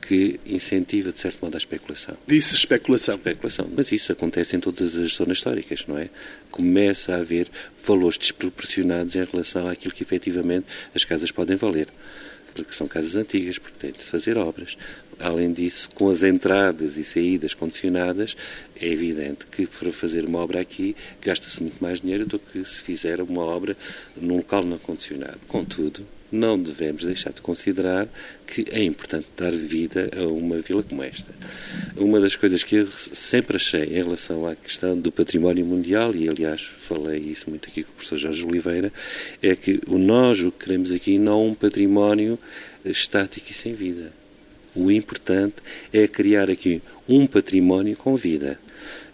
que 0.00 0.40
incentiva, 0.44 1.12
de 1.12 1.18
certo 1.18 1.42
modo, 1.42 1.54
a 1.54 1.58
especulação. 1.58 2.16
Disse 2.26 2.54
especulação. 2.54 3.14
Especulação. 3.14 3.68
Mas 3.74 3.92
isso 3.92 4.10
acontece 4.10 4.56
em 4.56 4.60
todas 4.60 4.96
as 4.96 5.14
zonas 5.14 5.38
históricas, 5.38 5.84
não 5.86 5.96
é? 5.96 6.08
Começa 6.50 7.14
a 7.14 7.18
haver 7.18 7.48
valores 7.84 8.18
desproporcionados 8.18 9.14
em 9.14 9.24
relação 9.24 9.68
àquilo 9.68 9.94
que 9.94 10.02
efetivamente 10.02 10.66
as 10.94 11.04
casas 11.04 11.30
podem 11.30 11.56
valer 11.56 11.88
porque 12.54 12.72
são 12.72 12.86
casas 12.86 13.16
antigas, 13.16 13.58
porque 13.58 13.76
tem 13.78 13.92
de 13.92 14.02
se 14.02 14.10
fazer 14.10 14.36
obras. 14.36 14.76
Além 15.18 15.52
disso, 15.52 15.88
com 15.94 16.10
as 16.10 16.22
entradas 16.22 16.96
e 16.96 17.04
saídas 17.04 17.54
condicionadas, 17.54 18.36
é 18.80 18.86
evidente 18.86 19.46
que 19.46 19.66
para 19.66 19.92
fazer 19.92 20.24
uma 20.24 20.38
obra 20.38 20.60
aqui 20.60 20.96
gasta-se 21.20 21.62
muito 21.62 21.80
mais 21.80 22.00
dinheiro 22.00 22.26
do 22.26 22.38
que 22.38 22.64
se 22.64 22.80
fizer 22.80 23.20
uma 23.20 23.42
obra 23.42 23.76
num 24.16 24.38
local 24.38 24.64
não 24.64 24.78
condicionado. 24.78 25.38
Contudo, 25.46 26.04
não 26.32 26.58
devemos 26.58 27.04
deixar 27.04 27.32
de 27.32 27.42
considerar 27.42 28.08
que 28.46 28.64
é 28.70 28.82
importante 28.82 29.28
dar 29.36 29.52
vida 29.52 30.10
a 30.16 30.26
uma 30.26 30.58
vila 30.58 30.82
como 30.82 31.02
esta. 31.02 31.30
Uma 31.94 32.18
das 32.18 32.34
coisas 32.34 32.64
que 32.64 32.76
eu 32.76 32.86
sempre 32.86 33.56
achei 33.56 33.84
em 33.84 34.02
relação 34.02 34.46
à 34.46 34.56
questão 34.56 34.98
do 34.98 35.12
património 35.12 35.64
mundial, 35.64 36.14
e 36.14 36.28
aliás 36.28 36.62
falei 36.62 37.18
isso 37.18 37.50
muito 37.50 37.68
aqui 37.68 37.84
com 37.84 37.90
o 37.90 37.94
professor 37.94 38.16
Jorge 38.16 38.44
Oliveira, 38.44 38.90
é 39.42 39.54
que 39.54 39.78
o 39.86 39.98
nós 39.98 40.40
o 40.40 40.50
que 40.50 40.64
queremos 40.64 40.90
aqui 40.90 41.18
não 41.18 41.32
é 41.32 41.44
um 41.50 41.54
património 41.54 42.38
estático 42.84 43.50
e 43.50 43.54
sem 43.54 43.74
vida 43.74 44.21
o 44.74 44.90
importante 44.90 45.56
é 45.92 46.06
criar 46.08 46.50
aqui 46.50 46.82
um 47.08 47.26
património 47.26 47.96
com 47.96 48.16
vida. 48.16 48.58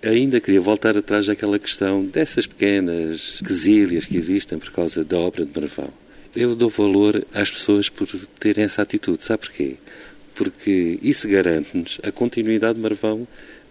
Ainda 0.03 0.41
queria 0.41 0.61
voltar 0.61 0.97
atrás 0.97 1.27
daquela 1.27 1.59
questão 1.59 2.05
dessas 2.05 2.47
pequenas 2.47 3.41
quesilhas 3.45 4.07
que 4.07 4.17
existem 4.17 4.59
por 4.59 4.71
causa 4.71 5.05
da 5.05 5.19
obra 5.19 5.45
de 5.45 5.59
Marvão. 5.59 5.91
Eu 6.37 6.55
dou 6.55 6.69
valor 6.69 7.27
às 7.35 7.51
pessoas 7.51 7.89
por 7.89 8.07
terem 8.39 8.65
essa 8.65 8.83
atitude. 8.83 9.25
Sabe 9.25 9.41
porquê? 9.41 9.75
Porque 10.35 10.99
isso 11.03 11.29
garante-nos 11.29 11.99
a 12.03 12.13
continuidade 12.13 12.77
de 12.77 12.81
Marvão 12.81 13.27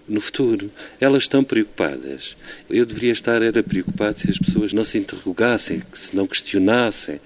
no 0.08 0.20
futuro. 0.20 0.70
Elas 1.00 1.24
estão 1.24 1.44
preocupadas. 1.44 2.36
Eu 2.70 2.86
deveria 2.86 3.14
estar 3.14 3.42
era 3.42 3.64
preocupado 3.64 4.20
se 4.20 4.30
as 4.30 4.38
pessoas 4.38 4.74
não 4.74 4.84
se 4.84 4.98
interrogassem, 4.98 5.82
se 5.94 6.16
não 6.16 6.28
questionassem. 6.28 7.20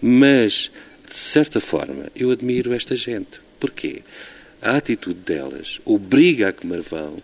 Mas, 0.00 0.70
de 1.06 1.14
certa 1.14 1.60
forma, 1.60 2.06
eu 2.16 2.30
admiro 2.30 2.72
esta 2.72 2.96
gente. 2.96 3.40
Porquê? 3.60 4.02
A 4.60 4.76
atitude 4.76 5.20
delas 5.20 5.80
obriga 5.84 6.48
a 6.48 6.52
que 6.52 6.66
Marvão 6.66 7.14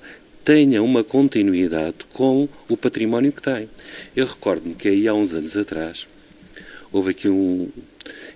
tenha 0.45 0.83
uma 0.83 1.03
continuidade 1.03 1.97
com 2.13 2.49
o 2.69 2.77
património 2.77 3.33
que 3.33 3.43
tem. 3.43 3.69
Eu 4.15 4.27
recordo-me 4.27 4.75
que 4.75 4.89
aí 4.89 5.09
há 5.09 5.15
uns 5.15 5.33
anos 5.33 5.57
atrás 5.57 6.07
houve 6.93 7.11
aqui 7.11 7.29
um 7.29 7.69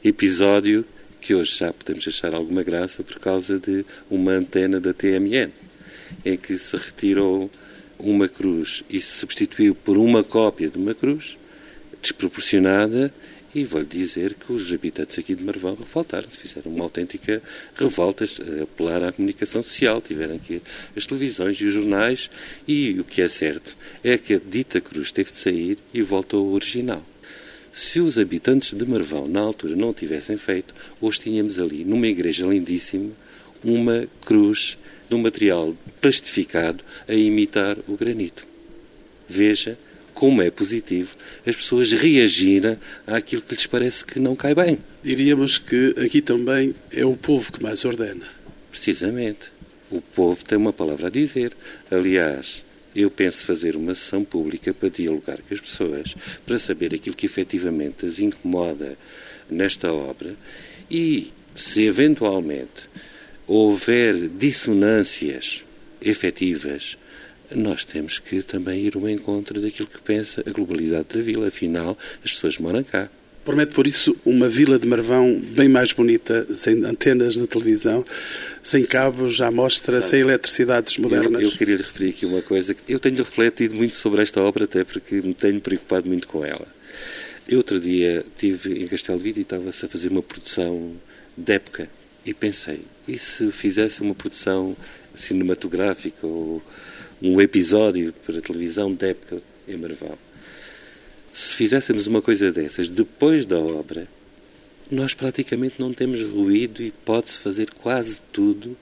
episódio 0.02 0.84
que 1.20 1.34
hoje 1.34 1.58
já 1.58 1.72
podemos 1.72 2.08
achar 2.08 2.34
alguma 2.34 2.62
graça 2.62 3.04
por 3.04 3.18
causa 3.18 3.58
de 3.58 3.84
uma 4.10 4.32
antena 4.32 4.80
da 4.80 4.92
TMN, 4.92 5.52
em 6.24 6.36
que 6.36 6.58
se 6.58 6.76
retirou 6.76 7.50
uma 7.98 8.28
cruz 8.28 8.82
e 8.88 9.00
se 9.00 9.18
substituiu 9.18 9.74
por 9.74 9.96
uma 9.98 10.24
cópia 10.24 10.68
de 10.68 10.78
uma 10.78 10.94
cruz 10.94 11.36
desproporcionada 12.02 13.12
e 13.54 13.64
vou-lhe 13.64 13.86
dizer 13.86 14.34
que 14.34 14.52
os 14.52 14.72
habitantes 14.72 15.18
aqui 15.18 15.34
de 15.34 15.44
Marvão 15.44 15.74
revoltaram-se, 15.74 16.38
fizeram 16.38 16.70
uma 16.72 16.84
autêntica 16.84 17.42
revolta, 17.74 18.24
a 18.24 18.62
apelar 18.62 19.02
à 19.02 19.12
comunicação 19.12 19.62
social, 19.62 20.00
tiveram 20.00 20.36
aqui 20.36 20.62
as 20.96 21.06
televisões 21.06 21.56
e 21.56 21.64
os 21.64 21.74
jornais, 21.74 22.30
e 22.66 22.98
o 23.00 23.04
que 23.04 23.22
é 23.22 23.28
certo 23.28 23.76
é 24.04 24.16
que 24.16 24.34
a 24.34 24.40
dita 24.44 24.80
cruz 24.80 25.10
teve 25.10 25.32
de 25.32 25.38
sair 25.38 25.78
e 25.92 26.00
voltou 26.02 26.46
ao 26.46 26.52
original. 26.52 27.04
Se 27.72 28.00
os 28.00 28.18
habitantes 28.18 28.76
de 28.76 28.84
Marvão, 28.84 29.28
na 29.28 29.40
altura, 29.40 29.76
não 29.76 29.92
tivessem 29.92 30.36
feito, 30.36 30.74
hoje 31.00 31.20
tínhamos 31.20 31.58
ali, 31.58 31.84
numa 31.84 32.06
igreja 32.06 32.46
lindíssima, 32.46 33.10
uma 33.62 34.08
cruz 34.24 34.76
de 35.08 35.14
um 35.14 35.18
material 35.18 35.74
plastificado 36.00 36.84
a 37.06 37.14
imitar 37.14 37.76
o 37.88 37.96
granito. 37.96 38.46
Veja 39.28 39.78
como 40.20 40.42
é 40.42 40.50
positivo 40.50 41.16
as 41.46 41.56
pessoas 41.56 41.92
reagirem 41.92 42.76
àquilo 43.06 43.40
que 43.40 43.54
lhes 43.54 43.64
parece 43.64 44.04
que 44.04 44.18
não 44.18 44.36
cai 44.36 44.54
bem. 44.54 44.76
Diríamos 45.02 45.56
que 45.56 45.94
aqui 45.96 46.20
também 46.20 46.74
é 46.92 47.06
o 47.06 47.16
povo 47.16 47.50
que 47.50 47.62
mais 47.62 47.86
ordena. 47.86 48.26
Precisamente. 48.70 49.50
O 49.90 50.02
povo 50.02 50.44
tem 50.44 50.58
uma 50.58 50.74
palavra 50.74 51.06
a 51.06 51.10
dizer. 51.10 51.54
Aliás, 51.90 52.62
eu 52.94 53.10
penso 53.10 53.46
fazer 53.46 53.76
uma 53.76 53.94
sessão 53.94 54.22
pública 54.22 54.74
para 54.74 54.90
dialogar 54.90 55.38
com 55.38 55.54
as 55.54 55.60
pessoas, 55.60 56.14
para 56.44 56.58
saber 56.58 56.94
aquilo 56.94 57.16
que 57.16 57.24
efetivamente 57.24 58.04
as 58.04 58.18
incomoda 58.18 58.98
nesta 59.48 59.90
obra 59.90 60.34
e, 60.90 61.32
se 61.54 61.84
eventualmente 61.84 62.90
houver 63.46 64.28
dissonâncias 64.28 65.64
efetivas 65.98 66.98
nós 67.54 67.84
temos 67.84 68.18
que 68.18 68.42
também 68.42 68.84
ir 68.84 68.96
ao 68.96 69.08
encontro 69.08 69.60
daquilo 69.60 69.88
que 69.88 70.00
pensa 70.00 70.42
a 70.46 70.50
globalidade 70.50 71.06
da 71.14 71.20
vila. 71.20 71.48
Afinal, 71.48 71.96
as 72.24 72.32
pessoas 72.32 72.58
moram 72.58 72.82
cá. 72.82 73.08
Promete, 73.44 73.74
por 73.74 73.86
isso, 73.86 74.14
uma 74.24 74.48
vila 74.48 74.78
de 74.78 74.86
Marvão 74.86 75.40
bem 75.40 75.68
mais 75.68 75.92
bonita, 75.92 76.46
sem 76.54 76.84
antenas 76.84 77.34
de 77.34 77.46
televisão, 77.46 78.04
sem 78.62 78.84
cabos 78.84 79.34
já 79.34 79.50
mostra, 79.50 80.02
sem 80.02 80.20
eletricidades 80.20 80.98
modernas. 80.98 81.40
Eu, 81.42 81.48
eu 81.48 81.56
queria 81.56 81.76
lhe 81.76 81.82
referir 81.82 82.10
aqui 82.10 82.26
uma 82.26 82.42
coisa. 82.42 82.76
Eu 82.86 82.98
tenho 82.98 83.16
refletido 83.16 83.74
muito 83.74 83.96
sobre 83.96 84.22
esta 84.22 84.42
obra, 84.42 84.64
até 84.64 84.84
porque 84.84 85.16
me 85.22 85.32
tenho 85.32 85.60
preocupado 85.60 86.06
muito 86.06 86.28
com 86.28 86.44
ela. 86.44 86.66
Eu, 87.48 87.58
outro 87.58 87.80
dia, 87.80 88.24
estive 88.28 88.84
em 88.84 88.86
Castelo 88.86 89.18
de 89.18 89.24
Vida 89.24 89.38
e 89.40 89.42
estava-se 89.42 89.84
a 89.84 89.88
fazer 89.88 90.08
uma 90.10 90.22
produção 90.22 90.92
de 91.36 91.52
época. 91.52 91.88
E 92.24 92.34
pensei, 92.34 92.82
e 93.08 93.18
se 93.18 93.50
fizesse 93.50 94.02
uma 94.02 94.14
produção 94.14 94.76
cinematográfica 95.14 96.26
ou 96.26 96.62
um 97.22 97.40
episódio 97.40 98.12
para 98.24 98.40
televisão 98.40 98.94
de 98.94 99.10
época 99.10 99.42
em 99.68 99.76
Marvão. 99.76 100.16
Se 101.32 101.54
fizéssemos 101.54 102.06
uma 102.06 102.20
coisa 102.20 102.50
dessas 102.50 102.88
depois 102.88 103.46
da 103.46 103.58
obra, 103.58 104.08
nós 104.90 105.14
praticamente 105.14 105.76
não 105.78 105.92
temos 105.92 106.22
ruído 106.22 106.82
e 106.82 106.90
pode-se 106.90 107.38
fazer 107.38 107.70
quase 107.70 108.20
tudo 108.32 108.76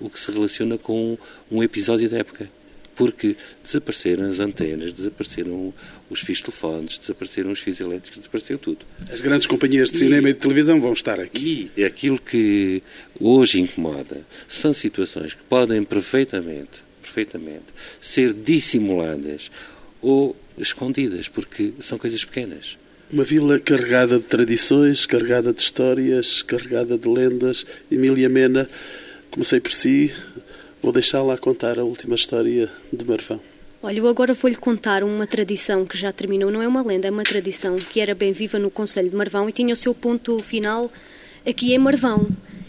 o 0.00 0.10
que 0.10 0.18
se 0.18 0.30
relaciona 0.30 0.76
com 0.76 1.16
um 1.50 1.62
episódio 1.62 2.08
da 2.10 2.18
época. 2.18 2.50
Porque 2.96 3.36
desapareceram 3.62 4.26
as 4.26 4.40
antenas, 4.40 4.92
desapareceram 4.92 5.72
os 6.10 6.20
fios 6.20 6.40
telefones, 6.40 6.98
desapareceram 6.98 7.52
os 7.52 7.60
fios 7.60 7.78
elétricos, 7.78 8.18
desapareceu 8.18 8.58
tudo. 8.58 8.78
As 9.12 9.20
grandes 9.20 9.46
companhias 9.46 9.92
de 9.92 9.98
cinema 9.98 10.28
e, 10.28 10.30
e 10.30 10.34
de 10.34 10.40
televisão 10.40 10.80
vão 10.80 10.94
estar 10.94 11.20
aqui. 11.20 11.70
E 11.76 11.84
aquilo 11.84 12.18
que 12.18 12.82
hoje 13.20 13.60
incomoda 13.60 14.22
são 14.48 14.72
situações 14.72 15.34
que 15.34 15.42
podem 15.44 15.84
perfeitamente 15.84 16.86
perfeitamente, 17.06 17.64
ser 18.00 18.32
dissimuladas 18.32 19.50
ou 20.02 20.36
escondidas, 20.58 21.28
porque 21.28 21.72
são 21.80 21.96
coisas 21.98 22.24
pequenas. 22.24 22.76
Uma 23.10 23.22
vila 23.22 23.60
carregada 23.60 24.18
de 24.18 24.24
tradições, 24.24 25.06
carregada 25.06 25.52
de 25.52 25.62
histórias, 25.62 26.42
carregada 26.42 26.98
de 26.98 27.08
lendas. 27.08 27.64
Emília 27.90 28.28
Mena, 28.28 28.68
comecei 29.30 29.60
por 29.60 29.70
si, 29.70 30.12
vou 30.86 30.92
deixá-la 30.92 31.36
contar 31.36 31.80
a 31.80 31.84
última 31.84 32.14
história 32.14 32.70
de 32.92 33.04
Marvão. 33.04 33.40
Olha, 33.82 33.98
eu 33.98 34.06
agora 34.06 34.32
vou-lhe 34.32 34.54
contar 34.54 35.02
uma 35.02 35.26
tradição 35.26 35.84
que 35.84 35.98
já 35.98 36.12
terminou, 36.12 36.48
não 36.48 36.62
é 36.62 36.68
uma 36.68 36.80
lenda, 36.80 37.08
é 37.08 37.10
uma 37.10 37.24
tradição 37.24 37.74
que 37.74 37.98
era 38.00 38.14
bem 38.14 38.30
viva 38.30 38.56
no 38.56 38.70
Conselho 38.70 39.10
de 39.10 39.16
Marvão 39.16 39.48
e 39.48 39.52
tinha 39.52 39.74
o 39.74 39.76
seu 39.76 39.92
ponto 39.92 40.38
final 40.38 40.88
aqui 41.44 41.74
em 41.74 41.78
Marvão. 41.78 42.28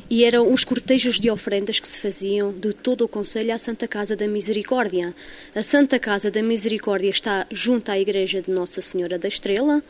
E 0.09 0.24
eram 0.24 0.51
os 0.51 0.63
cortejos 0.63 1.20
de 1.20 1.30
ofrendas 1.30 1.80
que 1.80 1.88
se 1.88 1.99
faziam 1.99 2.51
de 2.51 2.74
todo 2.74 3.05
o 3.05 3.07
Conselho 3.07 3.53
à 3.53 3.59
Santa 3.59 3.88
Casa 3.88 4.15
da 4.15 4.28
Misericórdia. 4.28 5.13
A 5.53 5.61
Santa 5.61 5.99
Casa 5.99 6.32
da 6.32 6.41
Misericórdia 6.41 7.11
está 7.11 7.45
junto 7.51 7.91
à 7.91 7.99
Igreja 7.99 8.41
de 8.41 8.49
Nossa 8.49 8.82
Senhora 8.82 9.20
da 9.20 9.28
Estrela. 9.28 9.84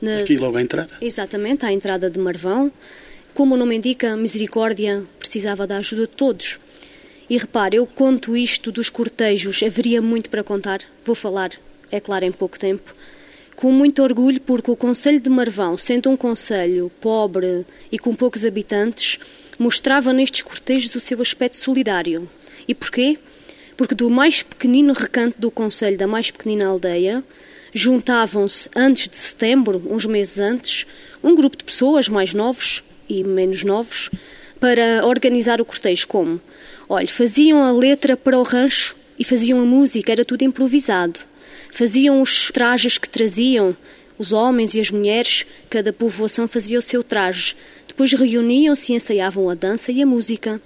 Na... 0.00 0.20
Aqui 0.20 0.36
logo 0.36 0.56
à 0.56 0.62
entrada? 0.62 0.92
Exatamente, 1.00 1.66
à 1.66 1.72
entrada 1.72 2.08
de 2.08 2.20
Marvão. 2.20 2.70
Como 3.34 3.56
o 3.56 3.58
nome 3.58 3.74
indica, 3.74 4.12
a 4.12 4.16
Misericórdia 4.16 5.02
precisava 5.18 5.66
da 5.66 5.78
ajuda 5.78 6.02
de 6.02 6.14
todos. 6.14 6.60
E 7.32 7.38
repare, 7.38 7.78
eu 7.78 7.86
conto 7.86 8.36
isto 8.36 8.70
dos 8.70 8.90
cortejos, 8.90 9.62
haveria 9.62 10.02
muito 10.02 10.28
para 10.28 10.44
contar, 10.44 10.82
vou 11.02 11.14
falar, 11.14 11.50
é 11.90 11.98
claro, 11.98 12.26
em 12.26 12.30
pouco 12.30 12.58
tempo. 12.58 12.94
Com 13.56 13.72
muito 13.72 14.02
orgulho, 14.02 14.38
porque 14.38 14.70
o 14.70 14.76
Conselho 14.76 15.18
de 15.18 15.30
Marvão, 15.30 15.78
sendo 15.78 16.10
um 16.10 16.16
conselho 16.16 16.92
pobre 17.00 17.64
e 17.90 17.98
com 17.98 18.14
poucos 18.14 18.44
habitantes, 18.44 19.18
mostrava 19.58 20.12
nestes 20.12 20.42
cortejos 20.42 20.94
o 20.94 21.00
seu 21.00 21.22
aspecto 21.22 21.56
solidário. 21.56 22.28
E 22.68 22.74
porquê? 22.74 23.18
Porque 23.78 23.94
do 23.94 24.10
mais 24.10 24.42
pequenino 24.42 24.92
recanto 24.92 25.40
do 25.40 25.50
Conselho, 25.50 25.96
da 25.96 26.06
mais 26.06 26.30
pequenina 26.30 26.66
aldeia, 26.66 27.24
juntavam-se, 27.72 28.68
antes 28.76 29.08
de 29.08 29.16
setembro, 29.16 29.82
uns 29.88 30.04
meses 30.04 30.38
antes, 30.38 30.86
um 31.24 31.34
grupo 31.34 31.56
de 31.56 31.64
pessoas 31.64 32.10
mais 32.10 32.34
novos 32.34 32.84
e 33.08 33.24
menos 33.24 33.64
novos, 33.64 34.10
para 34.62 35.04
organizar 35.04 35.60
o 35.60 35.64
cortejo. 35.64 36.06
Como? 36.06 36.40
Olha, 36.88 37.08
faziam 37.08 37.64
a 37.64 37.72
letra 37.72 38.16
para 38.16 38.38
o 38.38 38.44
rancho 38.44 38.94
e 39.18 39.24
faziam 39.24 39.60
a 39.60 39.64
música, 39.64 40.12
era 40.12 40.24
tudo 40.24 40.44
improvisado. 40.44 41.18
Faziam 41.72 42.22
os 42.22 42.48
trajes 42.52 42.96
que 42.96 43.08
traziam, 43.08 43.76
os 44.16 44.32
homens 44.32 44.76
e 44.76 44.80
as 44.80 44.88
mulheres, 44.88 45.44
cada 45.68 45.92
povoação 45.92 46.46
fazia 46.46 46.78
o 46.78 46.82
seu 46.82 47.02
traje. 47.02 47.56
Depois 47.88 48.12
reuniam-se 48.12 48.92
e 48.92 48.94
ensaiavam 48.94 49.50
a 49.50 49.54
dança 49.56 49.90
e 49.90 50.00
a 50.00 50.06
música, 50.06 50.62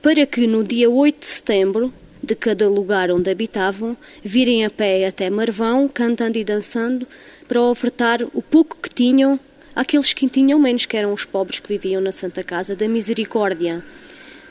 para 0.00 0.24
que 0.24 0.46
no 0.46 0.64
dia 0.64 0.88
8 0.88 1.20
de 1.20 1.26
setembro, 1.26 1.92
de 2.22 2.34
cada 2.34 2.66
lugar 2.66 3.10
onde 3.10 3.30
habitavam, 3.30 3.94
virem 4.22 4.64
a 4.64 4.70
pé 4.70 5.06
até 5.06 5.28
Marvão, 5.28 5.86
cantando 5.86 6.38
e 6.38 6.44
dançando, 6.44 7.06
para 7.46 7.60
ofertar 7.60 8.22
o 8.32 8.40
pouco 8.40 8.78
que 8.80 8.88
tinham 8.88 9.38
àqueles 9.74 10.12
que 10.12 10.28
tinham 10.28 10.58
menos, 10.58 10.86
que 10.86 10.96
eram 10.96 11.12
os 11.12 11.24
pobres 11.24 11.58
que 11.58 11.68
viviam 11.68 12.00
na 12.00 12.12
Santa 12.12 12.42
Casa 12.42 12.74
da 12.74 12.88
Misericórdia. 12.88 13.84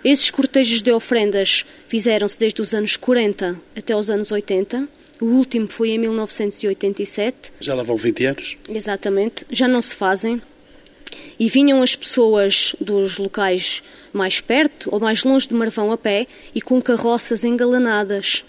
Esses 0.04 0.30
cortejos 0.30 0.82
de 0.82 0.92
ofrendas 0.92 1.66
fizeram-se 1.88 2.38
desde 2.38 2.62
os 2.62 2.74
anos 2.74 2.98
40 2.98 3.56
até 3.76 3.96
os 3.96 4.10
anos 4.10 4.32
80. 4.32 4.88
O 5.22 5.26
último 5.26 5.70
foi 5.70 5.92
em 5.92 5.98
1987. 5.98 7.54
Já 7.62 7.74
lá 7.74 7.84
vão 7.84 7.96
20 7.96 8.26
anos? 8.26 8.58
Exatamente. 8.68 9.46
Já 9.50 9.68
não 9.68 9.82
se 9.82 9.96
fazem. 9.96 10.42
E 11.40 11.48
vinham 11.48 11.82
as 11.82 11.96
pessoas 11.96 12.76
dos 12.82 13.18
locais 13.18 13.82
mais 14.12 14.42
perto 14.42 14.90
ou 14.92 15.00
mais 15.00 15.24
longe 15.24 15.48
de 15.48 15.54
Marvão 15.54 15.92
a 15.92 15.98
pé 15.98 16.28
e 16.54 16.62
com 16.62 16.82
carroças 16.82 17.46
engalanadas. 17.46 18.44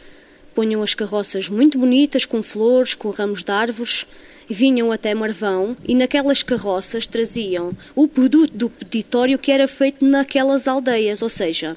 Ponham 0.55 0.83
as 0.83 0.95
carroças 0.95 1.49
muito 1.49 1.79
bonitas, 1.79 2.25
com 2.25 2.43
flores, 2.43 2.95
com 2.95 3.11
ramos 3.11 3.45
de 3.45 3.53
árvores, 3.53 4.07
vinham 4.49 4.93
até 4.93 5.15
Marvão 5.15 5.77
e 5.87 5.95
naquelas 5.95 6.43
carroças 6.43 7.07
traziam 7.07 7.73
o 7.95 8.07
produto 8.07 8.53
do 8.53 8.71
peditório 8.71 9.39
que 9.39 9.53
era 9.53 9.67
feito 9.67 10.05
naquelas 10.05 10.69
aldeias, 10.69 11.23
ou 11.23 11.29
seja, 11.29 11.77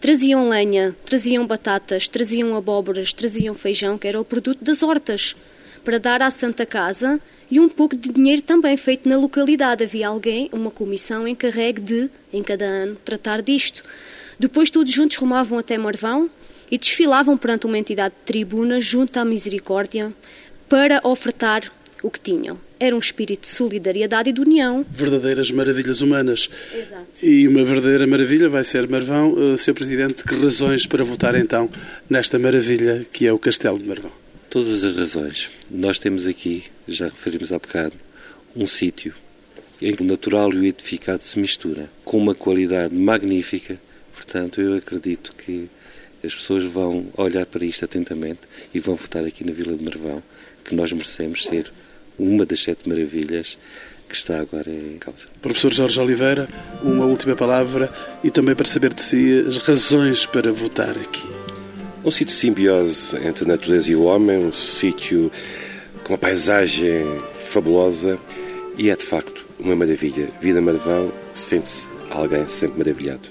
traziam 0.00 0.48
lenha, 0.48 0.94
traziam 1.04 1.46
batatas, 1.46 2.08
traziam 2.08 2.56
abóboras, 2.56 3.12
traziam 3.12 3.54
feijão, 3.54 3.98
que 3.98 4.08
era 4.08 4.20
o 4.20 4.24
produto 4.24 4.62
das 4.62 4.82
hortas, 4.82 5.36
para 5.84 5.98
dar 5.98 6.22
à 6.22 6.30
Santa 6.30 6.66
Casa 6.66 7.20
e 7.50 7.58
um 7.58 7.68
pouco 7.68 7.96
de 7.96 8.12
dinheiro 8.12 8.42
também 8.42 8.76
feito 8.76 9.08
na 9.08 9.16
localidade. 9.16 9.84
Havia 9.84 10.08
alguém, 10.08 10.48
uma 10.52 10.70
comissão 10.70 11.26
encarregue 11.26 11.80
de, 11.80 12.10
em 12.32 12.42
cada 12.42 12.64
ano, 12.64 12.96
tratar 13.04 13.42
disto. 13.42 13.82
Depois 14.38 14.70
todos 14.70 14.92
juntos 14.92 15.16
rumavam 15.16 15.58
até 15.58 15.78
Marvão 15.78 16.30
e 16.70 16.76
desfilavam 16.76 17.36
perante 17.36 17.66
uma 17.66 17.78
entidade 17.78 18.14
de 18.14 18.24
tribuna 18.24 18.80
junto 18.80 19.18
à 19.18 19.24
misericórdia 19.24 20.12
para 20.68 21.00
ofertar 21.02 21.72
o 22.02 22.10
que 22.10 22.20
tinham. 22.20 22.58
Era 22.78 22.94
um 22.94 22.98
espírito 22.98 23.42
de 23.42 23.48
solidariedade 23.48 24.30
e 24.30 24.32
de 24.32 24.40
união. 24.40 24.84
Verdadeiras 24.90 25.50
maravilhas 25.50 26.00
humanas. 26.00 26.48
Exato. 26.74 27.06
E 27.22 27.48
uma 27.48 27.64
verdadeira 27.64 28.06
maravilha 28.06 28.48
vai 28.48 28.64
ser 28.64 28.88
Marvão. 28.88 29.32
Uh, 29.32 29.58
Sr. 29.58 29.74
Presidente, 29.74 30.24
que 30.24 30.34
razões 30.34 30.86
para 30.86 31.02
votar 31.02 31.34
então 31.34 31.68
nesta 32.08 32.38
maravilha 32.38 33.06
que 33.12 33.26
é 33.26 33.32
o 33.32 33.38
Castelo 33.38 33.78
de 33.78 33.84
Marvão? 33.84 34.12
Todas 34.48 34.84
as 34.84 34.96
razões. 34.96 35.50
Nós 35.70 35.98
temos 35.98 36.26
aqui, 36.26 36.64
já 36.86 37.06
referimos 37.06 37.52
há 37.52 37.58
bocado, 37.58 37.94
um 38.56 38.66
sítio 38.66 39.14
em 39.80 39.94
que 39.94 40.02
o 40.02 40.06
natural 40.06 40.52
e 40.52 40.58
o 40.58 40.64
edificado 40.64 41.22
se 41.22 41.38
mistura, 41.38 41.88
com 42.04 42.18
uma 42.18 42.34
qualidade 42.34 42.94
magnífica. 42.94 43.78
Portanto, 44.12 44.60
eu 44.60 44.74
acredito 44.74 45.34
que 45.34 45.68
as 46.24 46.34
pessoas 46.34 46.64
vão 46.64 47.06
olhar 47.16 47.46
para 47.46 47.64
isto 47.64 47.84
atentamente 47.84 48.40
e 48.74 48.80
vão 48.80 48.94
votar 48.94 49.24
aqui 49.24 49.46
na 49.46 49.52
Vila 49.52 49.76
de 49.76 49.84
Marvão, 49.84 50.22
que 50.64 50.74
nós 50.74 50.92
merecemos 50.92 51.44
ser 51.44 51.72
uma 52.18 52.44
das 52.44 52.62
sete 52.62 52.88
maravilhas 52.88 53.58
que 54.08 54.14
está 54.14 54.40
agora 54.40 54.70
em 54.70 54.96
causa. 54.98 55.28
Professor 55.42 55.72
Jorge 55.72 56.00
Oliveira, 56.00 56.48
uma 56.82 57.04
última 57.04 57.36
palavra 57.36 57.92
e 58.24 58.30
também 58.30 58.54
para 58.54 58.66
saber 58.66 58.94
de 58.94 59.02
si 59.02 59.44
as 59.46 59.58
razões 59.58 60.24
para 60.24 60.50
votar 60.50 60.96
aqui. 60.96 61.28
Um 62.04 62.10
sítio 62.10 62.26
de 62.26 62.32
simbiose 62.32 63.16
entre 63.18 63.44
a 63.44 63.48
natureza 63.48 63.90
e 63.90 63.96
o 63.96 64.04
homem, 64.04 64.38
um 64.38 64.52
sítio 64.52 65.30
com 66.04 66.12
uma 66.14 66.18
paisagem 66.18 67.04
fabulosa 67.38 68.18
e 68.78 68.88
é 68.88 68.96
de 68.96 69.04
facto 69.04 69.44
uma 69.58 69.76
maravilha. 69.76 70.30
Vida 70.40 70.60
Marvão, 70.60 71.12
sente-se 71.34 71.86
alguém 72.10 72.48
sempre 72.48 72.78
maravilhado. 72.78 73.28